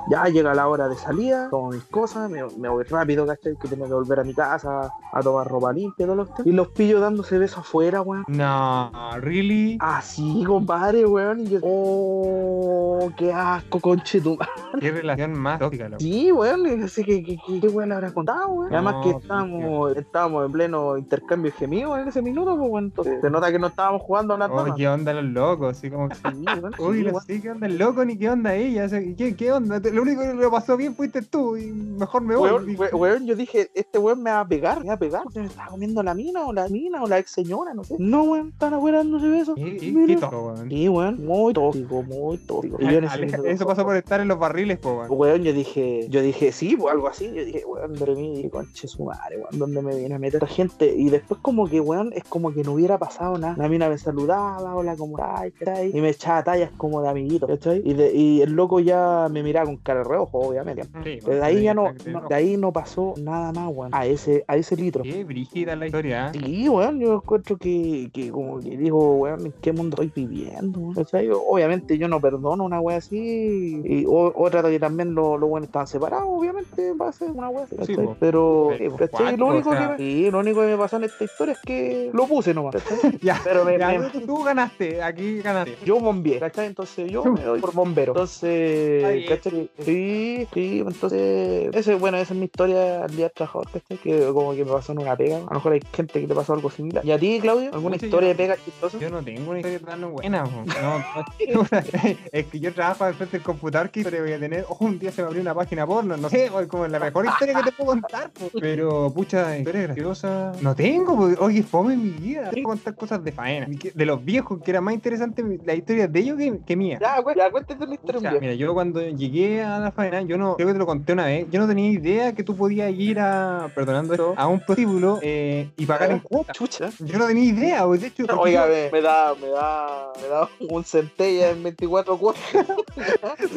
Ya 0.09 0.25
llega 0.25 0.53
la 0.53 0.67
hora 0.67 0.87
de 0.89 0.95
salida, 0.95 1.49
tomo 1.49 1.71
mis 1.71 1.83
cosas, 1.85 2.29
me, 2.29 2.43
me 2.57 2.69
voy 2.69 2.83
rápido, 2.83 3.25
¿cachai? 3.25 3.55
Que 3.55 3.67
tengo 3.67 3.85
que 3.85 3.93
volver 3.93 4.19
a 4.19 4.23
mi 4.23 4.33
casa 4.33 4.91
a 5.13 5.21
tomar 5.21 5.47
ropa 5.47 5.71
limpia 5.71 6.03
y 6.03 6.07
todo 6.07 6.15
lo 6.15 6.25
que 6.25 6.43
Y 6.45 6.51
los 6.51 6.67
pillo 6.69 6.99
dándose 6.99 7.37
besos 7.37 7.59
afuera, 7.59 8.01
weón. 8.01 8.25
No, 8.27 8.91
really. 9.21 9.77
Así, 9.79 10.43
compadre, 10.45 11.05
weón. 11.05 11.41
Y 11.41 11.49
yo, 11.49 11.59
oh, 11.63 13.11
qué 13.17 13.31
asco, 13.31 13.79
conchetum. 13.79 14.37
Qué 14.79 14.91
relación 14.91 15.39
más 15.39 15.59
tóxica, 15.59 15.87
loco. 15.87 15.99
Sí, 16.01 16.31
weón, 16.31 16.83
así 16.83 17.03
que, 17.03 17.23
que, 17.23 17.37
que, 17.37 17.61
qué 17.61 17.67
weón 17.67 17.89
le 17.89 17.95
habrá 17.95 18.11
contado, 18.11 18.47
weón. 18.49 18.73
Además 18.73 18.95
que 19.03 19.11
No, 19.11 19.19
estábamos, 19.19 19.97
estábamos 19.97 20.45
en 20.45 20.51
pleno 20.51 20.97
intercambio 20.97 21.51
de 21.51 21.57
gemidos 21.57 21.99
en 21.99 22.07
ese 22.07 22.21
minuto, 22.21 22.57
pues, 22.57 22.69
weón. 22.69 22.85
Entonces, 22.85 23.21
se 23.21 23.29
nota 23.29 23.51
que 23.51 23.59
no 23.59 23.67
estábamos 23.67 24.01
jugando 24.01 24.33
a 24.33 24.37
nada. 24.37 24.53
Oye, 24.53 24.73
qué 24.75 24.87
onda 24.87 25.13
los 25.13 25.25
locos, 25.25 25.77
así 25.77 25.89
como 25.89 26.09
que. 26.09 26.15
Sí, 26.15 26.45
weón, 26.45 26.73
Uy, 26.79 26.97
sí, 27.03 27.05
weón. 27.05 27.41
qué 27.41 27.51
onda 27.51 27.67
el 27.67 27.77
loco 27.77 28.03
ni 28.03 28.17
qué 28.17 28.29
onda 28.29 28.53
ella. 28.55 28.87
¿qué, 28.89 29.35
¿Qué 29.35 29.51
onda? 29.51 29.79
Lo 29.93 30.01
único 30.01 30.21
que 30.21 30.33
lo 30.33 30.51
pasó 30.51 30.75
bien 30.77 30.95
fuiste 30.95 31.21
tú 31.21 31.55
y 31.57 31.67
mejor 31.71 32.21
me 32.23 32.35
voy. 32.35 32.49
Weón, 32.49 32.75
we- 32.77 32.89
weón, 32.93 33.25
yo 33.25 33.35
dije, 33.35 33.69
este 33.73 33.99
weón 33.99 34.21
me 34.23 34.31
va 34.31 34.41
a 34.41 34.47
pegar, 34.47 34.79
me 34.81 34.87
va 34.87 34.93
a 34.93 34.99
pegar. 34.99 35.23
Se 35.31 35.39
me 35.39 35.45
estaba 35.47 35.69
comiendo 35.69 36.01
la 36.03 36.13
mina 36.13 36.45
o 36.45 36.53
la 36.53 36.67
mina 36.67 37.03
o 37.03 37.07
la 37.07 37.19
ex 37.19 37.31
señora, 37.31 37.73
no 37.73 37.83
sé. 37.83 37.95
No, 37.99 38.23
weón, 38.23 38.49
están 38.49 38.73
afuera 38.73 38.97
dándose 38.99 39.27
besos. 39.29 39.55
¿Qué, 39.55 39.77
qué, 39.77 39.91
Mira. 39.91 40.07
qué 40.15 40.21
tonto, 40.21 40.41
weón? 40.47 40.69
Sí, 40.69 40.89
weón, 40.89 41.25
muy 41.25 41.53
tóxico, 41.53 42.03
muy 42.03 42.37
tóxico. 42.39 42.77
Y 42.81 42.85
Aleja- 42.85 43.37
Eso 43.45 43.65
pasó 43.65 43.83
por 43.85 43.95
estar 43.95 44.19
en 44.19 44.27
los 44.27 44.39
barriles, 44.39 44.79
po, 44.79 44.93
weón. 44.93 45.07
Weón, 45.11 45.43
yo 45.43 45.53
dije, 45.53 46.07
yo 46.09 46.21
dije, 46.21 46.51
sí, 46.51 46.75
pues 46.75 46.93
algo 46.93 47.07
así. 47.07 47.31
Yo 47.33 47.45
dije, 47.45 47.63
weón, 47.65 47.93
de 47.93 48.15
mí, 48.15 48.35
dije, 48.37 48.49
conche 48.49 48.87
su 48.87 49.03
madre, 49.05 49.37
weón, 49.37 49.59
¿dónde 49.59 49.81
me 49.81 49.95
viene 49.95 50.15
a 50.15 50.19
meter 50.19 50.43
esta 50.43 50.47
gente? 50.55 50.93
Y 50.95 51.09
después, 51.09 51.39
como 51.41 51.67
que, 51.67 51.79
weón, 51.79 52.11
es 52.13 52.23
como 52.23 52.53
que 52.53 52.63
no 52.63 52.73
hubiera 52.73 52.97
pasado 52.97 53.37
nada. 53.37 53.55
La 53.57 53.69
mina 53.69 53.89
me 53.89 53.97
saludaba, 53.97 54.75
hola, 54.75 54.95
¿cómo 54.95 55.17
estás? 55.17 55.51
¿cachai? 55.59 55.91
Y 55.95 56.01
me 56.01 56.09
echaba 56.09 56.43
tallas 56.43 56.71
como 56.77 57.01
de 57.01 57.09
amiguito, 57.09 57.47
¿cachai? 57.47 57.81
Y, 57.85 57.93
de- 57.93 58.13
y 58.13 58.41
el 58.41 58.53
loco 58.53 58.79
ya 58.79 59.27
me 59.31 59.43
miraba 59.43 59.65
con 59.67 59.77
de 59.83 60.03
reojo, 60.03 60.39
obviamente. 60.39 60.83
Sí, 61.03 61.19
ahí 61.41 61.63
ya 61.63 61.73
no, 61.73 61.91
de 62.29 62.35
ahí 62.35 62.57
no 62.57 62.71
pasó 62.71 63.13
nada 63.17 63.51
más, 63.51 63.69
weón. 63.73 63.93
A 63.93 64.05
ese, 64.05 64.43
a 64.47 64.55
ese 64.55 64.75
litro. 64.75 65.03
Qué 65.03 65.23
brígida 65.23 65.75
la 65.75 65.85
historia, 65.87 66.31
¿eh? 66.33 66.39
Sí, 66.39 66.69
weón, 66.69 66.99
yo 66.99 67.15
encuentro 67.15 67.57
que, 67.57 68.09
que 68.13 68.31
como 68.31 68.59
que 68.61 68.77
digo, 68.77 69.15
weón, 69.17 69.45
¿en 69.47 69.53
qué 69.61 69.73
mundo 69.73 70.01
estoy 70.01 70.11
viviendo? 70.27 70.79
weón? 70.79 70.95
¿Cachai? 70.95 71.29
Obviamente 71.31 71.97
yo 71.97 72.07
no 72.07 72.21
perdono 72.21 72.63
una 72.63 72.79
wea 72.79 72.97
así. 72.97 73.81
Y 73.83 74.05
o- 74.05 74.31
otra 74.35 74.63
que 74.63 74.79
también 74.79 75.13
los 75.13 75.39
lo 75.39 75.47
buenos 75.47 75.67
estaban 75.67 75.87
separados, 75.87 76.27
obviamente 76.29 76.93
va 76.93 77.09
a 77.09 77.11
ser 77.11 77.31
una 77.31 77.49
wea 77.49 77.65
así, 77.65 77.75
Sí, 77.75 77.87
¿cachai? 77.93 78.05
po. 78.05 78.17
Pero, 78.19 78.67
Pero, 78.77 78.91
¿cachai? 78.97 79.09
cuático, 79.09 79.37
Lo 79.37 79.47
único, 79.47 79.69
o 79.69 79.73
sea. 79.73 79.81
que 79.81 79.87
me, 79.91 79.97
sí, 79.97 80.31
lo 80.31 80.39
único 80.39 80.61
que 80.61 80.67
me 80.67 80.77
pasó 80.77 80.97
en 80.97 81.03
esta 81.03 81.23
historia 81.23 81.51
es 81.53 81.59
que 81.59 82.09
lo 82.13 82.25
puse 82.27 82.53
nomás, 82.53 82.75
¿cachai? 82.75 82.97
Ya, 83.21 83.39
Pero 83.43 83.65
me, 83.65 83.77
ya, 83.77 83.97
me- 83.99 84.25
tú, 84.25 84.43
ganaste, 84.43 85.01
aquí 85.01 85.41
ganaste. 85.41 85.77
yo 85.85 85.99
bombeé, 85.99 86.39
¿cachai? 86.39 86.67
Entonces 86.67 87.11
yo 87.11 87.23
me 87.25 87.41
doy 87.43 87.59
por 87.59 87.73
bombero. 87.73 88.13
Entonces, 88.13 89.27
¿cachai? 89.27 89.69
Sí, 89.79 90.47
sí, 90.53 90.83
entonces, 90.85 91.73
ese, 91.73 91.95
bueno, 91.95 92.17
esa 92.17 92.33
es 92.33 92.39
mi 92.39 92.45
historia 92.45 93.03
al 93.05 93.15
día 93.15 93.25
del 93.25 93.33
trabajador, 93.33 93.69
¿cachai? 93.71 93.97
Que 93.97 94.27
como 94.31 94.53
que 94.53 94.63
me 94.63 94.71
pasó 94.71 94.91
en 94.91 94.99
una 94.99 95.15
pega. 95.15 95.37
A 95.37 95.39
lo 95.41 95.49
mejor 95.55 95.73
hay 95.73 95.81
gente 95.93 96.21
que 96.21 96.27
le 96.27 96.35
pasó 96.35 96.53
algo 96.53 96.69
similar. 96.69 97.03
¿Y 97.03 97.11
a 97.11 97.17
ti, 97.17 97.39
Claudio? 97.41 97.73
¿Alguna 97.73 97.95
historia 97.95 98.21
yo- 98.21 98.27
de 98.27 98.35
pega 98.35 98.55
chistosa? 98.63 98.99
Yo 98.99 99.09
no 99.09 99.23
tengo 99.23 99.49
una 99.49 99.59
historia 99.59 99.79
tan 99.79 100.11
buena, 100.11 100.43
po. 100.43 100.51
no, 100.51 100.97
no, 100.99 101.67
es 102.31 102.45
que 102.45 102.59
yo 102.59 102.71
trabajo 102.73 103.03
al 103.05 103.15
frente 103.15 103.37
del 103.37 103.45
computador, 103.45 103.89
¿qué 103.89 104.01
historia 104.01 104.21
voy 104.21 104.33
a 104.33 104.39
tener? 104.39 104.65
Oh, 104.69 104.77
un 104.81 104.99
día 104.99 105.11
se 105.11 105.21
me 105.23 105.27
abrió 105.27 105.41
una 105.41 105.55
página 105.55 105.87
porno, 105.87 106.17
no 106.17 106.29
sé, 106.29 106.51
como 106.67 106.87
la 106.87 106.99
mejor 106.99 107.25
historia 107.25 107.55
que 107.55 107.63
te 107.63 107.71
puedo 107.71 107.91
contar, 107.91 108.29
po. 108.31 108.51
pero 108.59 109.11
pucha, 109.11 109.57
historia 109.57 109.81
graciosa, 109.83 110.51
no 110.61 110.75
tengo, 110.75 111.15
po. 111.15 111.43
oye, 111.43 111.63
fome 111.63 111.95
en 111.95 112.03
mi 112.03 112.09
vida, 112.11 112.41
tengo 112.51 112.53
que 112.55 112.63
contar 112.63 112.95
cosas 112.95 113.23
de 113.23 113.31
faena, 113.31 113.67
de 113.67 114.05
los 114.05 114.23
viejos, 114.23 114.61
que 114.61 114.69
era 114.69 114.81
más 114.81 114.93
interesante 114.93 115.43
la 115.65 115.73
historia 115.73 116.07
de 116.07 116.19
ellos 116.19 116.37
que, 116.37 116.59
que 116.65 116.75
mía. 116.75 116.99
Ya, 117.01 117.15
ya 117.35 117.49
cuéntate 117.51 117.83
una 117.83 117.95
historia 117.95 118.19
Pucha, 118.19 118.39
mira, 118.39 118.53
yo 118.53 118.73
cuando 118.73 119.01
llegué 119.01 119.62
a 119.63 119.79
la 119.79 119.91
faena, 119.91 120.21
yo 120.21 120.37
no, 120.37 120.55
creo 120.55 120.67
que 120.67 120.73
te 120.73 120.79
lo 120.79 120.85
conté 120.85 121.13
una 121.13 121.25
vez, 121.25 121.47
yo 121.51 121.59
no 121.59 121.67
tenía 121.67 121.89
idea 121.91 122.33
que 122.33 122.43
tú 122.43 122.55
podías 122.55 122.91
ir 122.91 123.19
a, 123.19 123.69
perdonando 123.73 124.13
esto, 124.13 124.33
a 124.37 124.47
un 124.47 124.59
prostíbulo 124.59 125.19
eh, 125.21 125.69
y 125.77 125.85
pagar 125.85 126.11
en 126.11 126.19
cuotas. 126.19 126.55
Chucha. 126.55 126.89
Yo 126.99 127.17
no 127.17 127.27
tenía 127.27 127.43
idea, 127.45 127.85
de 127.85 128.07
hecho, 128.07 128.25
Oiga, 128.37 128.65
yo- 128.67 128.91
me, 128.91 129.01
da, 129.01 129.33
me 129.35 129.47
da, 129.49 130.11
me 130.21 130.27
da 130.27 130.49
un 130.69 130.83
centella 130.83 131.51
en 131.51 131.63
24 131.63 132.17
cuotas. 132.17 132.43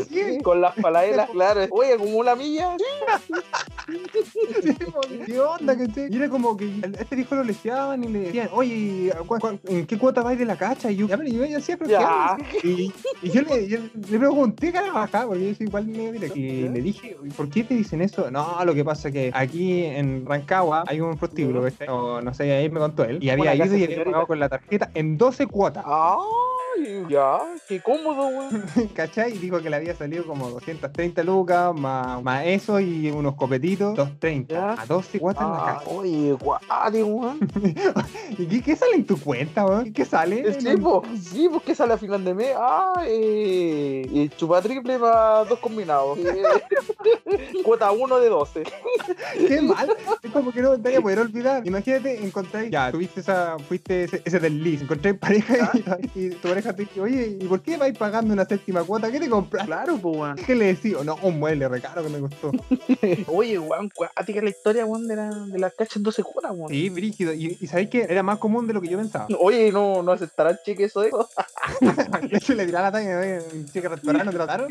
Sí. 0.08 0.38
Con 0.42 0.60
las 0.60 0.74
paladelas, 0.76 1.28
claro. 1.30 1.66
Oye, 1.70 1.96
como 1.96 2.16
una 2.18 2.34
milla. 2.34 2.76
¿Qué 5.26 5.40
onda? 5.40 5.76
¿cachai? 5.76 6.08
Y 6.10 6.16
era 6.16 6.28
como 6.28 6.56
que 6.56 6.64
a 6.82 7.00
este 7.02 7.16
viejo 7.16 7.34
lo 7.34 7.44
leseaban 7.44 8.02
y 8.04 8.08
le 8.08 8.18
decían, 8.20 8.48
oye, 8.52 9.12
¿cu- 9.26 9.38
cu- 9.38 9.58
¿en 9.66 9.86
qué 9.86 9.98
cuota 9.98 10.22
vais 10.22 10.38
de 10.38 10.44
la 10.44 10.56
cacha? 10.56 10.90
Y 10.90 10.96
yo, 10.96 11.06
ya, 11.06 11.16
pero 11.16 11.28
yo 11.28 11.44
ya 11.44 11.56
decía, 11.56 11.76
pero 11.76 11.88
¿qué 11.88 11.92
Ya. 11.92 12.26
hago? 12.26 12.44
Y, 12.62 12.92
yo, 13.22 13.42
le, 13.42 13.68
yo 13.68 13.78
le 14.10 14.18
pregunté, 14.18 14.72
cara, 14.72 15.08
porque 15.26 15.48
yo 15.48 15.54
soy 15.54 15.66
igual 15.66 15.86
Ya. 15.96 16.70
le 16.70 16.80
dije, 16.82 17.16
"¿Y 17.24 17.28
¿por 17.30 17.48
qué 17.48 17.64
te 17.64 17.74
dicen 17.74 18.02
eso? 18.02 18.30
No, 18.30 18.64
lo 18.64 18.74
que 18.74 18.84
pasa 18.84 19.08
es 19.08 19.14
que 19.14 19.30
aquí 19.34 19.84
en 19.84 20.24
Rancagua 20.26 20.84
hay 20.86 21.00
un 21.00 21.16
prostíbulo. 21.16 21.62
¿cachai? 21.62 21.88
O 21.88 22.20
no 22.20 22.34
sé, 22.34 22.52
ahí 22.52 22.68
me 22.70 22.80
contó 22.80 23.04
él. 23.04 23.18
Y 23.22 23.30
había 23.30 23.54
ido 23.54 23.76
y 23.76 23.84
había 23.84 24.04
pagado 24.04 24.26
con 24.26 24.38
la 24.40 24.48
tarjeta 24.48 24.90
en 24.94 25.16
12 25.18 25.46
cuotas. 25.46 25.84
Ya, 27.08 27.38
qué 27.68 27.80
cómodo, 27.80 28.28
güey. 28.30 28.88
¿Cachai? 28.94 29.32
Dijo 29.32 29.60
que 29.60 29.70
le 29.70 29.76
había 29.76 29.94
salido 29.94 30.24
como 30.26 30.50
230 30.50 31.22
lucas, 31.22 31.74
más, 31.74 32.22
más 32.22 32.46
eso 32.46 32.80
y 32.80 33.10
unos 33.10 33.34
copetitos, 33.34 33.94
230. 33.94 34.54
Ya. 34.54 34.82
A 34.82 34.86
12 34.86 35.18
cuotas 35.18 35.44
en 35.44 35.50
la 35.52 35.58
casa. 35.58 35.90
oye, 35.90 36.32
guático, 36.32 37.06
güey. 37.06 37.34
¿Y 38.38 38.46
qué, 38.46 38.62
qué 38.62 38.76
sale 38.76 38.94
en 38.94 39.06
tu 39.06 39.18
cuenta, 39.20 39.66
weón? 39.66 39.92
¿Qué 39.92 40.04
sale? 40.04 40.60
Sí, 40.60 40.76
po, 40.76 41.02
sí, 41.20 41.48
porque 41.50 41.74
sale 41.74 41.94
a 41.94 41.98
final 41.98 42.24
de 42.24 42.34
mes. 42.34 42.54
Ah, 42.56 43.02
eh, 43.06 44.06
y 44.10 44.28
chupa 44.30 44.60
triple 44.62 44.98
para 44.98 45.44
dos 45.44 45.58
combinados. 45.58 46.18
Eh, 46.18 46.42
cuota 47.64 47.90
1 47.90 48.18
de 48.20 48.28
12. 48.28 48.62
Qué 49.48 49.60
mal. 49.60 49.88
Es 50.22 50.30
como 50.30 50.52
que 50.52 50.62
no 50.62 50.80
te 50.80 51.00
poder 51.00 51.18
olvidar. 51.20 51.66
Imagínate, 51.66 52.24
encontráis, 52.24 52.70
ya, 52.70 52.90
tuviste 52.90 53.20
esa, 53.20 53.58
fuiste 53.58 54.04
ese, 54.04 54.22
ese 54.24 54.40
desliz, 54.40 54.82
encontráis 54.82 55.18
pareja 55.18 55.70
y, 56.14 56.20
y 56.20 56.30
tu 56.30 56.48
pareja 56.48 56.65
te 56.74 56.82
dice, 56.82 57.00
oye, 57.00 57.38
¿y 57.40 57.44
por 57.46 57.60
qué 57.62 57.76
vais 57.76 57.96
pagando 57.96 58.32
una 58.32 58.44
séptima 58.44 58.82
cuota? 58.84 59.10
¿Qué 59.10 59.20
te 59.20 59.28
compras? 59.28 59.66
Claro, 59.66 59.98
pues, 59.98 60.16
weón. 60.16 60.36
¿Qué 60.36 60.54
le 60.54 60.66
decís? 60.66 60.96
No, 61.04 61.16
un 61.22 61.38
mueble 61.38 61.68
recaro 61.68 62.02
que 62.02 62.08
me 62.08 62.20
costó. 62.20 62.52
Oye, 63.28 63.58
weón, 63.58 63.90
cuática 63.90 64.42
la 64.42 64.50
historia, 64.50 64.84
weón, 64.84 65.06
de 65.06 65.16
la, 65.16 65.30
de 65.30 65.58
la 65.58 65.70
cacha 65.70 65.98
en 65.98 66.02
12 66.02 66.22
cuotas, 66.22 66.52
weón. 66.54 66.68
Sí, 66.70 66.88
brígido. 66.90 67.32
Y, 67.32 67.56
y 67.60 67.66
sabéis 67.66 67.90
que 67.90 68.02
era 68.02 68.22
más 68.22 68.38
común 68.38 68.66
de 68.66 68.72
lo 68.74 68.80
que 68.80 68.88
yo 68.88 68.98
pensaba. 68.98 69.26
Oye, 69.40 69.70
no, 69.72 70.02
no 70.02 70.12
aceptarán 70.12 70.58
cheque 70.64 70.84
eso 70.84 71.00
de 71.00 71.08
eso. 71.08 71.28
De 72.28 72.36
hecho, 72.36 72.54
le 72.54 72.66
tiraba 72.66 72.90
la 72.90 72.92
talla, 72.92 73.18
oye, 73.20 73.38
chico 73.72 73.88
restaurante, 73.88 74.24
¿no 74.26 74.32
trataron? 74.32 74.68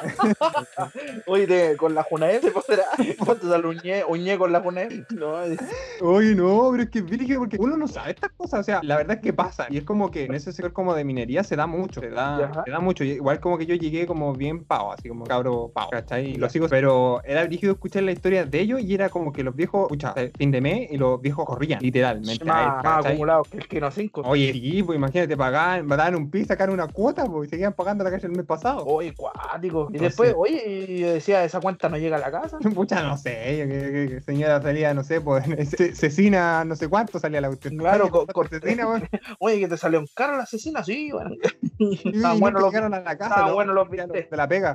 Oye, 1.26 1.46
te- 1.46 1.76
con 1.76 1.94
la 1.94 2.02
Junaed 2.02 2.40
se 2.40 2.50
podrá. 2.50 2.84
¿Cuánto 3.24 3.48
sale 3.48 3.66
un 3.66 3.76
ñe, 3.82 4.04
un 4.04 4.22
ñe 4.22 4.36
con 4.38 4.52
la 4.52 4.60
Junaed? 4.60 5.04
No, 5.10 5.42
es- 5.42 5.58
Oye, 6.00 6.34
no, 6.34 6.68
pero 6.72 6.82
es 6.84 6.90
que 6.90 6.98
es 6.98 7.38
porque 7.38 7.56
uno 7.58 7.76
no 7.76 7.88
sabe 7.88 8.10
estas 8.10 8.30
cosas. 8.36 8.60
O 8.60 8.62
sea, 8.62 8.80
la 8.82 8.96
verdad 8.96 9.16
es 9.16 9.22
que 9.22 9.32
pasa. 9.32 9.66
Y 9.70 9.78
es 9.78 9.84
como 9.84 10.10
que 10.10 10.24
en 10.24 10.34
ese 10.34 10.52
sector 10.52 10.72
como 10.72 10.94
de 10.94 11.04
minería 11.04 11.44
se 11.44 11.56
da 11.56 11.66
mucho. 11.66 12.00
Se 12.00 12.10
da, 12.10 12.62
se 12.64 12.70
da 12.70 12.80
mucho. 12.80 13.04
Igual 13.04 13.40
como 13.40 13.58
que 13.58 13.66
yo 13.66 13.74
llegué 13.74 14.06
como 14.06 14.32
bien 14.34 14.64
pavo, 14.64 14.92
así 14.92 15.08
como 15.08 15.24
cabro 15.24 15.70
pavo, 15.72 15.90
¿cachai? 15.90 16.30
Y 16.30 16.34
lo 16.36 16.48
sigo. 16.48 16.68
Pero 16.68 17.22
era 17.24 17.44
brígido 17.44 17.72
escuchar 17.72 18.02
la 18.02 18.12
historia 18.12 18.44
de 18.44 18.60
ellos 18.60 18.80
y 18.80 18.94
era 18.94 19.08
como 19.08 19.32
que 19.32 19.42
los 19.42 19.54
viejos, 19.54 19.82
escucha, 19.84 20.14
fin 20.36 20.50
de 20.50 20.60
mes 20.60 20.88
y 20.90 20.96
los 20.96 21.20
viejos 21.20 21.44
corrían, 21.46 21.80
literalmente. 21.80 22.44
a 22.50 22.60
él, 22.62 22.66
más, 22.68 22.84
más 22.84 22.96
¿cachai? 22.96 23.12
acumulado 23.12 23.42
que 23.44 23.56
el 23.58 23.68
Kino 23.68 23.90
5. 23.90 24.22
Oye, 24.24 24.52
sí, 24.52 24.82
pues 24.82 24.96
imagínate, 24.96 25.36
pagaban, 25.36 25.86
daban 25.88 26.14
un 26.16 26.30
pis, 26.30 26.46
sacaron 26.46 26.74
una 26.74 26.88
cuota, 26.88 27.24
pues, 27.26 27.48
y 27.48 27.50
seguían 27.50 27.72
pagando 27.72 28.04
la 28.04 28.10
calle 28.10 28.26
el 28.26 28.32
mes 28.32 28.46
pasado. 28.46 28.84
Oye, 28.86 29.14
cuático. 29.14 29.83
Y 29.90 29.96
Entonces- 29.96 30.00
después, 30.16 30.34
oye, 30.36 30.86
y 30.88 30.98
yo 31.00 31.12
decía, 31.12 31.44
esa 31.44 31.60
cuenta 31.60 31.88
no 31.88 31.96
llega 31.98 32.16
a 32.16 32.20
la 32.20 32.30
casa. 32.30 32.58
Pucha, 32.74 33.02
no 33.02 33.16
sé, 33.16 33.58
yo 33.58 33.66
que, 33.66 34.08
que- 34.08 34.20
señora 34.20 34.60
salía, 34.62 34.94
no 34.94 35.02
sé, 35.04 35.20
pues, 35.20 35.44
ce- 35.76 35.94
cecina, 35.94 36.64
no 36.64 36.76
sé 36.76 36.88
cuánto 36.88 37.18
salía 37.18 37.40
la 37.40 37.48
cuestión. 37.48 37.76
Claro, 37.76 38.08
con- 38.10 38.26
¿cuánto 38.26 38.32
con- 38.34 38.48
cecina? 38.48 38.86
Oye, 39.38 39.60
que 39.60 39.68
te 39.68 39.76
salió 39.76 40.00
un 40.00 40.08
carro 40.14 40.36
la 40.36 40.44
asesina, 40.44 40.82
sí, 40.84 41.10
bueno. 41.12 41.30
Estaban 41.78 42.40
buenos 42.40 42.62
los 42.62 42.74
a 42.74 42.88
la 42.88 43.02
casa, 43.16 43.24
estaban 43.30 43.48
¿no? 43.48 43.54
buenos 43.54 43.74
los 43.74 43.90
bistecs. 43.90 44.30
De 44.30 44.36
la 44.36 44.48
pega. 44.48 44.74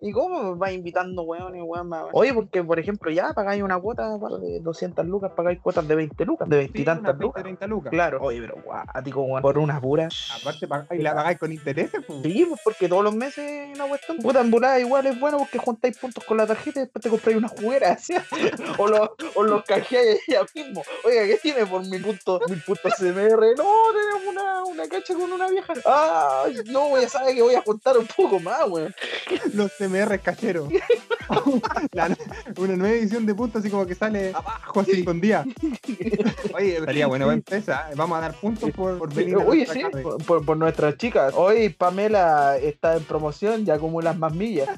¿Y 0.00 0.12
cómo 0.12 0.56
vas 0.56 0.72
invitando, 0.72 1.22
weón? 1.22 1.54
Y 1.56 1.60
weón, 1.60 1.88
más- 1.88 2.04
Oye, 2.12 2.32
porque 2.34 2.62
por 2.62 2.78
ejemplo, 2.78 3.10
ya 3.10 3.32
pagáis 3.32 3.62
una 3.62 3.78
cuota 3.78 4.18
de 4.40 4.60
200 4.60 5.06
lucas, 5.06 5.32
pagáis 5.36 5.60
cuotas 5.60 5.86
de 5.86 5.94
20 5.94 6.24
lucas, 6.24 6.48
de 6.48 6.56
20 6.56 6.78
y 6.78 6.80
Sí, 6.80 6.84
tantas 6.84 7.02
unas 7.14 7.18
20, 7.18 7.24
lucas. 7.26 7.42
30 7.42 7.66
lucas. 7.66 7.90
Claro. 7.90 8.18
Oye, 8.22 8.40
pero 8.40 8.56
guático, 8.64 9.22
weón. 9.22 9.42
Por 9.42 9.58
una 9.58 9.80
pura. 9.80 10.08
Aparte, 10.40 10.96
y 10.96 11.02
la 11.02 11.14
pagáis 11.14 11.38
con 11.38 11.52
intereses, 11.52 12.00
pues. 12.06 12.22
Sí, 12.22 12.44
pues 12.48 12.60
porque 12.64 12.88
todos 12.88 13.04
los 13.04 13.14
meses 13.14 13.38
hay 13.38 13.72
una 13.74 13.86
cuestión. 13.88 14.18
Puta, 14.32 14.40
en 14.44 14.50
volada 14.50 14.80
igual 14.80 15.04
es 15.06 15.20
bueno 15.20 15.36
porque 15.36 15.58
juntáis 15.58 15.98
puntos 15.98 16.24
con 16.24 16.38
la 16.38 16.46
tarjeta 16.46 16.80
y 16.80 16.82
después 16.84 17.02
te 17.02 17.10
compráis 17.10 17.36
una 17.36 17.48
juguera, 17.48 17.98
¿sí? 18.00 18.14
o, 18.78 18.88
los, 18.88 19.10
o 19.34 19.42
los 19.42 19.62
canjeáis 19.64 20.20
ella 20.26 20.40
mismo. 20.54 20.82
Oiga, 21.04 21.26
¿qué 21.26 21.38
tiene 21.42 21.66
por 21.66 21.86
mi 21.86 21.98
punto, 21.98 22.40
mi 22.48 22.56
punto 22.56 22.88
CMR? 22.96 23.54
No, 23.58 23.74
tenemos 23.92 24.22
una, 24.30 24.64
una 24.64 24.88
cacha 24.88 25.12
con 25.12 25.30
una 25.32 25.48
vieja. 25.50 25.74
Ah, 25.84 26.44
no, 26.70 26.98
ya 26.98 27.10
sabe 27.10 27.34
que 27.34 27.42
voy 27.42 27.54
a 27.56 27.60
juntar 27.60 27.98
un 27.98 28.06
poco 28.06 28.40
más, 28.40 28.66
weón. 28.68 28.94
Los 29.52 29.70
CMR 29.72 30.18
cacheros. 30.20 30.68
La- 31.92 32.16
una 32.56 32.76
nueva 32.76 32.94
edición 32.94 33.24
de 33.26 33.34
puntos 33.34 33.60
así 33.60 33.70
como 33.70 33.86
que 33.86 33.94
sale 33.94 34.30
abajo 34.34 34.80
así 34.80 35.00
escondida. 35.00 35.44
Oye, 36.54 36.76
estaría 36.78 37.06
buena 37.06 37.30
empresa. 37.32 37.88
¿eh? 37.90 37.94
Vamos 37.96 38.18
a 38.18 38.20
dar 38.22 38.34
puntos 38.34 38.70
por, 38.70 38.98
por 38.98 39.12
venir 39.14 39.36
Oye, 39.36 39.66
sí, 39.66 39.82
por, 40.02 40.24
por- 40.24 40.44
por 40.44 40.56
nuestras 40.56 40.96
chicas. 40.96 41.32
Hoy 41.36 41.68
Pamela 41.70 42.56
está 42.58 42.96
en 42.96 43.04
promoción, 43.04 43.64
ya 43.64 43.74
acumulas 43.74 44.18
más 44.22 44.34
millas. 44.34 44.68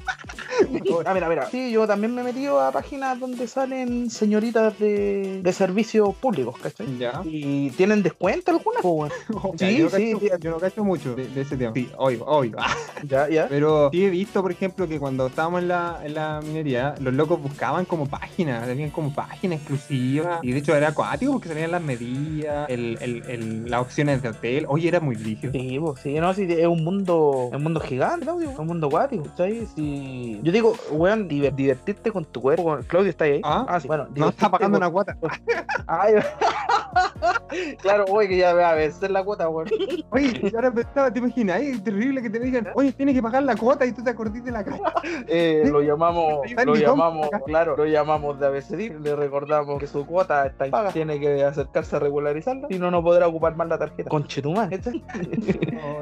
Ah, 1.07 1.15
mira, 1.15 1.29
mira. 1.29 1.47
Sí, 1.51 1.71
yo 1.73 1.87
también 1.87 2.15
me 2.15 2.21
he 2.23 2.25
metido 2.25 2.61
a 2.61 2.71
páginas 2.73 3.19
donde 3.19 3.47
salen 3.47 4.11
señoritas 4.11 4.79
de, 4.79 5.41
de 5.43 5.53
servicios 5.53 6.15
públicos, 6.17 6.55
¿cachai? 6.63 6.87
Ya. 6.99 7.21
¿Y 7.25 7.71
tienen 7.71 8.03
descuento 8.03 8.51
alguna? 8.51 8.81
po, 8.81 8.91
weón? 8.93 9.13
Ya, 9.57 9.69
Sí, 9.69 9.77
yo, 9.79 9.85
no 9.85 9.91
sí, 9.91 10.13
cacho, 10.13 10.21
sí. 10.21 10.31
yo 10.41 10.51
no 10.51 10.59
cacho 10.59 10.85
mucho 10.85 11.15
de, 11.15 11.29
de 11.29 11.41
ese 11.41 11.57
tema. 11.57 11.73
Sí, 11.75 11.89
oigo, 11.97 12.25
oigo. 12.29 12.59
Ya, 13.07 13.29
ya. 13.29 13.47
Pero 13.49 13.91
sí 13.93 14.05
he 14.05 14.11
visto, 14.11 14.43
por 14.43 14.53
ejemplo, 14.53 14.87
que 14.89 14.99
cuando 14.99 15.27
estábamos 15.27 15.63
en 15.63 15.69
la, 15.69 16.01
en 16.05 16.15
la 16.15 16.41
minería, 16.45 16.95
los 17.01 17.15
locos 17.15 17.43
buscaban 17.43 17.85
como 17.85 18.07
páginas, 18.07 18.67
tenían 18.67 18.91
como 18.91 19.13
páginas 19.15 19.59
exclusivas. 19.61 20.41
Y 20.43 20.53
de 20.53 20.59
hecho 20.59 20.75
era 20.77 20.89
acuático 20.89 21.33
porque 21.33 21.49
salían 21.49 21.71
las 21.73 21.83
medidas, 21.83 22.69
el, 22.69 22.99
el, 23.01 23.23
el- 23.29 23.71
las 23.71 23.81
opciones 23.83 24.23
de 24.23 24.29
hotel. 24.29 24.67
Oye, 24.69 24.89
era 24.89 25.01
muy 25.01 25.15
rígido. 25.17 25.53
Sí, 25.53 25.79
pues, 25.81 26.01
sí, 26.01 26.15
no, 26.15 26.33
sí, 26.35 26.47
es 26.49 26.67
un 26.67 26.85
mundo, 26.85 27.49
es 27.51 27.57
un 27.57 27.63
mundo 27.63 27.81
gigante, 27.81 28.27
es 28.27 28.59
un 28.59 28.67
mundo 28.67 28.87
acuático, 28.89 29.25
¿cachai? 29.25 29.67
Sí. 29.75 30.41
Yo 30.45 30.53
digo, 30.53 30.75
weón, 30.91 31.29
diver- 31.29 31.55
divertirte 31.55 32.13
con 32.13 32.25
tu 32.25 32.41
cuerpo. 32.43 32.65
con- 32.65 32.83
Claudio, 32.83 33.11
¿está 33.11 33.25
ahí? 33.25 33.41
Ah. 33.43 33.79
sí, 33.81 33.89
bueno, 33.89 34.07
No 34.15 34.29
está 34.29 34.51
pagando 34.51 34.79
con- 34.79 34.83
una 34.87 34.93
cuota. 34.93 35.17
Ay, 35.87 36.15
claro, 37.83 38.05
oye, 38.11 38.29
que 38.29 38.37
ya 38.39 38.55
me 38.55 38.61
va 38.63 38.71
a 38.71 38.75
vencer 38.75 39.11
la 39.11 39.25
cuota, 39.25 39.49
weón. 39.49 39.69
Oye, 40.11 40.41
y 40.43 40.55
ahora 40.55 40.71
pensaba, 40.73 41.11
¿te 41.13 41.19
imaginas? 41.19 41.57
Ay, 41.57 41.79
terrible 41.81 42.23
que 42.23 42.31
te 42.31 42.39
digan, 42.41 42.69
oye, 42.75 42.93
tienes 42.93 43.15
que 43.15 43.23
pagar 43.23 43.43
la 43.43 43.57
cuota 43.57 43.87
y 43.87 43.93
tú 43.93 44.03
te 44.05 44.11
acordás 44.11 44.45
de 44.45 44.51
la 44.53 44.65
calle. 44.65 44.81
Eh, 45.29 45.69
lo 45.71 45.81
llamamos, 45.83 46.41
lo 46.65 46.75
llamamos, 46.75 47.27
acá. 47.29 47.41
claro, 47.41 47.77
lo 47.77 47.87
llamamos 47.87 48.39
de 48.39 48.47
ABCD, 48.47 49.01
le 49.01 49.17
recordamos 49.17 49.79
que 49.79 49.87
su 49.87 50.05
cuota 50.07 50.47
está 50.47 50.67
paga, 50.71 50.93
tiene 50.93 51.19
que 51.21 51.43
acercarse 51.45 51.97
a 51.97 51.99
regularizarla, 51.99 52.69
si 52.69 52.79
no, 52.79 52.91
no 52.91 53.03
podrá 53.03 53.27
ocupar 53.29 53.55
más 53.57 53.69
la 53.69 53.79
tarjeta. 53.79 54.09
Conchetumar, 54.11 54.71
¿cachai? 54.71 55.03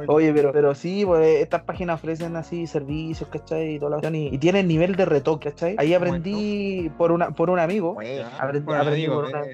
Oye, 0.07 0.33
pero, 0.33 0.53
pero 0.53 0.75
sí, 0.75 1.05
pues 1.05 1.41
estas 1.43 1.63
páginas 1.63 1.97
ofrecen 2.01 2.37
así 2.37 2.67
servicios, 2.67 3.29
¿cachai? 3.31 3.75
Y, 3.75 3.79
toda 3.79 3.99
la 4.01 4.09
y, 4.17 4.32
y 4.33 4.38
tienen 4.38 4.66
nivel 4.66 4.97
de 4.97 5.05
retoque, 5.05 5.51
¿cachai? 5.51 5.75
Ahí 5.79 5.92
aprendí 5.95 6.90
por 6.97 7.12
una 7.12 7.31
por 7.31 7.51
un 7.51 7.59
amigo, 7.59 7.95
aprendí, 8.40 8.64
Bueno, 8.64 8.81
aprendí 8.81 9.01
digo, 9.03 9.14
por 9.14 9.25
una- 9.27 9.42
eh, 9.45 9.51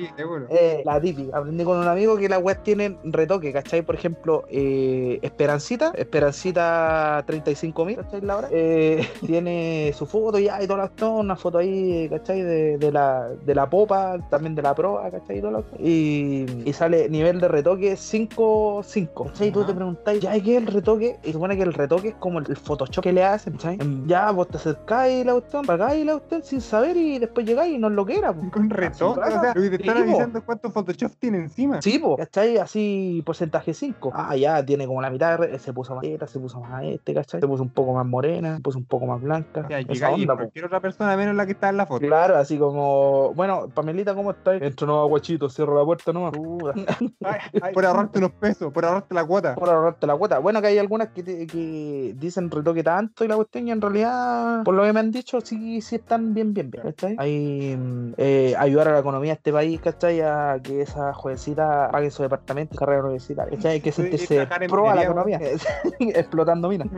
eh, 0.50 0.82
la 0.84 1.00
típica. 1.00 1.36
Aprendí 1.38 1.64
con 1.64 1.78
un 1.78 1.88
amigo 1.88 2.16
que 2.16 2.28
las 2.28 2.40
webs 2.42 2.62
tienen 2.62 2.96
retoque, 3.04 3.52
¿cachai? 3.52 3.82
Por 3.82 3.94
ejemplo, 3.96 4.44
eh, 4.50 5.18
Esperancita, 5.22 5.92
Esperancita 5.96 7.24
35.000, 7.26 7.96
¿cachai? 7.96 8.20
La 8.20 8.36
hora. 8.36 8.48
Eh, 8.52 9.06
tiene 9.26 9.92
su 9.96 10.06
foto 10.06 10.38
ya 10.38 10.62
y 10.62 10.66
toda 10.66 10.78
la 10.80 10.86
cuestión, 10.88 11.12
una 11.12 11.36
foto 11.36 11.58
ahí, 11.58 12.08
¿cachai? 12.08 12.42
De, 12.42 12.78
de 12.78 12.92
la, 12.92 13.28
de 13.44 13.54
la 13.54 13.68
popa, 13.68 14.16
también 14.30 14.54
de 14.54 14.62
la 14.62 14.74
proa, 14.74 15.10
¿cachai? 15.10 15.42
Y, 15.78 15.88
y, 15.88 16.46
y 16.66 16.72
sale 16.72 17.08
nivel 17.08 17.40
de 17.40 17.48
retoque 17.48 17.96
5-5. 17.96 19.26
¿Cachai? 19.26 19.48
Y 19.48 19.50
tú 19.50 19.64
te 19.64 19.74
preguntáis, 19.74 20.20
¿ya 20.20 20.32
qué 20.40 20.56
es 20.56 20.62
el 20.62 20.66
retoque? 20.66 21.16
Y 21.24 21.32
supone 21.32 21.56
que 21.56 21.62
el 21.62 21.72
retoque 21.74 22.08
es 22.08 22.14
como 22.14 22.38
el, 22.38 22.46
el 22.48 22.56
Photoshop 22.56 23.02
que 23.02 23.12
le 23.12 23.24
hacen, 23.24 23.54
¿cachai? 23.54 23.78
Ya 24.06 24.30
vos 24.30 24.48
te 24.48 24.57
acercáis 24.58 25.24
la 25.24 25.32
cuestión, 25.32 25.64
pagáis 25.64 26.04
la 26.04 26.12
cuestión 26.12 26.42
sin 26.42 26.60
saber 26.60 26.96
y 26.96 27.18
después 27.18 27.46
llegáis 27.46 27.74
y 27.74 27.78
no 27.78 27.88
es 27.88 27.94
lo 27.94 28.04
que 28.04 28.18
era, 28.18 28.32
po. 28.32 28.50
Con 28.50 28.70
retoque, 28.70 29.20
o 29.20 29.40
sea, 29.40 29.54
lo 29.54 29.62
que 29.62 29.70
te 29.70 29.76
están 29.76 29.96
avisando 30.02 30.38
es 30.38 30.44
cuánto 30.44 30.70
Photoshop 30.70 31.12
tiene 31.18 31.38
encima. 31.38 31.80
Sí, 31.82 31.98
po, 31.98 32.16
¿cachai? 32.16 32.58
Así 32.58 33.22
porcentaje 33.24 33.72
5. 33.74 34.12
Ah, 34.14 34.36
ya, 34.36 34.64
tiene 34.64 34.86
como 34.86 35.00
la 35.00 35.10
mitad, 35.10 35.38
se 35.58 35.72
puso 35.72 35.94
más 35.94 36.04
esta, 36.04 36.26
se 36.26 36.38
puso 36.38 36.60
más 36.60 36.84
este, 36.84 37.14
¿cachai? 37.14 37.40
Se 37.40 37.46
puso 37.46 37.62
un 37.62 37.70
poco 37.70 37.92
más 37.94 38.06
morena, 38.06 38.56
se 38.56 38.62
puso 38.62 38.78
un 38.78 38.84
poco 38.84 39.06
más 39.06 39.20
blanca. 39.20 39.66
O 39.88 39.94
sea, 39.94 40.10
po. 40.10 40.36
cualquier 40.36 40.64
otra 40.66 40.80
persona 40.80 41.16
menos 41.16 41.34
la 41.34 41.46
que 41.46 41.52
está 41.52 41.68
en 41.68 41.76
la 41.76 41.86
foto. 41.86 42.06
Claro, 42.06 42.36
así 42.36 42.58
como, 42.58 43.32
bueno, 43.34 43.68
Pamelita, 43.72 44.14
¿cómo 44.14 44.32
estás? 44.32 44.60
Entro 44.60 44.86
no, 44.86 45.06
guachito, 45.06 45.48
cierro 45.48 45.78
la 45.78 45.84
puerta 45.84 46.12
nomás. 46.12 46.32
Ay, 47.62 47.72
por 47.74 47.84
ahorrarte 47.84 48.18
unos 48.18 48.32
pesos, 48.32 48.72
por 48.72 48.84
ahorrarte 48.84 49.14
la 49.14 49.24
cuota. 49.24 49.54
Por 49.54 49.68
ahorrarte 49.68 50.06
la 50.06 50.16
cuota. 50.16 50.38
Bueno, 50.38 50.60
que 50.60 50.68
hay 50.68 50.78
algunas 50.78 51.08
que, 51.08 51.22
te- 51.22 51.46
que 51.46 52.14
dicen 52.16 52.50
retoque 52.50 52.82
tanto 52.82 53.24
y 53.24 53.28
la 53.28 53.36
cuestión, 53.36 53.68
y 53.68 53.70
en 53.70 53.80
realidad, 53.80 54.47
por 54.64 54.74
lo 54.74 54.82
que 54.84 54.92
me 54.92 55.00
han 55.00 55.10
dicho, 55.10 55.40
sí, 55.40 55.80
sí 55.80 55.96
están 55.96 56.34
bien, 56.34 56.52
bien, 56.54 56.70
bien, 56.70 56.84
¿cachai? 56.84 57.16
Hay 57.18 57.76
mm, 57.76 58.14
eh, 58.16 58.54
ayudar 58.58 58.88
a 58.88 58.92
la 58.92 58.98
economía 59.00 59.32
de 59.32 59.36
este 59.36 59.52
país, 59.52 59.80
¿cachai? 59.80 60.20
A 60.20 60.58
que 60.62 60.82
esa 60.82 61.12
jovencita 61.14 61.90
pague 61.90 62.10
su 62.10 62.22
departamento 62.22 62.74
y 62.74 62.78
carrera 62.78 63.02
universitaria, 63.02 63.56
¿cachai? 63.56 63.72
Hay 63.72 63.80
que 63.80 63.92
sentirse 63.92 64.46
pro 64.68 64.88
a 64.90 64.94
la 64.94 65.02
economía, 65.04 65.40
explotando 66.00 66.68
minas. 66.68 66.88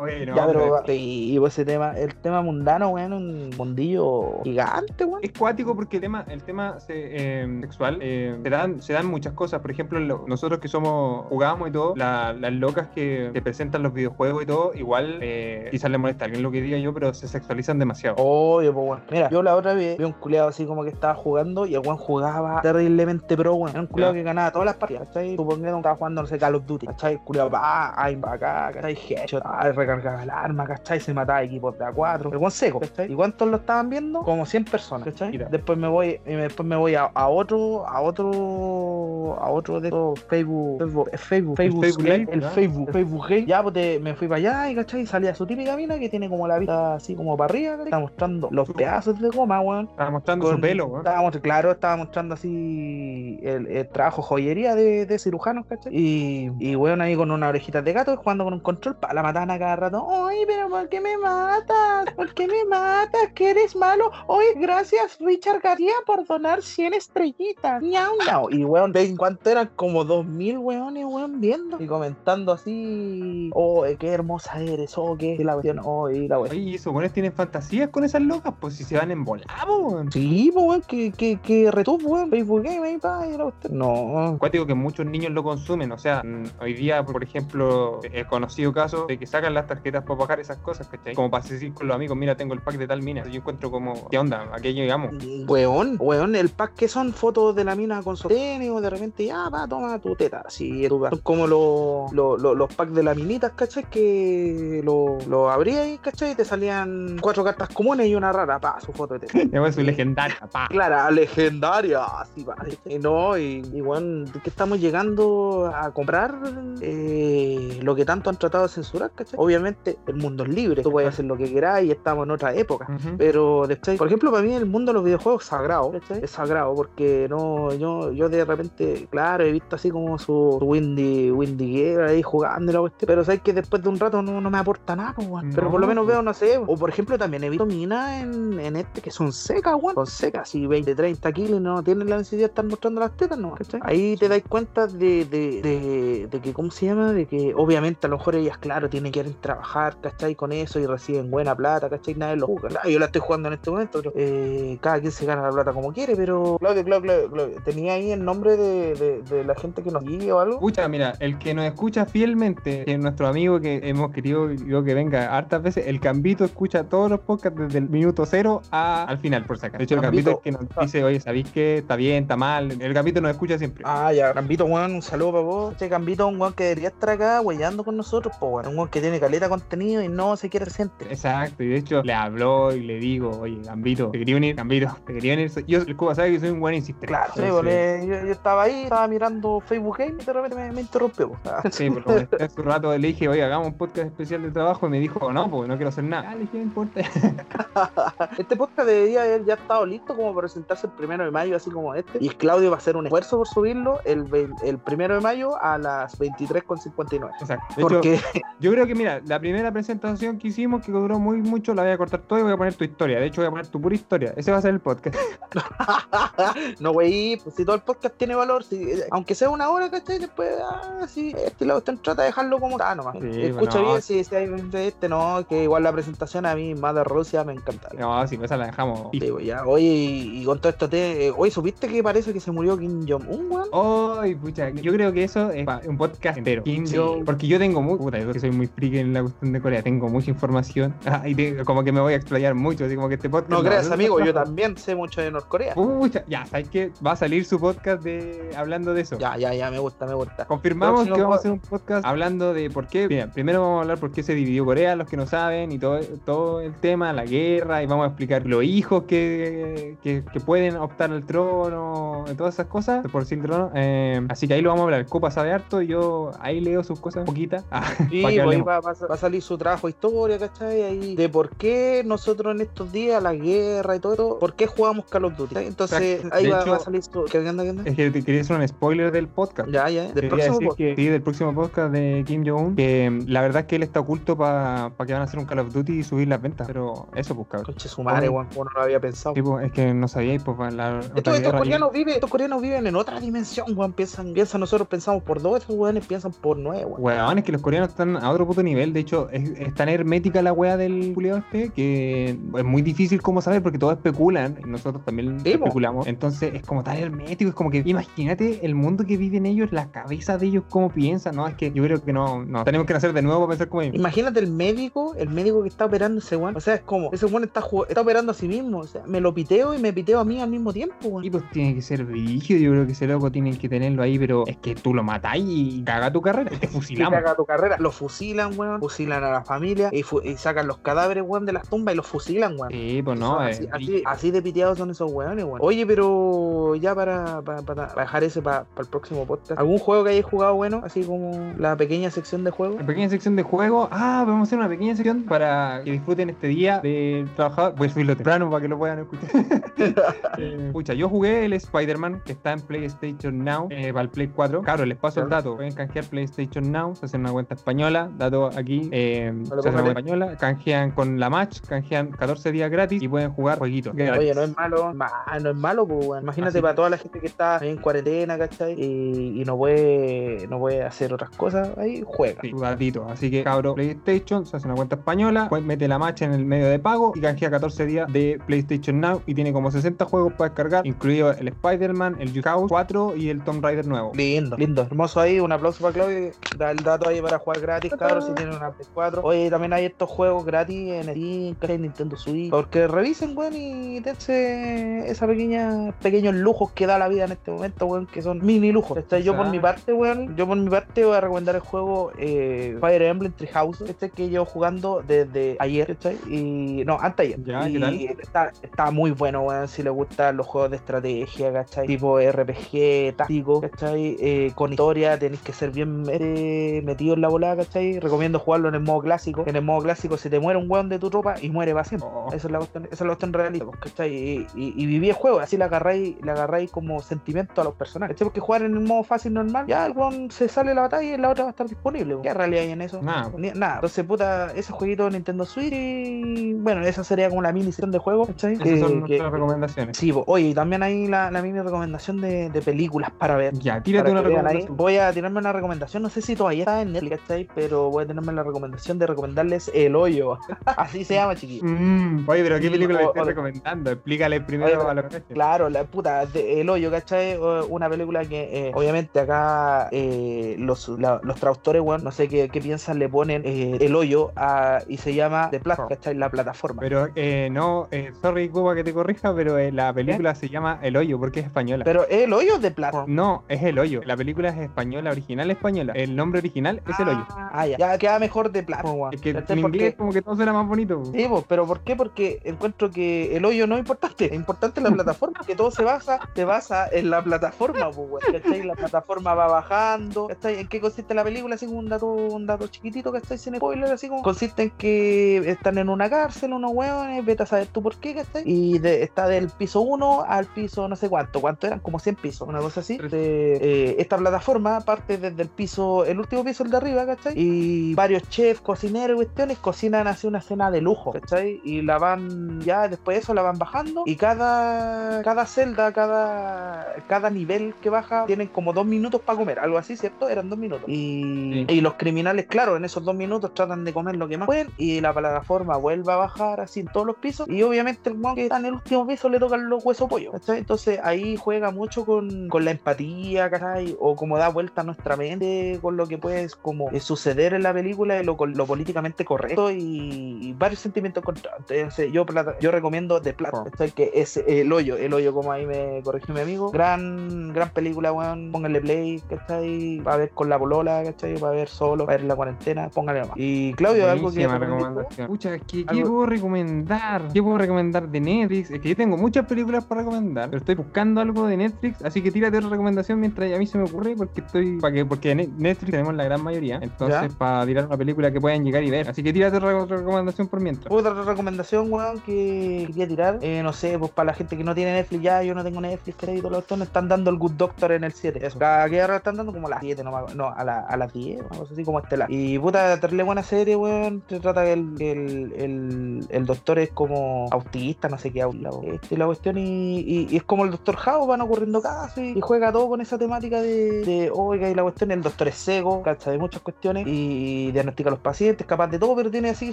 Oye, 0.00 0.26
no, 0.26 0.36
ya, 0.36 0.46
pero, 0.46 0.76
hombre. 0.76 0.94
y, 0.96 1.34
y 1.36 1.38
pues 1.38 1.54
ese 1.54 1.64
tema, 1.64 1.92
el 1.98 2.14
tema 2.16 2.42
mundano, 2.42 2.90
weón, 2.90 3.12
un 3.12 3.50
mundillo 3.56 4.42
gigante, 4.44 5.04
weón. 5.04 5.20
Es 5.22 5.32
cuático 5.32 5.74
porque 5.74 5.96
el 5.96 6.00
tema, 6.02 6.24
el 6.28 6.42
tema 6.42 6.78
se- 6.80 7.42
eh, 7.42 7.58
sexual 7.62 7.98
eh, 8.02 8.38
se, 8.42 8.50
dan, 8.50 8.82
se 8.82 8.92
dan 8.92 9.06
muchas 9.06 9.32
cosas. 9.32 9.60
Por 9.60 9.70
ejemplo, 9.70 9.98
lo- 10.00 10.24
nosotros 10.26 10.60
que 10.60 10.68
somos, 10.68 11.26
jugamos 11.26 11.68
y 11.68 11.72
todo, 11.72 11.94
la- 11.96 12.32
las 12.32 12.52
locas 12.52 12.88
que, 12.94 13.30
que 13.32 13.42
presentan 13.42 13.82
los 13.82 13.92
videojuegos 13.92 14.42
y 14.42 14.46
todo, 14.46 14.72
igual 14.74 15.18
eh, 15.22 15.68
quizás 15.70 15.90
le 15.90 15.98
molesta 15.98 16.25
a 16.26 16.28
alguien 16.28 16.42
lo 16.42 16.50
que 16.50 16.60
diga 16.60 16.78
yo, 16.78 16.92
pero 16.92 17.12
se 17.14 17.28
sexualizan 17.28 17.78
demasiado. 17.78 18.16
Oye, 18.18 18.70
pues 18.72 18.86
bueno. 18.86 19.02
Mira, 19.10 19.30
yo 19.30 19.42
la 19.42 19.56
otra 19.56 19.74
vez 19.74 19.96
vi 19.98 20.04
un 20.04 20.12
culeado 20.12 20.48
así 20.48 20.64
como 20.66 20.82
que 20.84 20.90
estaba 20.90 21.14
jugando 21.14 21.66
y 21.66 21.74
el 21.74 21.80
weón 21.80 21.96
jugaba 21.96 22.60
terriblemente 22.62 23.36
pro, 23.36 23.54
weón. 23.54 23.70
Era 23.70 23.80
un 23.80 23.86
culeado 23.86 24.14
que 24.14 24.22
ganaba 24.22 24.50
todas 24.50 24.66
las 24.66 24.76
partidas, 24.76 25.06
¿cachai? 25.08 25.36
Suponiendo 25.36 25.72
que 25.72 25.78
estaba 25.78 25.96
jugando, 25.96 26.22
no 26.22 26.28
sé, 26.28 26.38
Call 26.38 26.54
of 26.54 26.66
Duty, 26.66 26.86
¿cachai? 26.86 27.12
El 27.14 27.20
culeado 27.20 27.50
va, 27.50 27.92
ay, 28.00 28.16
va 28.16 28.32
acá, 28.34 28.70
¿cachai? 28.74 28.96
Headshot, 29.08 29.42
ay, 29.44 29.72
recargaba 29.72 30.22
el 30.22 30.30
arma, 30.30 30.64
¿cachai? 30.66 31.00
Se 31.00 31.12
mataba 31.14 31.42
equipos 31.42 31.78
de 31.78 31.84
A4. 31.84 32.32
El 32.32 32.36
weón 32.38 32.50
seco, 32.50 32.80
¿cachai? 32.80 33.10
¿Y 33.10 33.14
cuántos 33.14 33.48
lo 33.48 33.56
estaban 33.58 33.88
viendo? 33.90 34.20
Como 34.22 34.44
100 34.46 34.64
personas, 34.64 35.08
¿cachai? 35.08 35.30
Mira. 35.30 35.48
Después 35.50 35.78
me 35.78 35.88
voy, 35.88 36.20
y 36.26 36.32
después 36.32 36.66
me 36.66 36.76
voy 36.76 36.94
a, 36.94 37.04
a 37.14 37.28
otro, 37.28 37.86
a 37.86 38.00
otro, 38.00 39.36
a 39.40 39.50
otro 39.50 39.80
de 39.80 39.88
estos 39.88 40.20
Facebook, 40.24 40.78
Facebook, 40.78 41.08
eh, 41.12 41.18
Facebook, 41.18 41.56
Facebook, 41.56 41.84
Facebook 41.84 42.04
Game, 42.06 42.18
Live, 42.18 42.32
el. 42.32 42.42
Facebook, 42.42 42.90
Facebook 42.92 43.26
Game. 43.28 43.46
Ya, 43.46 43.62
pues 43.62 43.74
te- 43.74 43.98
me 44.00 44.14
fui 44.14 44.28
para 44.28 44.38
allá 44.38 44.70
y, 44.70 44.74
¿cachai? 44.74 45.00
Y 45.02 45.06
salía 45.06 45.34
su 45.34 45.46
típica 45.46 45.76
mina 45.76 45.98
que 45.98 46.08
tiene 46.18 46.30
como 46.30 46.48
la 46.48 46.58
vista 46.58 46.94
así 46.94 47.14
como 47.14 47.36
para 47.36 47.50
arriba. 47.50 47.76
Está 47.84 47.98
mostrando 47.98 48.48
los 48.50 48.70
pedazos 48.70 49.20
de 49.20 49.28
goma, 49.28 49.60
weón. 49.60 49.86
Estaba 49.90 50.10
mostrando 50.10 50.46
su 50.46 50.52
Con- 50.52 50.60
pelo, 50.62 50.86
weón. 50.86 51.06
Estaba 51.06 51.30
claro, 51.30 51.70
estaba 51.72 51.96
mostrando 51.96 52.34
así 52.34 53.38
el, 53.42 53.66
el 53.66 53.88
trabajo 53.88 54.22
joyería 54.22 54.74
de, 54.74 55.04
de 55.04 55.18
cirujanos, 55.18 55.66
¿cachai? 55.66 55.92
Y, 55.94 56.50
y 56.58 56.74
weón 56.74 57.02
ahí 57.02 57.14
con 57.16 57.30
una 57.30 57.48
orejita 57.48 57.82
de 57.82 57.92
gato 57.92 58.16
jugando 58.16 58.44
con 58.44 58.54
un 58.54 58.60
control, 58.60 58.96
pa, 58.96 59.12
la 59.12 59.22
mataban 59.22 59.50
a 59.50 59.58
cada 59.58 59.76
rato. 59.76 60.06
Ay, 60.10 60.38
pero 60.46 60.68
¿por 60.70 60.88
qué 60.88 61.00
me 61.00 61.18
matas? 61.18 62.14
¿Por 62.14 62.32
qué 62.32 62.46
me 62.46 62.64
matas? 62.64 63.32
¿Que 63.34 63.50
eres 63.50 63.76
malo? 63.76 64.10
Oye, 64.26 64.54
gracias 64.56 65.18
Richard 65.20 65.60
García 65.60 65.92
por 66.06 66.26
donar 66.26 66.62
100 66.62 66.94
estrellitas. 66.94 67.82
Ñau, 67.82 68.12
ñau. 68.26 68.48
Y 68.50 68.64
weón, 68.64 68.92
¿en 68.96 69.16
cuánto 69.16 69.50
eran? 69.50 69.70
Como 69.76 70.04
2000 70.04 70.58
weones, 70.58 71.04
weón, 71.04 71.40
viendo 71.40 71.76
y 71.78 71.86
comentando 71.86 72.52
así. 72.52 73.50
Oh, 73.52 73.84
eh, 73.84 73.96
qué 73.98 74.08
hermosa 74.08 74.60
eres, 74.62 74.96
oh, 74.96 75.16
qué 75.18 75.36
la 75.44 75.52
cuestión, 75.54 75.80
oh, 75.84 76.05
y 76.10 76.28
la 76.28 76.38
cuestión. 76.38 76.62
Oye, 76.62 76.70
¿y 76.70 76.74
esos 76.74 76.92
weones 76.92 77.12
tienen 77.12 77.32
fantasías 77.32 77.88
con 77.90 78.04
esas 78.04 78.22
locas? 78.22 78.54
Pues 78.60 78.74
si 78.74 78.84
se 78.84 78.96
van 78.96 79.10
en 79.10 79.24
volado, 79.24 79.78
weón. 79.78 80.12
Sí, 80.12 80.50
pues, 80.52 80.66
weón, 80.66 80.82
que, 80.82 81.12
que, 81.12 81.36
que 81.36 81.70
retub, 81.70 82.00
weón, 82.04 82.30
Facebook 82.30 82.62
Game, 82.62 82.86
ahí 82.86 82.98
pa, 82.98 83.26
y 83.26 83.36
la 83.36 83.44
cuestión. 83.44 83.78
No, 83.78 84.36
Cuático 84.38 84.66
que 84.66 84.74
muchos 84.74 85.06
niños 85.06 85.32
lo 85.32 85.42
consumen, 85.42 85.92
o 85.92 85.98
sea, 85.98 86.22
mm, 86.22 86.62
hoy 86.62 86.74
día, 86.74 87.04
por 87.04 87.22
ejemplo, 87.22 88.00
he 88.04 88.24
conocido 88.24 88.72
casos 88.72 89.06
de 89.06 89.18
que 89.18 89.26
sacan 89.26 89.54
las 89.54 89.66
tarjetas 89.66 90.04
para 90.04 90.18
pagar 90.18 90.40
esas 90.40 90.58
cosas, 90.58 90.88
¿cachai? 90.88 91.14
Como 91.14 91.30
para 91.30 91.44
decir 91.44 91.72
con 91.72 91.86
los 91.86 91.94
amigos, 91.94 92.16
mira, 92.16 92.36
tengo 92.36 92.54
el 92.54 92.60
pack 92.60 92.76
de 92.76 92.86
tal 92.86 93.02
mina. 93.02 93.24
Yo 93.24 93.36
encuentro 93.36 93.70
como, 93.70 94.08
¿qué 94.08 94.18
onda? 94.18 94.48
¿A 94.52 94.60
qué 94.60 94.74
llegamos? 94.74 95.14
Weón, 95.46 95.96
weón, 95.98 96.36
el 96.36 96.48
pack 96.50 96.74
que 96.74 96.88
son 96.88 97.12
fotos 97.12 97.54
de 97.54 97.64
la 97.64 97.74
mina 97.74 98.02
con 98.02 98.16
o 98.16 98.80
de 98.80 98.90
repente 98.90 99.26
ya, 99.26 99.48
va, 99.48 99.66
toma 99.66 99.98
tu 99.98 100.14
teta. 100.14 100.42
Así, 100.46 100.88
tu 100.88 101.06
Son 101.08 101.18
como 101.20 101.46
los, 101.46 102.12
los, 102.12 102.40
los, 102.40 102.56
los 102.56 102.74
packs 102.74 102.94
de 102.94 103.02
las 103.02 103.16
minitas, 103.16 103.52
¿cachai? 103.52 103.84
Que 103.84 104.80
lo, 104.84 105.18
lo 105.28 105.50
¿cachai? 105.98 106.32
Y 106.32 106.34
te 106.34 106.44
salían 106.44 107.16
cuatro 107.20 107.44
cartas 107.44 107.68
comunes 107.70 108.06
y 108.06 108.14
una 108.14 108.32
rara, 108.32 108.58
pa, 108.58 108.80
su 108.80 108.92
foto 108.92 109.14
de 109.18 109.26
teta. 109.26 109.66
Es 109.66 109.74
su 109.74 109.82
legendaria, 109.82 110.38
pa. 110.50 110.68
Clara, 110.68 111.10
legendaria, 111.10 112.04
así 112.04 112.44
va. 112.44 112.54
¿cachai? 112.56 112.98
No, 112.98 113.36
y, 113.36 113.62
y 113.72 113.80
bueno, 113.80 114.30
que 114.42 114.50
estamos 114.50 114.80
llegando 114.80 115.70
a 115.74 115.90
comprar 115.92 116.34
eh, 116.80 117.78
lo 117.82 117.94
que 117.94 118.04
tanto 118.04 118.30
han 118.30 118.36
tratado 118.36 118.64
de 118.64 118.70
censurar, 118.70 119.10
¿cachai? 119.14 119.38
Obviamente 119.38 119.98
el 120.06 120.16
mundo 120.16 120.44
es 120.44 120.50
libre, 120.50 120.82
tú 120.82 120.90
puedes 120.90 121.08
hacer 121.08 121.24
lo 121.24 121.36
que 121.36 121.50
quieras 121.50 121.82
y 121.82 121.90
estamos 121.90 122.24
en 122.24 122.30
otra 122.32 122.54
época. 122.54 122.86
Ujú. 122.88 123.16
Pero 123.16 123.66
después, 123.66 123.98
por 123.98 124.06
ejemplo, 124.06 124.30
para 124.30 124.42
mí 124.42 124.54
el 124.54 124.66
mundo 124.66 124.90
de 124.90 124.94
los 124.94 125.04
videojuegos 125.04 125.42
es 125.42 125.48
sagrado, 125.48 125.92
¿cachai? 125.92 126.24
Es 126.24 126.30
sagrado 126.30 126.74
porque 126.74 127.26
no, 127.28 127.72
yo, 127.74 128.12
yo 128.12 128.28
de 128.28 128.44
repente, 128.44 129.06
claro, 129.10 129.44
he 129.44 129.52
visto 129.52 129.76
así 129.76 129.90
como 129.90 130.18
su, 130.18 130.56
su 130.58 130.64
Windy, 130.64 131.30
Windy 131.30 131.72
Gear 131.72 132.04
ahí 132.04 132.22
jugando 132.22 132.70
y 132.70 132.74
la 132.74 132.80
cuestión, 132.80 133.06
pero 133.06 133.24
sabes 133.24 133.40
que 133.42 133.52
después 133.52 133.82
de 133.82 133.88
un 133.88 133.98
rato 133.98 134.22
no, 134.22 134.40
no 134.40 134.50
me 134.50 134.58
aporta 134.58 134.96
nada, 134.96 135.12
pues, 135.14 135.28
weón. 135.28 135.50
Pero 135.54 135.70
por 135.70 135.80
lo 135.80 135.85
No, 135.86 135.90
menos 135.90 136.06
veo, 136.06 136.22
no 136.22 136.34
sé, 136.34 136.58
o 136.58 136.76
por 136.76 136.90
ejemplo 136.90 137.18
también 137.18 137.44
he 137.44 137.50
visto 137.50 137.66
minas 137.66 138.22
en, 138.22 138.58
en 138.60 138.76
este 138.76 139.00
que 139.00 139.10
son 139.10 139.32
secas, 139.32 139.74
weón. 139.80 139.94
Son 139.94 140.06
secas, 140.06 140.42
así 140.42 140.66
20, 140.66 140.94
30 140.94 141.32
kilos 141.32 141.60
y 141.60 141.62
no 141.62 141.82
tienen 141.82 142.08
la 142.08 142.18
necesidad 142.18 142.40
de 142.40 142.46
estar 142.46 142.64
mostrando 142.64 143.00
las 143.00 143.16
tetas, 143.16 143.38
¿no? 143.38 143.54
¿cachai? 143.54 143.80
Ahí 143.82 144.16
te 144.16 144.28
das 144.28 144.42
cuenta 144.48 144.86
de, 144.86 145.24
de, 145.24 145.62
de, 145.62 146.28
de 146.30 146.40
que, 146.40 146.52
¿cómo 146.52 146.70
se 146.70 146.86
llama? 146.86 147.12
De 147.12 147.26
que 147.26 147.54
obviamente 147.56 148.06
a 148.06 148.10
lo 148.10 148.18
mejor 148.18 148.36
ellas, 148.36 148.58
claro, 148.58 148.88
tienen 148.88 149.12
que 149.12 149.20
ir 149.20 149.26
a 149.26 149.40
trabajar, 149.40 149.96
¿cachai? 150.00 150.34
Con 150.34 150.52
eso 150.52 150.78
y 150.78 150.86
reciben 150.86 151.30
buena 151.30 151.54
plata, 151.54 151.88
¿cachai? 151.88 152.14
Nadie 152.14 152.36
lo 152.36 152.46
juzga. 152.46 152.68
Claro, 152.68 152.88
yo 152.88 152.98
la 152.98 153.06
estoy 153.06 153.20
jugando 153.20 153.48
en 153.48 153.54
este 153.54 153.70
momento, 153.70 154.00
pero 154.02 154.12
eh, 154.16 154.78
cada 154.80 155.00
quien 155.00 155.12
se 155.12 155.26
gana 155.26 155.42
la 155.42 155.50
plata 155.50 155.72
como 155.72 155.92
quiere, 155.92 156.16
pero 156.16 156.56
Claudio, 156.58 156.84
Claudio, 156.84 157.02
Claudio, 157.02 157.30
Claudio, 157.30 157.62
¿tenía 157.64 157.94
ahí 157.94 158.10
el 158.10 158.24
nombre 158.24 158.56
de, 158.56 158.94
de, 158.94 159.22
de 159.22 159.44
la 159.44 159.54
gente 159.54 159.82
que 159.82 159.90
nos 159.90 160.04
guía 160.04 160.34
o 160.34 160.40
algo? 160.40 160.54
Escucha, 160.54 160.88
mira, 160.88 161.14
el 161.20 161.38
que 161.38 161.54
nos 161.54 161.64
escucha 161.64 162.06
fielmente, 162.06 162.84
que 162.84 162.92
es 162.92 162.98
nuestro 162.98 163.26
amigo 163.26 163.60
que 163.60 163.80
hemos 163.82 164.10
querido 164.12 164.52
yo 164.52 164.82
que 164.82 164.94
venga 164.94 165.36
hartas 165.36 165.62
veces, 165.62 165.75
el 165.76 166.00
Cambito 166.00 166.44
escucha 166.44 166.84
todos 166.84 167.10
los 167.10 167.20
podcasts 167.20 167.58
desde 167.58 167.78
el 167.78 167.88
minuto 167.88 168.26
cero 168.26 168.62
a, 168.70 169.04
al 169.04 169.18
final, 169.18 169.44
por 169.44 169.58
si 169.58 169.66
acaso. 169.66 169.78
De 169.78 169.84
hecho, 169.84 169.94
el 169.94 170.00
Cambito 170.00 170.30
es 170.30 170.38
que 170.38 170.52
nos 170.52 170.62
dice, 170.80 171.04
oye, 171.04 171.20
¿sabéis 171.20 171.50
qué? 171.50 171.78
Está 171.78 171.96
bien, 171.96 172.24
está 172.24 172.36
mal. 172.36 172.70
El 172.80 172.94
Cambito 172.94 173.20
nos 173.20 173.30
escucha 173.30 173.58
siempre. 173.58 173.84
Ah, 173.86 174.12
ya, 174.12 174.32
Gambito, 174.32 174.64
weón, 174.64 174.94
un 174.94 175.02
saludo 175.02 175.32
para 175.32 175.44
vos. 175.44 175.72
Este 175.72 175.88
Gambito 175.88 176.28
es 176.28 176.34
un 176.34 176.40
weón 176.40 176.52
que 176.52 176.64
debería 176.64 176.88
estar 176.88 177.10
acá 177.10 177.40
weyando 177.40 177.84
con 177.84 177.96
nosotros, 177.96 178.34
pues 178.38 178.52
weón. 178.52 178.66
Un 178.68 178.76
weón 178.76 178.88
que 178.88 179.00
tiene 179.00 179.20
caleta 179.20 179.46
de 179.46 179.50
contenido 179.50 180.02
y 180.02 180.08
no 180.08 180.36
se 180.36 180.48
quiere 180.48 180.66
presente. 180.66 181.04
Exacto, 181.08 181.62
y 181.62 181.68
de 181.68 181.76
hecho 181.76 182.02
le 182.02 182.12
habló 182.12 182.72
y 182.72 182.80
le 182.80 182.98
digo, 182.98 183.30
oye, 183.40 183.60
Gambito, 183.62 184.10
te 184.10 184.18
quería 184.18 184.36
unir, 184.36 184.56
Gambito, 184.56 184.96
te 185.06 185.14
quería 185.14 185.34
unir. 185.34 185.50
Yo, 185.66 185.78
el 185.78 185.96
Cuba 185.96 186.14
sabe 186.14 186.32
que 186.32 186.40
soy 186.40 186.50
un 186.50 186.60
buen 186.60 186.74
insistente. 186.74 187.06
Claro, 187.06 187.32
sí, 187.34 187.42
Entonces, 187.42 187.98
porque 187.98 188.06
yo, 188.08 188.26
yo 188.26 188.32
estaba 188.32 188.64
ahí, 188.64 188.82
estaba 188.84 189.06
mirando 189.08 189.60
Facebook 189.60 189.98
Game 189.98 190.16
y 190.20 190.24
de 190.24 190.32
repente 190.32 190.56
me, 190.56 190.72
me 190.72 190.80
interrumpió. 190.80 191.32
Ah. 191.44 191.62
Sí, 191.70 191.90
por 191.90 192.06
lo 192.06 192.14
menos 192.14 192.28
hace 192.32 192.60
un 192.60 192.66
rato 192.66 192.96
le 192.96 193.08
dije, 193.08 193.28
oye, 193.28 193.42
hagamos 193.42 193.68
un 193.68 193.74
podcast 193.74 194.06
especial 194.06 194.42
de 194.42 194.50
trabajo 194.50 194.86
y 194.86 194.90
me 194.90 195.00
dijo, 195.00 195.32
no, 195.32 195.48
porque 195.56 195.68
no 195.68 195.76
quiero 195.76 195.88
hacer 195.88 196.04
nada. 196.04 196.34
Importa. 196.52 197.00
Este 198.38 198.56
podcast 198.56 198.88
debería 198.88 199.22
haber 199.22 199.44
ya 199.44 199.54
estado 199.54 199.84
listo 199.86 200.16
como 200.16 200.34
para 200.34 200.46
presentarse 200.46 200.86
el 200.86 200.92
primero 200.94 201.24
de 201.24 201.30
mayo, 201.30 201.56
así 201.56 201.70
como 201.70 201.94
este. 201.94 202.18
Y 202.20 202.28
Claudio 202.30 202.70
va 202.70 202.76
a 202.76 202.78
hacer 202.78 202.96
un 202.96 203.06
esfuerzo 203.06 203.38
por 203.38 203.48
subirlo 203.48 204.00
el, 204.04 204.26
el 204.62 204.78
primero 204.78 205.14
de 205.14 205.20
mayo 205.20 205.60
a 205.62 205.78
las 205.78 206.18
23.59. 206.18 207.30
Exacto. 207.40 207.74
De 207.76 207.82
hecho, 207.82 207.88
Porque, 207.88 208.20
yo 208.60 208.70
creo 208.70 208.86
que, 208.86 208.94
mira, 208.94 209.20
la 209.26 209.38
primera 209.38 209.72
presentación 209.72 210.38
que 210.38 210.48
hicimos, 210.48 210.84
que 210.84 210.92
duró 210.92 211.18
muy 211.18 211.38
mucho, 211.42 211.74
la 211.74 211.82
voy 211.82 211.92
a 211.92 211.98
cortar 211.98 212.20
todo 212.20 212.38
y 212.38 212.42
voy 212.42 212.52
a 212.52 212.56
poner 212.56 212.74
tu 212.74 212.84
historia. 212.84 213.18
De 213.18 213.26
hecho, 213.26 213.40
voy 213.40 213.48
a 213.48 213.50
poner 213.50 213.66
tu 213.66 213.80
pura 213.80 213.94
historia. 213.94 214.32
Ese 214.36 214.50
va 214.50 214.58
a 214.58 214.62
ser 214.62 214.74
el 214.74 214.80
podcast. 214.80 215.16
no, 216.80 216.92
güey, 216.92 217.38
pues 217.42 217.54
si 217.54 217.64
todo 217.64 217.76
el 217.76 217.82
podcast 217.82 218.16
tiene 218.16 218.34
valor, 218.34 218.64
si, 218.64 219.00
aunque 219.10 219.34
sea 219.34 219.50
una 219.50 219.68
hora, 219.70 219.90
¿cachai? 219.90 220.18
Después, 220.18 220.50
ah, 220.62 221.06
sí, 221.08 221.34
este 221.36 221.64
lado 221.64 221.78
usted 221.78 221.94
trata 222.02 222.22
de 222.22 222.28
dejarlo 222.28 222.58
como 222.58 222.72
está 222.72 222.94
nomás. 222.94 223.16
Sí, 223.20 223.42
Escucha 223.42 223.78
bueno. 223.78 223.88
bien, 223.90 224.02
si, 224.02 224.24
si 224.24 224.34
hay 224.34 224.46
este, 224.74 225.08
no, 225.08 225.45
que 225.48 225.62
igual 225.64 225.82
la 225.82 225.92
presentación 225.92 226.46
a 226.46 226.54
mí, 226.54 226.74
más 226.74 226.94
de 226.94 227.04
Rusia, 227.04 227.44
me 227.44 227.52
encanta. 227.52 227.88
No, 227.98 228.26
si 228.26 228.36
esa 228.42 228.56
la 228.56 228.66
dejamos. 228.66 229.08
Sí, 229.12 229.20
pues 229.30 229.44
ya, 229.46 229.64
oye, 229.64 229.84
y, 229.86 230.42
y 230.42 230.44
con 230.44 230.58
todo 230.58 230.70
esto, 230.70 230.88
te, 230.88 231.26
eh, 231.28 231.32
oye, 231.36 231.50
¿supiste 231.50 231.88
que 231.88 232.02
parece 232.02 232.32
que 232.32 232.40
se 232.40 232.50
murió 232.52 232.76
Kim 232.78 233.06
Jong-un, 233.08 233.50
weón? 233.50 234.38
Pucha, 234.40 234.70
yo 234.70 234.92
creo 234.92 235.12
que 235.12 235.24
eso 235.24 235.50
es 235.50 235.66
un 235.86 235.96
podcast 235.96 236.38
entero. 236.38 236.62
Kim 236.64 236.86
Sí. 236.86 236.96
Jong- 236.96 237.24
porque 237.24 237.46
yo 237.46 237.58
tengo 237.58 237.80
muy, 237.82 237.96
puta, 237.98 238.18
yo 238.18 238.32
que 238.32 238.40
soy 238.40 238.50
muy 238.50 238.66
friki 238.66 238.98
en 238.98 239.12
la 239.14 239.22
cuestión 239.22 239.52
de 239.52 239.60
Corea, 239.60 239.82
tengo 239.82 240.08
mucha 240.08 240.30
información. 240.30 240.94
Ah, 241.06 241.22
y 241.28 241.34
te- 241.34 241.64
como 241.64 241.82
que 241.84 241.92
me 241.92 242.00
voy 242.00 242.12
a 242.12 242.16
explayar 242.16 242.54
mucho, 242.54 242.84
así 242.84 242.96
como 242.96 243.08
que 243.08 243.14
este 243.14 243.30
podcast. 243.30 243.50
No 243.50 243.62
creas, 243.62 243.88
no 243.88 243.94
amigo, 243.94 244.20
yo 244.20 244.34
también 244.34 244.76
sé 244.76 244.94
mucho 244.94 245.20
de 245.20 245.30
Norcorea. 245.30 245.74
Pucha, 245.74 246.24
ya, 246.28 246.44
¿sabes 246.46 246.68
qué? 246.68 246.90
Va 247.04 247.12
a 247.12 247.16
salir 247.16 247.44
su 247.44 247.58
podcast 247.60 248.02
de 248.02 248.50
hablando 248.56 248.92
de 248.92 249.02
eso. 249.02 249.16
Ya, 249.18 249.36
ya, 249.38 249.54
ya, 249.54 249.70
me 249.70 249.78
gusta, 249.78 250.04
me 250.06 250.14
gusta. 250.14 250.44
Confirmamos 250.46 251.06
Próximo 251.06 251.16
que 251.16 251.22
vamos 251.22 251.36
a 251.36 251.38
hacer 251.38 251.50
un 251.52 251.60
podcast 251.60 252.04
hablando 252.04 252.52
de 252.52 252.68
por 252.70 252.86
qué. 252.88 253.08
Mira, 253.08 253.28
primero 253.28 253.60
vamos 253.62 253.78
a 253.78 253.82
hablar 253.82 253.98
por 253.98 254.10
qué 254.10 254.22
se 254.22 254.34
dividió 254.34 254.64
Corea, 254.64 254.96
los 254.96 255.08
que 255.08 255.16
no 255.16 255.26
saben, 255.26 255.35
y 255.72 255.78
todo, 255.78 256.00
todo 256.24 256.60
el 256.60 256.72
tema, 256.74 257.12
la 257.12 257.24
guerra, 257.24 257.82
y 257.82 257.86
vamos 257.86 258.04
a 258.04 258.08
explicar 258.08 258.46
los 258.46 258.64
hijos 258.64 259.04
que, 259.04 259.96
que, 260.02 260.24
que 260.32 260.40
pueden 260.40 260.76
optar 260.76 261.10
al 261.10 261.24
trono, 261.26 262.24
todas 262.36 262.54
esas 262.54 262.66
cosas, 262.66 263.06
por 263.10 263.24
el 263.30 263.42
trono. 263.42 263.70
Eh, 263.74 264.20
así 264.28 264.48
que 264.48 264.54
ahí 264.54 264.62
lo 264.62 264.70
vamos 264.70 264.82
a 264.82 264.84
hablar. 264.84 265.06
Copa 265.06 265.30
sabe 265.30 265.52
harto, 265.52 265.82
y 265.82 265.88
yo 265.88 266.30
ahí 266.40 266.60
leo 266.60 266.82
sus 266.84 267.00
cosas 267.00 267.24
poquitas. 267.24 267.64
Ah, 267.76 267.84
Sí, 268.10 268.22
pues 268.22 268.60
va, 268.60 268.80
va 268.80 268.90
a- 268.92 269.06
va 269.06 269.14
a 269.14 269.18
salir 269.18 269.42
su 269.42 269.58
trabajo 269.58 269.88
historia, 269.88 270.38
¿cachai? 270.38 270.82
Ahí, 270.82 271.14
de 271.16 271.28
por 271.28 271.50
qué 271.56 272.02
nosotros 272.06 272.54
en 272.54 272.62
estos 272.62 272.90
días, 272.92 273.22
la 273.22 273.34
guerra 273.34 273.96
y 273.96 274.00
todo 274.00 274.14
eso, 274.14 274.38
por 274.38 274.54
qué 274.54 274.66
jugamos 274.66 275.04
Call 275.06 275.26
of 275.26 275.36
Duty. 275.36 275.56
Entonces, 275.58 276.00
Exacto. 276.16 276.36
ahí 276.36 276.44
De 276.44 276.50
va, 276.52 276.60
hecho- 276.62 276.70
va 276.70 276.76
a 276.76 276.80
salir 276.80 277.02
su. 277.02 277.24
¿Qué 277.24 277.42
qué? 277.42 277.74
Es 277.90 277.96
que 277.96 278.10
te 278.10 278.22
quería 278.22 278.40
hacer 278.40 278.56
un 278.58 278.66
spoiler 278.66 279.12
del 279.12 279.28
podcast. 279.28 279.68
Ya, 279.70 279.88
ya, 279.90 280.12
del 280.12 280.28
próximo 280.28 280.58
podcast. 280.60 280.76
que, 280.78 280.94
sí, 280.96 281.06
del 281.08 281.22
próximo 281.22 281.54
podcast 281.54 281.92
de 281.92 282.24
Kim 282.26 282.44
Jong-un, 282.46 282.76
que 282.76 283.10
mm, 283.10 283.24
la 283.28 283.40
verdad 283.42 283.62
es 283.62 283.66
que 283.66 283.76
él 283.76 283.82
está 283.82 284.00
oculto 284.00 284.36
para 284.38 284.90
que 285.06 285.12
van 285.12 285.22
a 285.22 285.25
hacer 285.26 285.38
un 285.40 285.46
Call 285.46 285.60
of 285.60 285.72
Duty 285.72 286.00
y 286.00 286.02
subir 286.02 286.28
las 286.28 286.40
ventas, 286.40 286.66
pero 286.66 287.08
eso 287.14 287.34
pues 287.34 287.48
cabrón. 287.48 287.66
Conche 287.66 287.88
su 287.88 288.02
madre, 288.02 288.28
weón, 288.28 288.48
no 288.56 288.64
lo 288.64 288.82
había 288.82 289.00
pensado. 289.00 289.34
Sí, 289.34 289.42
pues, 289.42 289.66
es 289.66 289.72
que 289.72 289.94
no 289.94 290.08
sabíais, 290.08 290.42
pues, 290.42 290.74
la 290.74 291.00
Estos, 291.14 291.36
estos 291.36 291.52
coreanos 291.52 291.92
viven, 291.92 292.14
estos 292.14 292.30
coreanos 292.30 292.62
viven 292.62 292.86
en 292.86 292.96
otra 292.96 293.20
dimensión, 293.20 293.66
weón. 293.76 293.92
Piensan, 293.92 294.32
piensan, 294.32 294.60
nosotros 294.60 294.88
pensamos 294.88 295.22
por 295.22 295.40
dos, 295.40 295.60
estos 295.60 295.76
weones 295.76 296.06
piensan 296.06 296.32
por 296.32 296.58
nueve, 296.58 296.84
weón. 296.84 297.02
Weón, 297.02 297.38
es 297.38 297.44
que 297.44 297.52
los 297.52 297.62
coreanos 297.62 297.90
están 297.90 298.16
a 298.16 298.30
otro 298.30 298.46
puto 298.46 298.62
nivel. 298.62 298.92
De 298.92 299.00
hecho, 299.00 299.28
es, 299.30 299.50
es 299.50 299.74
tan 299.74 299.88
hermética 299.88 300.42
la 300.42 300.52
wea 300.52 300.76
del 300.76 301.12
culiado 301.14 301.38
este 301.38 301.70
que 301.70 302.38
es 302.56 302.64
muy 302.64 302.82
difícil 302.82 303.20
como 303.22 303.40
saber 303.42 303.62
porque 303.62 303.78
todos 303.78 303.94
especulan. 303.94 304.56
y 304.64 304.68
Nosotros 304.68 305.04
también 305.04 305.40
Sí, 305.40 305.52
especulamos. 305.52 306.06
Entonces 306.06 306.54
es 306.54 306.62
como 306.62 306.82
tan 306.82 306.96
hermético. 306.96 307.48
Es 307.50 307.54
como 307.54 307.70
que 307.70 307.82
imagínate 307.84 308.64
el 308.64 308.74
mundo 308.74 309.04
que 309.04 309.16
viven 309.16 309.46
ellos, 309.46 309.72
la 309.72 309.90
cabeza 309.90 310.38
de 310.38 310.46
ellos, 310.46 310.64
cómo 310.68 310.90
piensan. 310.90 311.36
No, 311.36 311.46
es 311.46 311.54
que 311.54 311.72
yo 311.72 311.82
creo 311.82 312.02
que 312.02 312.12
no, 312.12 312.44
no. 312.44 312.64
Tenemos 312.64 312.86
que 312.86 312.94
nacer 312.94 313.12
de 313.12 313.22
nuevo 313.22 313.40
para 313.40 313.50
pensar 313.50 313.68
como 313.68 313.82
ellos. 313.82 313.94
Imagínate 313.94 314.40
el 314.40 314.50
médico, 314.50 315.14
el 315.18 315.28
médico 315.28 315.62
que 315.62 315.68
está 315.68 315.84
operando 315.86 316.18
ese 316.18 316.36
weón. 316.36 316.56
O 316.56 316.60
sea, 316.60 316.74
es 316.74 316.80
como, 316.82 317.10
ese 317.12 317.26
weón 317.26 317.44
está, 317.44 317.62
está 317.88 318.00
operando 318.00 318.32
a 318.32 318.34
sí 318.34 318.48
mismo. 318.48 318.78
O 318.78 318.86
sea, 318.86 319.02
me 319.06 319.20
lo 319.20 319.32
piteo 319.34 319.74
y 319.74 319.78
me 319.78 319.92
piteo 319.92 320.20
a 320.20 320.24
mí 320.24 320.40
al 320.40 320.50
mismo 320.50 320.72
tiempo, 320.72 321.08
weón. 321.08 321.24
Y 321.24 321.30
pues 321.30 321.44
tiene 321.50 321.74
que 321.74 321.82
ser 321.82 322.04
brígido, 322.04 322.60
yo 322.60 322.70
creo 322.72 322.86
que 322.86 322.92
ese 322.92 323.06
loco 323.06 323.30
tienen 323.30 323.56
que 323.56 323.68
tenerlo 323.68 324.02
ahí, 324.02 324.18
pero 324.18 324.44
es 324.46 324.56
que 324.58 324.74
tú 324.74 324.94
lo 324.94 325.02
matáis 325.02 325.44
y 325.46 325.82
caga 325.84 326.12
tu 326.12 326.20
carrera, 326.22 326.50
te 326.50 326.66
Y 326.66 326.68
fusilamos. 326.68 327.14
caga 327.14 327.34
tu 327.34 327.44
carrera. 327.44 327.76
Lo 327.78 327.90
fusilan, 327.90 328.58
weón. 328.58 328.80
Fusilan 328.80 329.22
a 329.24 329.30
la 329.30 329.44
familia 329.44 329.90
y, 329.92 330.04
y 330.24 330.36
sacan 330.36 330.66
los 330.66 330.78
cadáveres, 330.78 331.24
weón, 331.26 331.46
de 331.46 331.52
las 331.52 331.68
tumbas 331.68 331.94
y 331.94 331.96
los 331.96 332.06
fusilan, 332.06 332.58
weón. 332.58 332.72
Sí, 332.72 333.02
pues 333.02 333.18
no, 333.18 333.34
Son 333.34 333.46
eh, 333.46 333.50
así, 333.50 333.68
así, 333.72 334.02
así 334.04 334.30
de 334.30 334.42
piteados 334.42 334.78
son 334.78 334.90
esos 334.90 335.10
weones, 335.12 335.44
weón. 335.44 335.58
Oye, 335.62 335.86
pero 335.86 336.74
ya 336.76 336.94
para, 336.94 337.42
para, 337.42 337.62
para 337.62 337.86
dejar 337.94 338.24
ese 338.24 338.42
para, 338.42 338.66
el 338.78 338.86
próximo 338.86 339.26
podcast. 339.26 339.58
¿Algún 339.58 339.78
juego 339.78 340.04
que 340.04 340.10
hayáis 340.10 340.24
jugado 340.24 340.54
bueno? 340.54 340.82
Así 340.84 341.02
como 341.04 341.54
la 341.58 341.76
pequeña 341.76 342.10
sección 342.10 342.44
de 342.44 342.50
juegos. 342.50 342.76
Una 342.76 342.86
pequeña 342.86 343.08
sección 343.08 343.36
de 343.36 343.42
juego. 343.42 343.88
Ah, 343.90 344.24
vamos 344.26 344.40
a 344.40 344.42
hacer 344.44 344.58
una 344.58 344.68
pequeña 344.68 344.94
sección 344.94 345.05
para 345.14 345.80
que 345.84 345.92
disfruten 345.92 346.30
este 346.30 346.48
día 346.48 346.80
del 346.80 347.28
trabajador. 347.34 347.74
Voy 347.76 347.86
a 347.88 347.90
subirlo 347.90 348.16
temprano 348.16 348.50
para 348.50 348.62
que 348.62 348.68
lo 348.68 348.78
puedan 348.78 348.98
escuchar. 349.00 349.30
Eh, 350.38 350.70
Pucha, 350.72 350.92
yo 350.94 351.08
jugué 351.08 351.44
el 351.44 351.52
Spider-Man 351.54 352.22
que 352.24 352.32
está 352.32 352.52
en 352.52 352.60
PlayStation 352.60 353.42
Now 353.44 353.68
eh, 353.70 353.92
para 353.92 354.02
el 354.02 354.08
Play 354.10 354.28
4. 354.28 354.62
Claro, 354.62 354.84
les 354.84 354.98
paso 354.98 355.22
el 355.22 355.28
dato. 355.28 355.56
Pueden 355.56 355.72
canjear 355.74 356.04
PlayStation 356.06 356.70
Now, 356.70 356.94
se 356.94 357.06
hacen 357.06 357.20
una 357.20 357.32
cuenta 357.32 357.54
española. 357.54 358.10
Dato 358.16 358.46
aquí. 358.46 358.88
eh, 358.92 359.32
se 359.46 359.54
hacen 359.54 359.72
una 359.72 359.82
cuenta 359.82 360.00
española. 360.00 360.36
Canjean 360.38 360.90
con 360.90 361.18
la 361.20 361.30
match, 361.30 361.60
canjean 361.60 362.10
14 362.10 362.52
días 362.52 362.70
gratis 362.70 363.02
y 363.02 363.08
pueden 363.08 363.30
jugar 363.32 363.58
jueguitos. 363.58 363.94
gratis. 363.94 364.18
Oye, 364.20 364.34
no 364.34 364.42
es 364.42 364.56
malo, 364.56 364.92
ma- 364.94 365.10
no 365.40 365.50
es 365.50 365.56
malo, 365.56 365.86
pues. 365.86 366.22
Imagínate 366.22 366.50
Así 366.58 366.62
para 366.62 366.74
toda 366.74 366.90
la 366.90 366.98
gente 366.98 367.20
que 367.20 367.26
está 367.26 367.58
en 367.62 367.76
cuarentena, 367.78 368.36
¿cachai? 368.38 368.74
Y, 368.78 369.40
y 369.40 369.44
no 369.44 369.56
puede 369.56 370.46
no 370.48 370.58
puede 370.58 370.82
hacer 370.82 371.12
otras 371.14 371.30
cosas, 371.30 371.70
ahí 371.78 372.02
juega. 372.06 372.40
Sí, 372.42 372.52
datito. 372.58 373.06
Así 373.08 373.30
que, 373.30 373.42
cabro, 373.44 373.74
PlayStation, 373.74 374.44
se 374.46 374.56
hace 374.56 374.66
una 374.66 374.74
cuenta 374.74 374.95
española, 374.96 375.46
pues 375.48 375.62
mete 375.62 375.88
la 375.88 375.98
match 375.98 376.22
en 376.22 376.32
el 376.32 376.44
medio 376.44 376.66
de 376.68 376.78
pago 376.78 377.12
y 377.14 377.20
canjea 377.20 377.50
14 377.50 377.86
días 377.86 378.12
de 378.12 378.40
PlayStation 378.46 379.00
Now 379.00 379.22
y 379.26 379.34
tiene 379.34 379.52
como 379.52 379.70
60 379.70 380.04
juegos 380.04 380.32
para 380.34 380.50
descargar, 380.50 380.86
incluido 380.86 381.30
el 381.32 381.48
Spider-Man, 381.48 382.16
el 382.20 382.42
House 382.42 382.68
4 382.68 383.16
y 383.16 383.30
el 383.30 383.42
Tomb 383.42 383.62
Raider 383.62 383.86
nuevo. 383.86 384.12
Lindo, 384.14 384.56
lindo, 384.56 384.82
hermoso 384.82 385.20
ahí, 385.20 385.40
un 385.40 385.52
aplauso 385.52 385.80
para 385.82 385.94
Claudio, 385.94 386.30
da 386.56 386.70
el 386.70 386.78
dato 386.78 387.08
ahí 387.08 387.20
para 387.20 387.38
jugar 387.38 387.60
gratis, 387.60 387.92
cabros, 387.98 388.26
si 388.26 388.32
tienen 388.32 388.54
una 388.54 388.70
Play 388.72 388.88
4. 388.92 389.22
Oye, 389.22 389.50
también 389.50 389.72
hay 389.72 389.86
estos 389.86 390.08
juegos 390.10 390.44
gratis 390.44 390.90
en 390.90 391.04
Steam, 391.04 391.54
¿cachai? 391.54 391.78
Nintendo 391.78 392.16
Switch, 392.16 392.50
porque 392.50 392.86
revisen, 392.86 393.36
weón, 393.36 393.54
y 393.54 394.00
dense 394.00 395.10
esa 395.10 395.26
pequeña, 395.26 395.92
pequeños 396.00 396.34
lujos 396.34 396.72
que 396.72 396.86
da 396.86 396.98
la 396.98 397.08
vida 397.08 397.24
en 397.24 397.32
este 397.32 397.50
momento, 397.50 397.86
weón, 397.86 398.06
que 398.06 398.22
son 398.22 398.44
mini 398.44 398.72
lujos. 398.72 398.98
¿cachai? 398.98 399.22
Yo 399.22 399.36
por 399.36 399.48
mi 399.48 399.58
parte, 399.58 399.92
weón, 399.92 400.36
yo 400.36 400.46
por 400.46 400.56
mi 400.56 400.70
parte 400.70 401.04
voy 401.04 401.16
a 401.16 401.20
recomendar 401.20 401.54
el 401.54 401.60
juego 401.60 402.12
eh, 402.18 402.76
Fire 402.80 403.02
Emblem 403.02 403.32
Three 403.32 403.48
Houses, 403.48 403.88
este 403.88 404.10
que 404.10 404.28
llevo 404.28 404.44
jugando 404.44 404.85
desde 405.06 405.56
ayer, 405.58 405.86
¿cachai? 405.96 406.16
Y, 406.28 406.82
no, 406.84 406.98
antes 407.00 407.26
ayer. 407.26 407.42
Ya, 407.44 407.68
y. 407.68 408.06
Está, 408.06 408.52
está 408.62 408.90
muy 408.90 409.10
bueno, 409.10 409.42
weón, 409.42 409.68
si 409.68 409.82
le 409.82 409.90
gustan 409.90 410.36
los 410.36 410.46
juegos 410.46 410.70
de 410.70 410.76
estrategia, 410.76 411.52
¿cachai? 411.52 411.86
Tipo 411.86 412.18
RPG, 412.20 413.16
táctico, 413.16 413.60
¿cachai? 413.60 414.16
Eh, 414.20 414.52
con 414.54 414.72
historia, 414.72 415.18
tenéis 415.18 415.40
que 415.42 415.52
ser 415.52 415.70
bien 415.70 416.04
eh, 416.10 416.82
metido 416.84 417.14
en 417.14 417.20
la 417.20 417.28
volada, 417.28 417.64
¿cachai? 417.64 417.98
Recomiendo 418.00 418.38
jugarlo 418.38 418.68
en 418.68 418.74
el 418.74 418.80
modo 418.82 419.00
clásico. 419.00 419.44
En 419.46 419.56
el 419.56 419.62
modo 419.62 419.82
clásico 419.82 420.16
se 420.16 420.30
te 420.30 420.38
muere 420.40 420.58
un 420.58 420.70
weón 420.70 420.88
de 420.88 420.98
tu 420.98 421.10
tropa 421.10 421.34
y 421.40 421.50
muere 421.50 421.72
para 421.72 421.84
siempre. 421.84 422.08
Oh. 422.12 422.28
Esa 422.32 422.46
es 422.48 422.52
la 422.52 422.58
cuestión, 422.58 422.84
esa 422.84 422.94
es 422.94 423.00
la 423.00 423.06
cuestión 423.08 423.32
realista, 423.32 423.66
pues, 423.66 423.80
¿cachai? 423.80 424.14
Y, 424.14 424.46
y, 424.54 424.74
y 424.76 424.86
viví 424.86 425.08
el 425.08 425.14
juego, 425.14 425.38
así 425.40 425.56
le 425.56 425.64
agarráis, 425.64 426.16
le 426.22 426.30
agarráis 426.30 426.70
como 426.70 427.00
sentimiento 427.00 427.60
a 427.60 427.64
los 427.64 427.74
personajes. 427.74 428.14
¿Cachai? 428.14 428.26
Porque 428.26 428.40
jugar 428.40 428.62
en 428.62 428.74
el 428.74 428.80
modo 428.80 429.02
fácil 429.04 429.34
normal, 429.34 429.66
ya 429.66 429.86
el 429.86 429.92
weón 429.92 430.30
se 430.30 430.48
sale 430.48 430.70
de 430.70 430.74
la 430.74 430.82
batalla 430.82 431.14
y 431.14 431.16
la 431.16 431.30
otra 431.30 431.44
va 431.44 431.50
a 431.50 431.52
estar 431.52 431.68
disponible. 431.68 432.14
weón. 432.14 432.22
¿Qué 432.22 432.34
realidad 432.34 432.62
hay 432.64 432.70
en 432.70 432.82
eso? 432.82 433.02
Nada. 433.02 433.30
Ni- 433.36 433.50
nada. 433.50 433.74
Entonces, 433.76 434.04
puta, 434.04 434.52
ese 434.54 434.72
jueguito 434.76 435.04
de 435.04 435.10
Nintendo 435.12 435.44
Switch 435.44 435.72
y 435.72 436.54
bueno, 436.54 436.82
esa 436.82 437.02
sería 437.04 437.28
como 437.28 437.42
la 437.42 437.52
mini 437.52 437.66
sesión 437.66 437.90
de 437.90 437.98
juego, 437.98 438.26
¿cachai? 438.26 438.54
Esas 438.54 438.80
son 438.80 439.02
que- 439.04 439.08
nuestras 439.18 439.32
recomendaciones. 439.32 439.96
Sí, 439.96 440.12
oye, 440.26 440.48
y 440.48 440.54
también 440.54 440.82
hay 440.82 441.06
la, 441.08 441.30
la 441.30 441.42
mini 441.42 441.60
recomendación 441.60 442.20
de, 442.20 442.50
de 442.50 442.62
películas 442.62 443.10
para 443.18 443.36
ver. 443.36 443.54
Ya, 443.58 443.82
tírate 443.82 444.10
una 444.10 444.22
recomendación. 444.22 444.76
Voy 444.76 444.96
a 444.98 445.12
tirarme 445.12 445.38
una 445.38 445.52
recomendación, 445.52 446.02
no 446.02 446.08
sé 446.10 446.22
si 446.22 446.36
todavía 446.36 446.60
está 446.60 446.82
en 446.82 446.92
Netflix, 446.92 447.20
¿cachai? 447.22 447.48
Pero 447.54 447.90
voy 447.90 448.04
a 448.04 448.06
tenerme 448.06 448.32
la 448.32 448.42
recomendación 448.42 448.98
de 448.98 449.06
recomendarles 449.06 449.70
El 449.74 449.96
Hoyo. 449.96 450.38
Así 450.64 451.04
se 451.04 451.14
llama, 451.14 451.34
chiquillos. 451.36 451.64
Mm, 451.70 452.28
oye, 452.28 452.42
pero 452.42 452.60
¿qué 452.60 452.70
película 452.70 452.98
o- 452.98 453.02
le 453.02 453.06
estás 453.08 453.22
o- 453.22 453.26
recomendando? 453.26 453.90
Explícale 453.90 454.40
primero 454.40 454.80
Oye, 454.80 454.90
a 454.90 454.94
los 454.94 455.04
Claro, 455.32 455.68
la 455.70 455.84
puta, 455.84 456.26
de 456.26 456.60
El 456.60 456.68
Hoyo, 456.70 456.90
¿cachai? 456.90 457.36
Una 457.68 457.88
película 457.88 458.24
que 458.24 458.68
eh, 458.68 458.72
obviamente 458.74 459.20
acá 459.20 459.88
eh, 459.92 460.56
los, 460.58 460.88
la- 460.88 461.20
los 461.22 461.36
traductores, 461.40 461.82
weón, 461.82 462.02
no 462.04 462.10
sé 462.12 462.28
qué, 462.28 462.48
qué 462.48 462.60
piensan, 462.60 462.98
le 462.98 463.08
ponen 463.08 463.42
eh, 463.44 463.78
El 463.80 463.94
Hoyo 463.94 464.32
a- 464.36 464.55
y 464.88 464.96
se 464.96 465.14
llama 465.14 465.48
The 465.50 465.60
Platform, 465.60 465.88
¿cachai? 465.88 466.14
La 466.14 466.30
plataforma. 466.30 466.80
Pero 466.80 467.08
eh, 467.14 467.48
no, 467.50 467.88
eh, 467.90 468.12
sorry 468.22 468.48
Cuba 468.48 468.74
que 468.74 468.84
te 468.84 468.92
corrija, 468.92 469.34
pero 469.34 469.58
eh, 469.58 469.72
la 469.72 469.92
película 469.92 470.34
se 470.34 470.48
llama 470.48 470.78
El 470.82 470.96
Hoyo 470.96 471.18
porque 471.18 471.40
es 471.40 471.46
española. 471.46 471.84
Pero 471.84 472.06
El 472.08 472.32
Hoyo 472.32 472.58
de 472.58 472.70
Platform. 472.70 473.14
No, 473.14 473.44
es 473.48 473.62
El 473.62 473.78
Hoyo. 473.78 474.00
La 474.04 474.16
película 474.16 474.48
es 474.50 474.58
española, 474.58 475.10
original 475.10 475.50
española. 475.50 475.92
El 475.96 476.14
nombre 476.16 476.38
original 476.40 476.82
es 476.86 477.00
El 477.00 477.08
Hoyo. 477.08 477.26
Ah, 477.28 477.66
ya. 477.66 477.76
Ya 477.78 477.98
queda 477.98 478.18
mejor 478.18 478.50
de 478.50 478.62
Platform, 478.62 479.00
weón. 479.00 479.14
Es 479.14 479.20
que 479.20 479.30
en 479.30 479.36
Porque- 479.44 479.78
inglés 479.78 479.94
como 479.96 480.12
que 480.12 480.22
todo 480.22 480.36
suena 480.36 480.52
más 480.52 480.66
bonito. 480.66 481.04
Sí, 481.06 481.26
pero 481.48 481.66
¿por 481.66 481.80
qué? 481.80 481.96
Porque 481.96 482.40
encuentro 482.44 482.90
que 482.90 483.36
el 483.36 483.44
hoyo 483.44 483.66
no 483.66 483.74
es 483.74 483.80
importante, 483.80 484.26
es 484.26 484.32
importante 484.32 484.80
la 484.80 484.90
plataforma, 484.90 485.40
que 485.46 485.54
todo 485.54 485.70
se 485.70 485.82
basa, 485.82 486.20
se 486.34 486.44
basa 486.44 486.88
en 486.92 487.10
la 487.10 487.22
plataforma, 487.22 487.90
pues, 487.90 488.08
weón, 488.10 488.40
¿cachai? 488.42 488.62
La 488.64 488.74
plataforma 488.74 489.34
va 489.34 489.46
bajando, 489.48 490.28
¿cachai? 490.28 490.60
¿En 490.60 490.68
qué 490.68 490.80
consiste 490.80 491.14
la 491.14 491.24
película? 491.24 491.54
Así 491.54 491.66
un 491.66 491.88
dato, 491.88 492.06
un 492.06 492.46
dato 492.46 492.66
chiquitito, 492.68 493.12
¿cachai? 493.12 493.38
Sin 493.38 493.56
spoiler, 493.56 493.92
así 493.92 494.08
como 494.08 494.22
consiste 494.22 494.45
en 494.56 494.70
que 494.70 495.38
están 495.50 495.78
en 495.78 495.88
una 495.88 496.08
cárcel, 496.10 496.52
unos 496.52 496.72
hueones, 496.72 497.24
vete 497.24 497.42
a 497.42 497.46
saber 497.46 497.66
tú 497.68 497.82
por 497.82 497.96
qué, 497.96 498.14
¿cachai? 498.14 498.42
Y 498.46 498.78
de- 498.78 499.02
está 499.02 499.26
del 499.28 499.48
piso 499.50 499.80
1 499.80 500.24
al 500.26 500.46
piso 500.46 500.88
no 500.88 500.96
sé 500.96 501.08
cuánto, 501.08 501.40
¿cuánto 501.40 501.66
eran? 501.66 501.80
Como 501.80 501.98
100 501.98 502.16
pisos, 502.16 502.46
una 502.48 502.58
cosa 502.60 502.80
así. 502.80 502.98
De, 502.98 503.56
eh, 503.56 503.96
esta 503.98 504.16
plataforma 504.16 504.80
parte 504.80 505.18
desde 505.18 505.42
el 505.42 505.48
piso, 505.48 506.04
el 506.04 506.18
último 506.18 506.44
piso, 506.44 506.62
el 506.64 506.70
de 506.70 506.76
arriba, 506.76 507.06
¿cachai? 507.06 507.34
Y 507.36 507.94
varios 507.94 508.22
chefs, 508.28 508.60
cocineros 508.60 509.16
cuestiones 509.16 509.58
cocinan 509.58 510.06
así 510.06 510.26
una 510.26 510.40
cena 510.40 510.70
de 510.70 510.80
lujo, 510.80 511.12
¿cachai? 511.12 511.60
Y 511.64 511.82
la 511.82 511.98
van, 511.98 512.60
ya 512.62 512.88
después 512.88 513.16
de 513.16 513.22
eso 513.22 513.34
la 513.34 513.42
van 513.42 513.58
bajando 513.58 514.02
y 514.06 514.16
cada, 514.16 515.22
cada 515.22 515.46
celda, 515.46 515.92
cada, 515.92 516.94
cada 517.08 517.30
nivel 517.30 517.74
que 517.80 517.90
baja 517.90 518.26
tienen 518.26 518.48
como 518.48 518.72
dos 518.72 518.86
minutos 518.86 519.20
para 519.22 519.38
comer, 519.38 519.58
algo 519.58 519.78
así, 519.78 519.96
¿cierto? 519.96 520.28
Eran 520.28 520.48
dos 520.48 520.58
minutos. 520.58 520.84
Y, 520.88 521.16
Sí. 521.46 521.66
y 521.68 521.80
los 521.80 521.94
criminales, 521.94 522.46
claro, 522.46 522.76
en 522.76 522.84
esos 522.84 523.04
dos 523.04 523.14
minutos 523.14 523.54
tratan 523.54 523.84
de 523.84 523.92
comer 523.92 524.16
lo 524.16 524.28
que 524.28 524.35
más 524.38 524.46
pueden 524.46 524.68
y 524.76 525.00
la 525.00 525.12
plataforma 525.12 525.76
vuelve 525.76 526.12
a 526.12 526.16
bajar 526.16 526.60
así 526.60 526.80
en 526.80 526.86
todos 526.88 527.06
los 527.06 527.16
pisos 527.16 527.48
y 527.48 527.62
obviamente 527.62 528.10
el 528.10 528.16
que 528.34 528.42
está 528.44 528.58
en 528.58 528.66
el 528.66 528.74
último 528.74 529.06
piso 529.06 529.28
le 529.28 529.38
tocan 529.38 529.68
los 529.68 529.84
huesos 529.84 530.08
pollo, 530.08 530.32
¿cachai? 530.32 530.58
Entonces 530.58 531.00
ahí 531.02 531.36
juega 531.36 531.70
mucho 531.70 532.04
con, 532.04 532.48
con 532.48 532.64
la 532.64 532.70
empatía, 532.72 533.48
¿cachai? 533.50 533.96
O 534.00 534.16
como 534.16 534.38
da 534.38 534.48
vuelta 534.48 534.80
a 534.80 534.84
nuestra 534.84 535.16
mente 535.16 535.78
con 535.80 535.96
lo 535.96 536.06
que 536.06 536.18
puede 536.18 536.48
como 536.62 536.90
eh, 536.90 537.00
suceder 537.00 537.54
en 537.54 537.62
la 537.62 537.72
película 537.72 538.20
y 538.20 538.24
lo, 538.24 538.36
con 538.36 538.52
lo 538.54 538.66
políticamente 538.66 539.24
correcto 539.24 539.70
y, 539.70 540.38
y 540.40 540.52
varios 540.58 540.80
sentimientos 540.80 541.22
encontrados. 541.22 541.60
Entonces 541.70 542.12
yo, 542.12 542.26
plata- 542.26 542.58
yo 542.60 542.70
recomiendo 542.70 543.20
The. 543.20 543.34
¿cachai? 543.34 543.90
Que 543.92 544.10
es 544.14 544.36
El 544.38 544.72
Hoyo, 544.72 544.96
El 544.96 545.12
Hoyo 545.14 545.32
como 545.32 545.52
ahí 545.52 545.66
me 545.66 546.00
corrigió 546.02 546.34
mi 546.34 546.40
amigo. 546.40 546.70
Gran, 546.70 547.52
gran 547.52 547.70
película, 547.70 548.12
weón. 548.12 548.50
Pónganle 548.52 548.80
play, 548.80 549.22
¿cachai? 549.28 550.00
Para 550.02 550.16
ver 550.16 550.30
con 550.30 550.48
la 550.48 550.58
polola, 550.58 551.02
¿cachai? 551.04 551.38
Para 551.38 551.52
ver 551.52 551.68
solo, 551.68 552.06
para 552.06 552.18
ver 552.18 552.26
la 552.26 552.36
cuarentena, 552.36 552.88
póngale 552.88 553.20
nomás. 553.20 553.36
Y 553.36 553.72
Claudio, 553.74 554.10
algo 554.10 554.25
que... 554.32 554.46
Recomendación. 554.46 555.26
Pucha, 555.28 555.58
¿qué, 555.58 555.84
qué 555.84 556.00
puedo 556.02 556.26
recomendar? 556.26 557.28
¿Qué 557.32 557.42
puedo 557.42 557.58
recomendar 557.58 558.08
de 558.08 558.20
Netflix? 558.20 558.70
Es 558.70 558.80
que 558.80 558.88
yo 558.90 558.96
tengo 558.96 559.16
muchas 559.16 559.46
películas 559.46 559.84
para 559.84 560.00
recomendar, 560.02 560.48
pero 560.50 560.58
estoy 560.58 560.74
buscando 560.74 561.20
algo 561.20 561.46
de 561.46 561.56
Netflix, 561.56 562.02
así 562.04 562.22
que 562.22 562.30
tírate 562.30 562.58
otra 562.58 562.70
recomendación 562.70 563.20
mientras 563.20 563.52
a 563.52 563.58
mí 563.58 563.66
se 563.66 563.78
me 563.78 563.84
ocurre, 563.84 564.14
porque 564.16 564.40
estoy. 564.40 564.78
Para 564.80 564.94
que, 564.94 565.04
porque 565.04 565.30
en 565.32 565.38
Netflix 565.58 565.90
tenemos 565.90 566.14
la 566.14 566.24
gran 566.24 566.42
mayoría, 566.42 566.78
entonces 566.82 567.34
para 567.34 567.64
tirar 567.66 567.86
una 567.86 567.96
película 567.96 568.30
que 568.30 568.40
puedan 568.40 568.64
llegar 568.64 568.82
y 568.84 568.90
ver. 568.90 569.08
Así 569.08 569.22
que 569.22 569.32
tírate 569.32 569.56
otra, 569.56 569.76
otra 569.76 569.96
recomendación 569.98 570.48
por 570.48 570.60
mientras. 570.60 570.92
Otra 570.92 571.12
recomendación, 571.22 571.92
weón, 571.92 572.20
que 572.20 572.84
quería 572.88 573.08
tirar, 573.08 573.38
eh, 573.42 573.62
no 573.62 573.72
sé, 573.72 573.98
pues 573.98 574.10
para 574.10 574.26
la 574.26 574.34
gente 574.34 574.56
que 574.56 574.64
no 574.64 574.74
tiene 574.74 574.92
Netflix 574.92 575.22
ya, 575.22 575.42
yo 575.42 575.54
no 575.54 575.62
tengo 575.64 575.80
Netflix, 575.80 576.16
crédito, 576.18 576.50
los 576.50 576.60
otros 576.60 576.80
están 576.80 577.08
dando 577.08 577.30
el 577.30 577.38
Good 577.38 577.52
Doctor 577.52 577.92
en 577.92 578.04
el 578.04 578.12
7, 578.12 578.44
eso. 578.46 578.58
Cada 578.58 578.88
que 578.88 579.00
ahora 579.00 579.16
están 579.16 579.36
dando 579.36 579.52
como 579.52 579.66
a 579.66 579.70
las 579.70 579.80
7, 579.80 580.02
no, 580.04 580.26
no 580.34 580.48
a, 580.48 580.64
la- 580.64 580.80
a 580.80 580.96
las 580.96 581.12
10, 581.12 581.40
una 581.40 581.58
cosa 581.60 581.72
así 581.72 581.84
como 581.84 581.98
estelar. 582.00 582.30
Y 582.30 582.58
puta, 582.58 582.98
terrible 583.00 583.22
buena 583.22 583.42
serie, 583.42 583.76
weón, 583.76 584.15
se 584.28 584.40
trata 584.40 584.64
que 584.64 584.72
el, 584.72 584.94
el, 585.00 585.52
el, 585.56 586.26
el 586.28 586.46
doctor 586.46 586.78
es 586.78 586.90
como 586.90 587.46
autista, 587.50 588.08
no 588.08 588.18
sé 588.18 588.32
qué 588.32 588.42
aula, 588.42 588.70
este, 588.92 589.16
la 589.16 589.26
cuestión, 589.26 589.58
y, 589.58 589.98
y- 590.00 590.26
y 590.30 590.36
es 590.36 590.42
como 590.44 590.64
el 590.64 590.70
doctor 590.70 590.96
House, 590.96 591.26
van 591.26 591.40
ocurriendo 591.40 591.80
casos 591.82 592.18
y, 592.18 592.36
y 592.36 592.40
juega 592.40 592.72
todo 592.72 592.88
con 592.88 593.00
esa 593.00 593.18
temática 593.18 593.60
de, 593.60 594.02
de, 594.04 594.30
oiga, 594.34 594.68
y 594.70 594.74
la 594.74 594.82
cuestión, 594.82 595.10
el 595.10 595.22
doctor 595.22 595.48
es 595.48 595.54
ciego, 595.56 596.02
cacha 596.02 596.30
de 596.30 596.38
muchas 596.38 596.62
cuestiones, 596.62 597.06
y 597.06 597.70
diagnostica 597.72 598.08
a 598.10 598.12
los 598.12 598.20
pacientes, 598.20 598.66
capaz 598.66 598.88
de 598.88 598.98
todo, 598.98 599.14
pero 599.16 599.30
tiene 599.30 599.50
así 599.50 599.72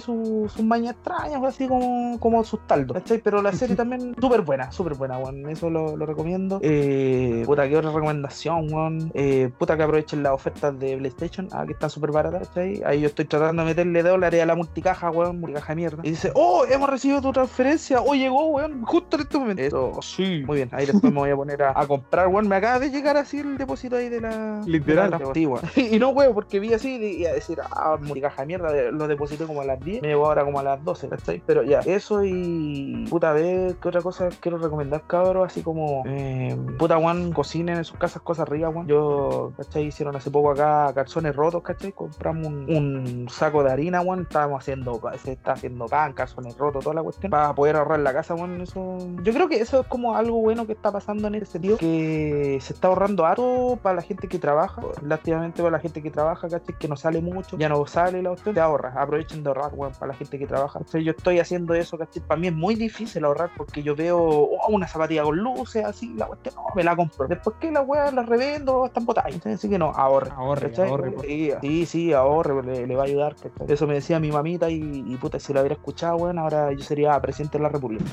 su- 0.00 0.50
sus 0.54 0.64
mañas 0.64 0.94
extrañas, 0.94 1.42
así 1.42 1.66
como, 1.68 2.18
como 2.20 2.42
sus 2.44 2.66
taldos, 2.66 2.96
¿cachai? 2.98 3.18
Pero 3.18 3.42
la 3.42 3.52
serie 3.52 3.76
también 3.76 4.14
súper 4.20 4.42
buena, 4.42 4.70
súper 4.72 4.94
buena, 4.94 5.18
weón, 5.18 5.48
eso 5.48 5.70
lo, 5.70 5.96
lo 5.96 6.06
recomiendo. 6.06 6.60
Eh, 6.62 7.42
puta, 7.46 7.68
qué 7.68 7.76
otra 7.76 7.90
recomendación, 7.90 8.72
weón. 8.72 9.10
Eh, 9.14 9.50
puta, 9.58 9.76
que 9.76 9.82
aprovechen 9.82 10.22
las 10.22 10.32
ofertas 10.32 10.78
de 10.78 10.96
PlayStation, 10.96 11.48
ah, 11.52 11.64
que 11.66 11.72
están 11.72 11.90
súper 11.90 12.10
baratas, 12.10 12.48
¿cachai? 12.48 12.82
Ahí 12.84 13.00
yo 13.00 13.08
estoy 13.08 13.24
tratando 13.26 13.62
de 13.62 13.68
meterle 13.68 14.02
dólares 14.02 14.33
a 14.42 14.46
la 14.46 14.54
multicaja, 14.54 15.10
weón, 15.10 15.40
multicaja 15.40 15.72
de 15.72 15.76
mierda. 15.76 15.98
Y 16.02 16.10
dice, 16.10 16.30
oh, 16.34 16.64
hemos 16.70 16.88
recibido 16.90 17.20
tu 17.20 17.32
transferencia, 17.32 18.00
oh, 18.00 18.14
llegó, 18.14 18.46
weón, 18.46 18.82
justo 18.82 19.16
en 19.16 19.22
este 19.22 19.38
momento. 19.38 19.62
Eso, 19.62 19.98
sí. 20.02 20.42
Muy 20.46 20.56
bien, 20.56 20.68
ahí 20.72 20.86
después 20.86 21.12
me 21.12 21.18
voy 21.20 21.30
a 21.30 21.36
poner 21.36 21.62
a, 21.62 21.72
a 21.78 21.86
comprar, 21.86 22.28
weón, 22.28 22.48
me 22.48 22.56
acaba 22.56 22.78
de 22.78 22.90
llegar 22.90 23.16
así 23.16 23.38
el 23.40 23.56
depósito 23.58 23.96
ahí 23.96 24.08
de 24.08 24.20
la... 24.20 24.60
Literal. 24.66 25.10
de 25.10 25.18
la- 25.18 25.48
weón. 25.48 25.60
y 25.76 25.98
no, 25.98 26.10
weón, 26.10 26.34
porque 26.34 26.60
vi 26.60 26.72
así 26.74 26.96
y 26.96 27.20
iba 27.22 27.30
a 27.30 27.34
decir, 27.34 27.58
ah, 27.70 27.96
multicaja 28.00 28.42
de 28.42 28.46
mierda, 28.46 28.72
lo 28.90 29.08
deposité 29.08 29.44
como 29.44 29.60
a 29.60 29.64
las 29.64 29.80
10, 29.80 30.02
me 30.02 30.08
llegó 30.08 30.26
ahora 30.26 30.44
como 30.44 30.60
a 30.60 30.62
las 30.62 30.84
12, 30.84 31.08
¿cachai? 31.08 31.42
Pero 31.46 31.62
ya, 31.62 31.80
eso 31.80 32.24
y... 32.24 33.06
Puta, 33.10 33.30
a 33.30 33.32
ver, 33.32 33.76
¿qué 33.76 33.88
otra 33.88 34.00
cosa 34.02 34.28
quiero 34.40 34.58
recomendar, 34.58 35.02
cabros? 35.06 35.46
Así 35.46 35.62
como, 35.62 36.02
eh, 36.06 36.56
puta, 36.78 36.98
weón, 36.98 37.32
cocinen 37.32 37.78
en 37.78 37.84
sus 37.84 37.98
casas 37.98 38.22
cosas 38.22 38.48
ricas, 38.48 38.74
weón. 38.74 38.86
Yo, 38.86 39.52
¿cachai? 39.56 39.84
Hicieron 39.86 40.16
hace 40.16 40.30
poco 40.30 40.50
acá 40.50 40.92
calzones 40.94 41.34
rotos, 41.36 41.62
¿cachai? 41.62 41.92
Compramos 41.92 42.46
un, 42.46 42.68
un 42.70 43.28
saco 43.28 43.62
de 43.62 43.70
harina, 43.72 44.00
weón. 44.00 44.23
Estábamos 44.24 44.62
haciendo, 44.62 45.00
se 45.22 45.32
está 45.32 45.52
haciendo 45.52 45.86
pan, 45.86 46.12
calzones 46.12 46.56
rotos, 46.56 46.82
toda 46.84 46.94
la 46.94 47.02
cuestión. 47.02 47.30
Para 47.30 47.54
poder 47.54 47.76
ahorrar 47.76 48.00
la 48.00 48.12
casa, 48.12 48.34
weón. 48.34 48.60
Eso, 48.60 48.98
yo 49.22 49.32
creo 49.32 49.48
que 49.48 49.56
eso 49.56 49.80
es 49.80 49.86
como 49.86 50.16
algo 50.16 50.40
bueno 50.40 50.66
que 50.66 50.72
está 50.72 50.90
pasando 50.92 51.28
en 51.28 51.36
ese 51.36 51.46
sentido. 51.46 51.76
Que 51.76 52.58
se 52.60 52.72
está 52.72 52.88
ahorrando 52.88 53.26
harto 53.26 53.78
para 53.82 53.96
la 53.96 54.02
gente 54.02 54.28
que 54.28 54.38
trabaja. 54.38 54.82
Lástimamente 55.02 55.62
para 55.62 55.72
la 55.72 55.80
gente 55.80 56.02
que 56.02 56.10
trabaja, 56.10 56.48
¿cachai? 56.48 56.76
Que 56.78 56.88
no 56.88 56.96
sale 56.96 57.20
mucho, 57.20 57.56
ya 57.56 57.68
no 57.68 57.86
sale 57.86 58.22
la 58.22 58.30
cuestión. 58.30 58.54
Te 58.54 58.60
ahorra, 58.60 58.92
aprovechen 58.96 59.42
de 59.42 59.48
ahorrar, 59.48 59.72
weón, 59.74 59.92
para 59.92 60.08
la 60.08 60.14
gente 60.14 60.38
que 60.38 60.46
trabaja. 60.46 60.80
Sea, 60.86 61.00
yo 61.00 61.12
estoy 61.12 61.38
haciendo 61.38 61.74
eso, 61.74 61.98
¿cachai? 61.98 62.22
Para 62.22 62.40
mí 62.40 62.48
es 62.48 62.54
muy 62.54 62.74
difícil 62.74 63.24
ahorrar 63.24 63.50
porque 63.56 63.82
yo 63.82 63.94
veo 63.94 64.18
oh, 64.18 64.68
una 64.68 64.86
zapatilla 64.86 65.22
con 65.22 65.36
luces, 65.36 65.84
así, 65.84 66.12
la 66.14 66.26
cuestión, 66.26 66.54
no, 66.54 66.66
me 66.74 66.84
la 66.84 66.96
compro. 66.96 67.26
Después 67.28 67.56
que 67.60 67.70
la 67.70 67.82
weá 67.82 68.10
la 68.10 68.22
revendo, 68.22 68.86
están 68.86 69.04
botadas. 69.04 69.34
Así 69.46 69.68
que 69.68 69.78
no, 69.78 69.90
ahorre. 69.90 70.30
Ahorre, 70.36 70.72
ahorre, 70.76 71.14
Sí, 71.22 71.52
sí, 71.60 71.86
sí, 71.86 72.12
ahorre, 72.12 72.62
le, 72.62 72.86
le 72.86 72.96
va 72.96 73.02
a 73.02 73.06
ayudar. 73.06 73.34
¿cachai? 73.36 73.52
Eso 73.68 73.86
me 73.86 73.94
decía 73.94 74.13
mi 74.20 74.30
mamita 74.30 74.70
y, 74.70 75.04
y 75.06 75.16
puta, 75.16 75.38
si 75.38 75.52
lo 75.52 75.60
hubiera 75.60 75.74
escuchado, 75.74 76.16
weón, 76.16 76.38
ahora 76.38 76.72
yo 76.72 76.82
sería 76.82 77.20
presidente 77.20 77.58
de 77.58 77.64
la 77.64 77.68
República. 77.70 78.04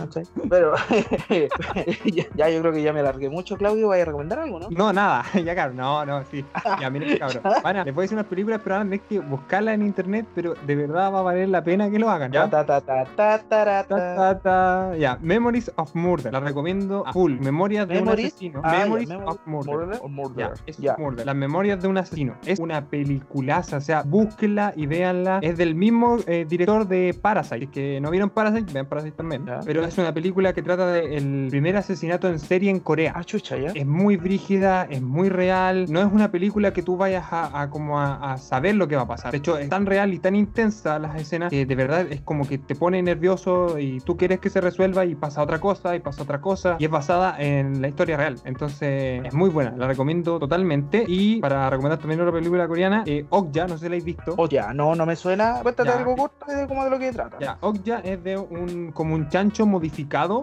Pero 0.50 0.74
ya, 2.06 2.26
ya 2.36 2.50
yo 2.50 2.62
creo 2.62 2.74
que 2.74 2.82
ya 2.82 2.94
me 2.94 3.04
largué 3.04 3.30
mucho, 3.30 3.58
Claudio, 3.58 3.90
¿vaya 3.90 4.04
a 4.04 4.06
recomendar 4.06 4.40
algo, 4.40 4.60
no? 4.60 4.70
No, 4.70 4.94
nada, 4.94 5.26
ya 5.46 5.56
cabrón, 5.56 5.78
no, 5.78 6.06
no, 6.06 6.24
sí. 6.26 6.46
Ya, 6.82 6.90
miren, 6.90 7.18
cabrón. 7.18 7.44
Van 7.64 7.78
a, 7.78 7.84
les 7.84 7.94
voy 7.94 8.04
a 8.04 8.04
decir 8.04 8.18
unas 8.18 8.28
películas, 8.28 8.62
pero 8.64 8.78
van 8.78 8.94
a 8.94 8.98
que 8.98 9.20
buscarlas 9.20 9.76
en 9.76 9.84
internet, 9.84 10.26
pero 10.36 10.54
de 10.66 10.76
verdad 10.76 11.12
va 11.14 11.20
a 11.20 11.24
valer 11.24 11.50
la 11.50 11.64
pena 11.64 11.90
que 11.90 12.00
lo 12.00 12.10
hagan, 12.10 12.32
¿ya? 12.32 12.50
Ta, 12.50 12.66
ta, 12.66 12.82
ta, 12.82 14.40
ta, 14.40 14.92
Memories 15.22 15.72
of 15.76 15.94
Murder. 15.96 16.32
La 16.32 16.40
recomiendo 16.40 17.06
a 17.06 17.14
full. 17.14 17.40
Memorias 17.40 17.88
de 17.88 18.02
un 18.02 18.10
asesino. 18.10 18.62
Ah, 18.64 18.72
Memories 18.84 19.10
of 19.12 19.40
Murder. 19.46 19.76
Murder 19.76 20.02
Murder. 20.12 20.54
Ya, 20.56 20.94
es. 20.94 21.00
Murder. 21.00 21.26
Las 21.26 21.36
memorias 21.36 21.82
de 21.82 21.88
un 21.88 21.98
asesino. 21.98 22.36
Es 22.46 22.60
una 22.60 22.86
peliculaza, 22.86 23.78
o 23.78 23.82
sea, 23.82 24.04
búsquenla 24.04 24.74
y 24.76 24.86
véanla. 24.86 25.40
Es 25.42 25.58
del 25.58 25.76
mismo 25.82 26.18
eh, 26.28 26.46
director 26.48 26.88
de 26.88 27.16
Parasite. 27.20 27.68
Que 27.68 28.00
no 28.00 28.12
vieron 28.12 28.30
Parasite, 28.30 28.72
vean 28.72 28.86
Parasite 28.86 29.18
también. 29.18 29.46
Ya. 29.46 29.62
Pero 29.66 29.84
es 29.84 29.98
una 29.98 30.14
película 30.14 30.54
que 30.54 30.62
trata 30.62 30.88
del 30.88 31.48
primer 31.50 31.76
asesinato 31.76 32.30
en 32.30 32.38
serie 32.40 32.70
en 32.70 32.80
Corea. 32.80 33.14
Ah, 33.16 33.24
chucha, 33.24 33.58
ya. 33.58 33.72
Es 33.74 33.88
muy 33.88 34.16
brígida, 34.16 34.88
es 34.90 35.02
muy 35.02 35.30
real. 35.30 35.88
No 35.90 36.00
es 36.00 36.12
una 36.12 36.32
película 36.32 36.72
que 36.72 36.84
tú 36.84 36.98
vayas 36.98 37.26
a, 37.32 37.62
a 37.62 37.70
como 37.72 38.00
a, 38.00 38.34
a 38.34 38.38
saber 38.38 38.76
lo 38.76 38.88
que 38.88 38.96
va 38.96 39.02
a 39.02 39.08
pasar. 39.08 39.32
De 39.32 39.40
hecho, 39.40 39.58
es 39.58 39.70
tan 39.70 39.88
real 39.88 40.14
y 40.14 40.20
tan 40.20 40.36
intensa 40.36 41.00
las 41.00 41.20
escenas 41.20 41.50
que 41.50 41.66
de 41.66 41.76
verdad 41.76 42.06
es 42.12 42.22
como 42.22 42.48
que 42.48 42.60
te 42.60 42.76
pone 42.76 43.02
nervioso 43.02 43.80
y 43.80 44.00
tú 44.02 44.18
quieres 44.18 44.40
que 44.40 44.52
se 44.52 44.62
resuelva 44.62 45.04
y 45.06 45.16
pasa 45.16 45.42
otra 45.42 45.60
cosa 45.60 45.96
y 45.96 46.00
pasa 46.00 46.22
otra 46.22 46.40
cosa. 46.42 46.76
Y 46.78 46.86
es 46.86 46.92
basada 46.92 47.36
en 47.40 47.82
la 47.82 47.88
historia 47.88 48.18
real. 48.18 48.36
Entonces, 48.46 49.26
es 49.26 49.34
muy 49.34 49.50
buena. 49.50 49.74
La 49.76 49.88
recomiendo 49.88 50.38
totalmente. 50.38 51.06
Y 51.08 51.40
para 51.42 51.70
recomendar 51.70 51.98
también 51.98 52.22
otra 52.22 52.34
película 52.34 52.68
coreana, 52.68 53.04
eh, 53.08 53.26
Okja, 53.30 53.66
no 53.68 53.78
sé 53.78 53.80
si 53.80 53.84
la 53.86 53.88
habéis 53.88 54.06
visto. 54.06 54.36
Ya, 54.52 54.74
no, 54.74 54.96
no 54.96 55.06
me 55.06 55.16
suena. 55.16 55.62
Cuéntate 55.76 55.90
Ya. 55.90 55.98
algo 55.98 56.16
corto 56.16 56.46
de 56.52 56.68
cómo 56.68 56.84
de 56.84 56.90
lo 56.90 57.00
que 57.00 57.12
trata. 57.12 57.38
Ya, 57.40 57.58
Okja 57.62 58.00
es 58.00 58.24
de 58.24 58.38
un 58.38 58.92
como 58.92 59.16
un 59.16 59.30
chancho 59.30 59.66
modificado, 59.66 60.42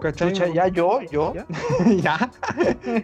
ya, 0.53 0.67
yo, 0.67 0.99
yo. 1.11 1.33
¿Ya? 1.33 1.45
ya. 1.87 2.31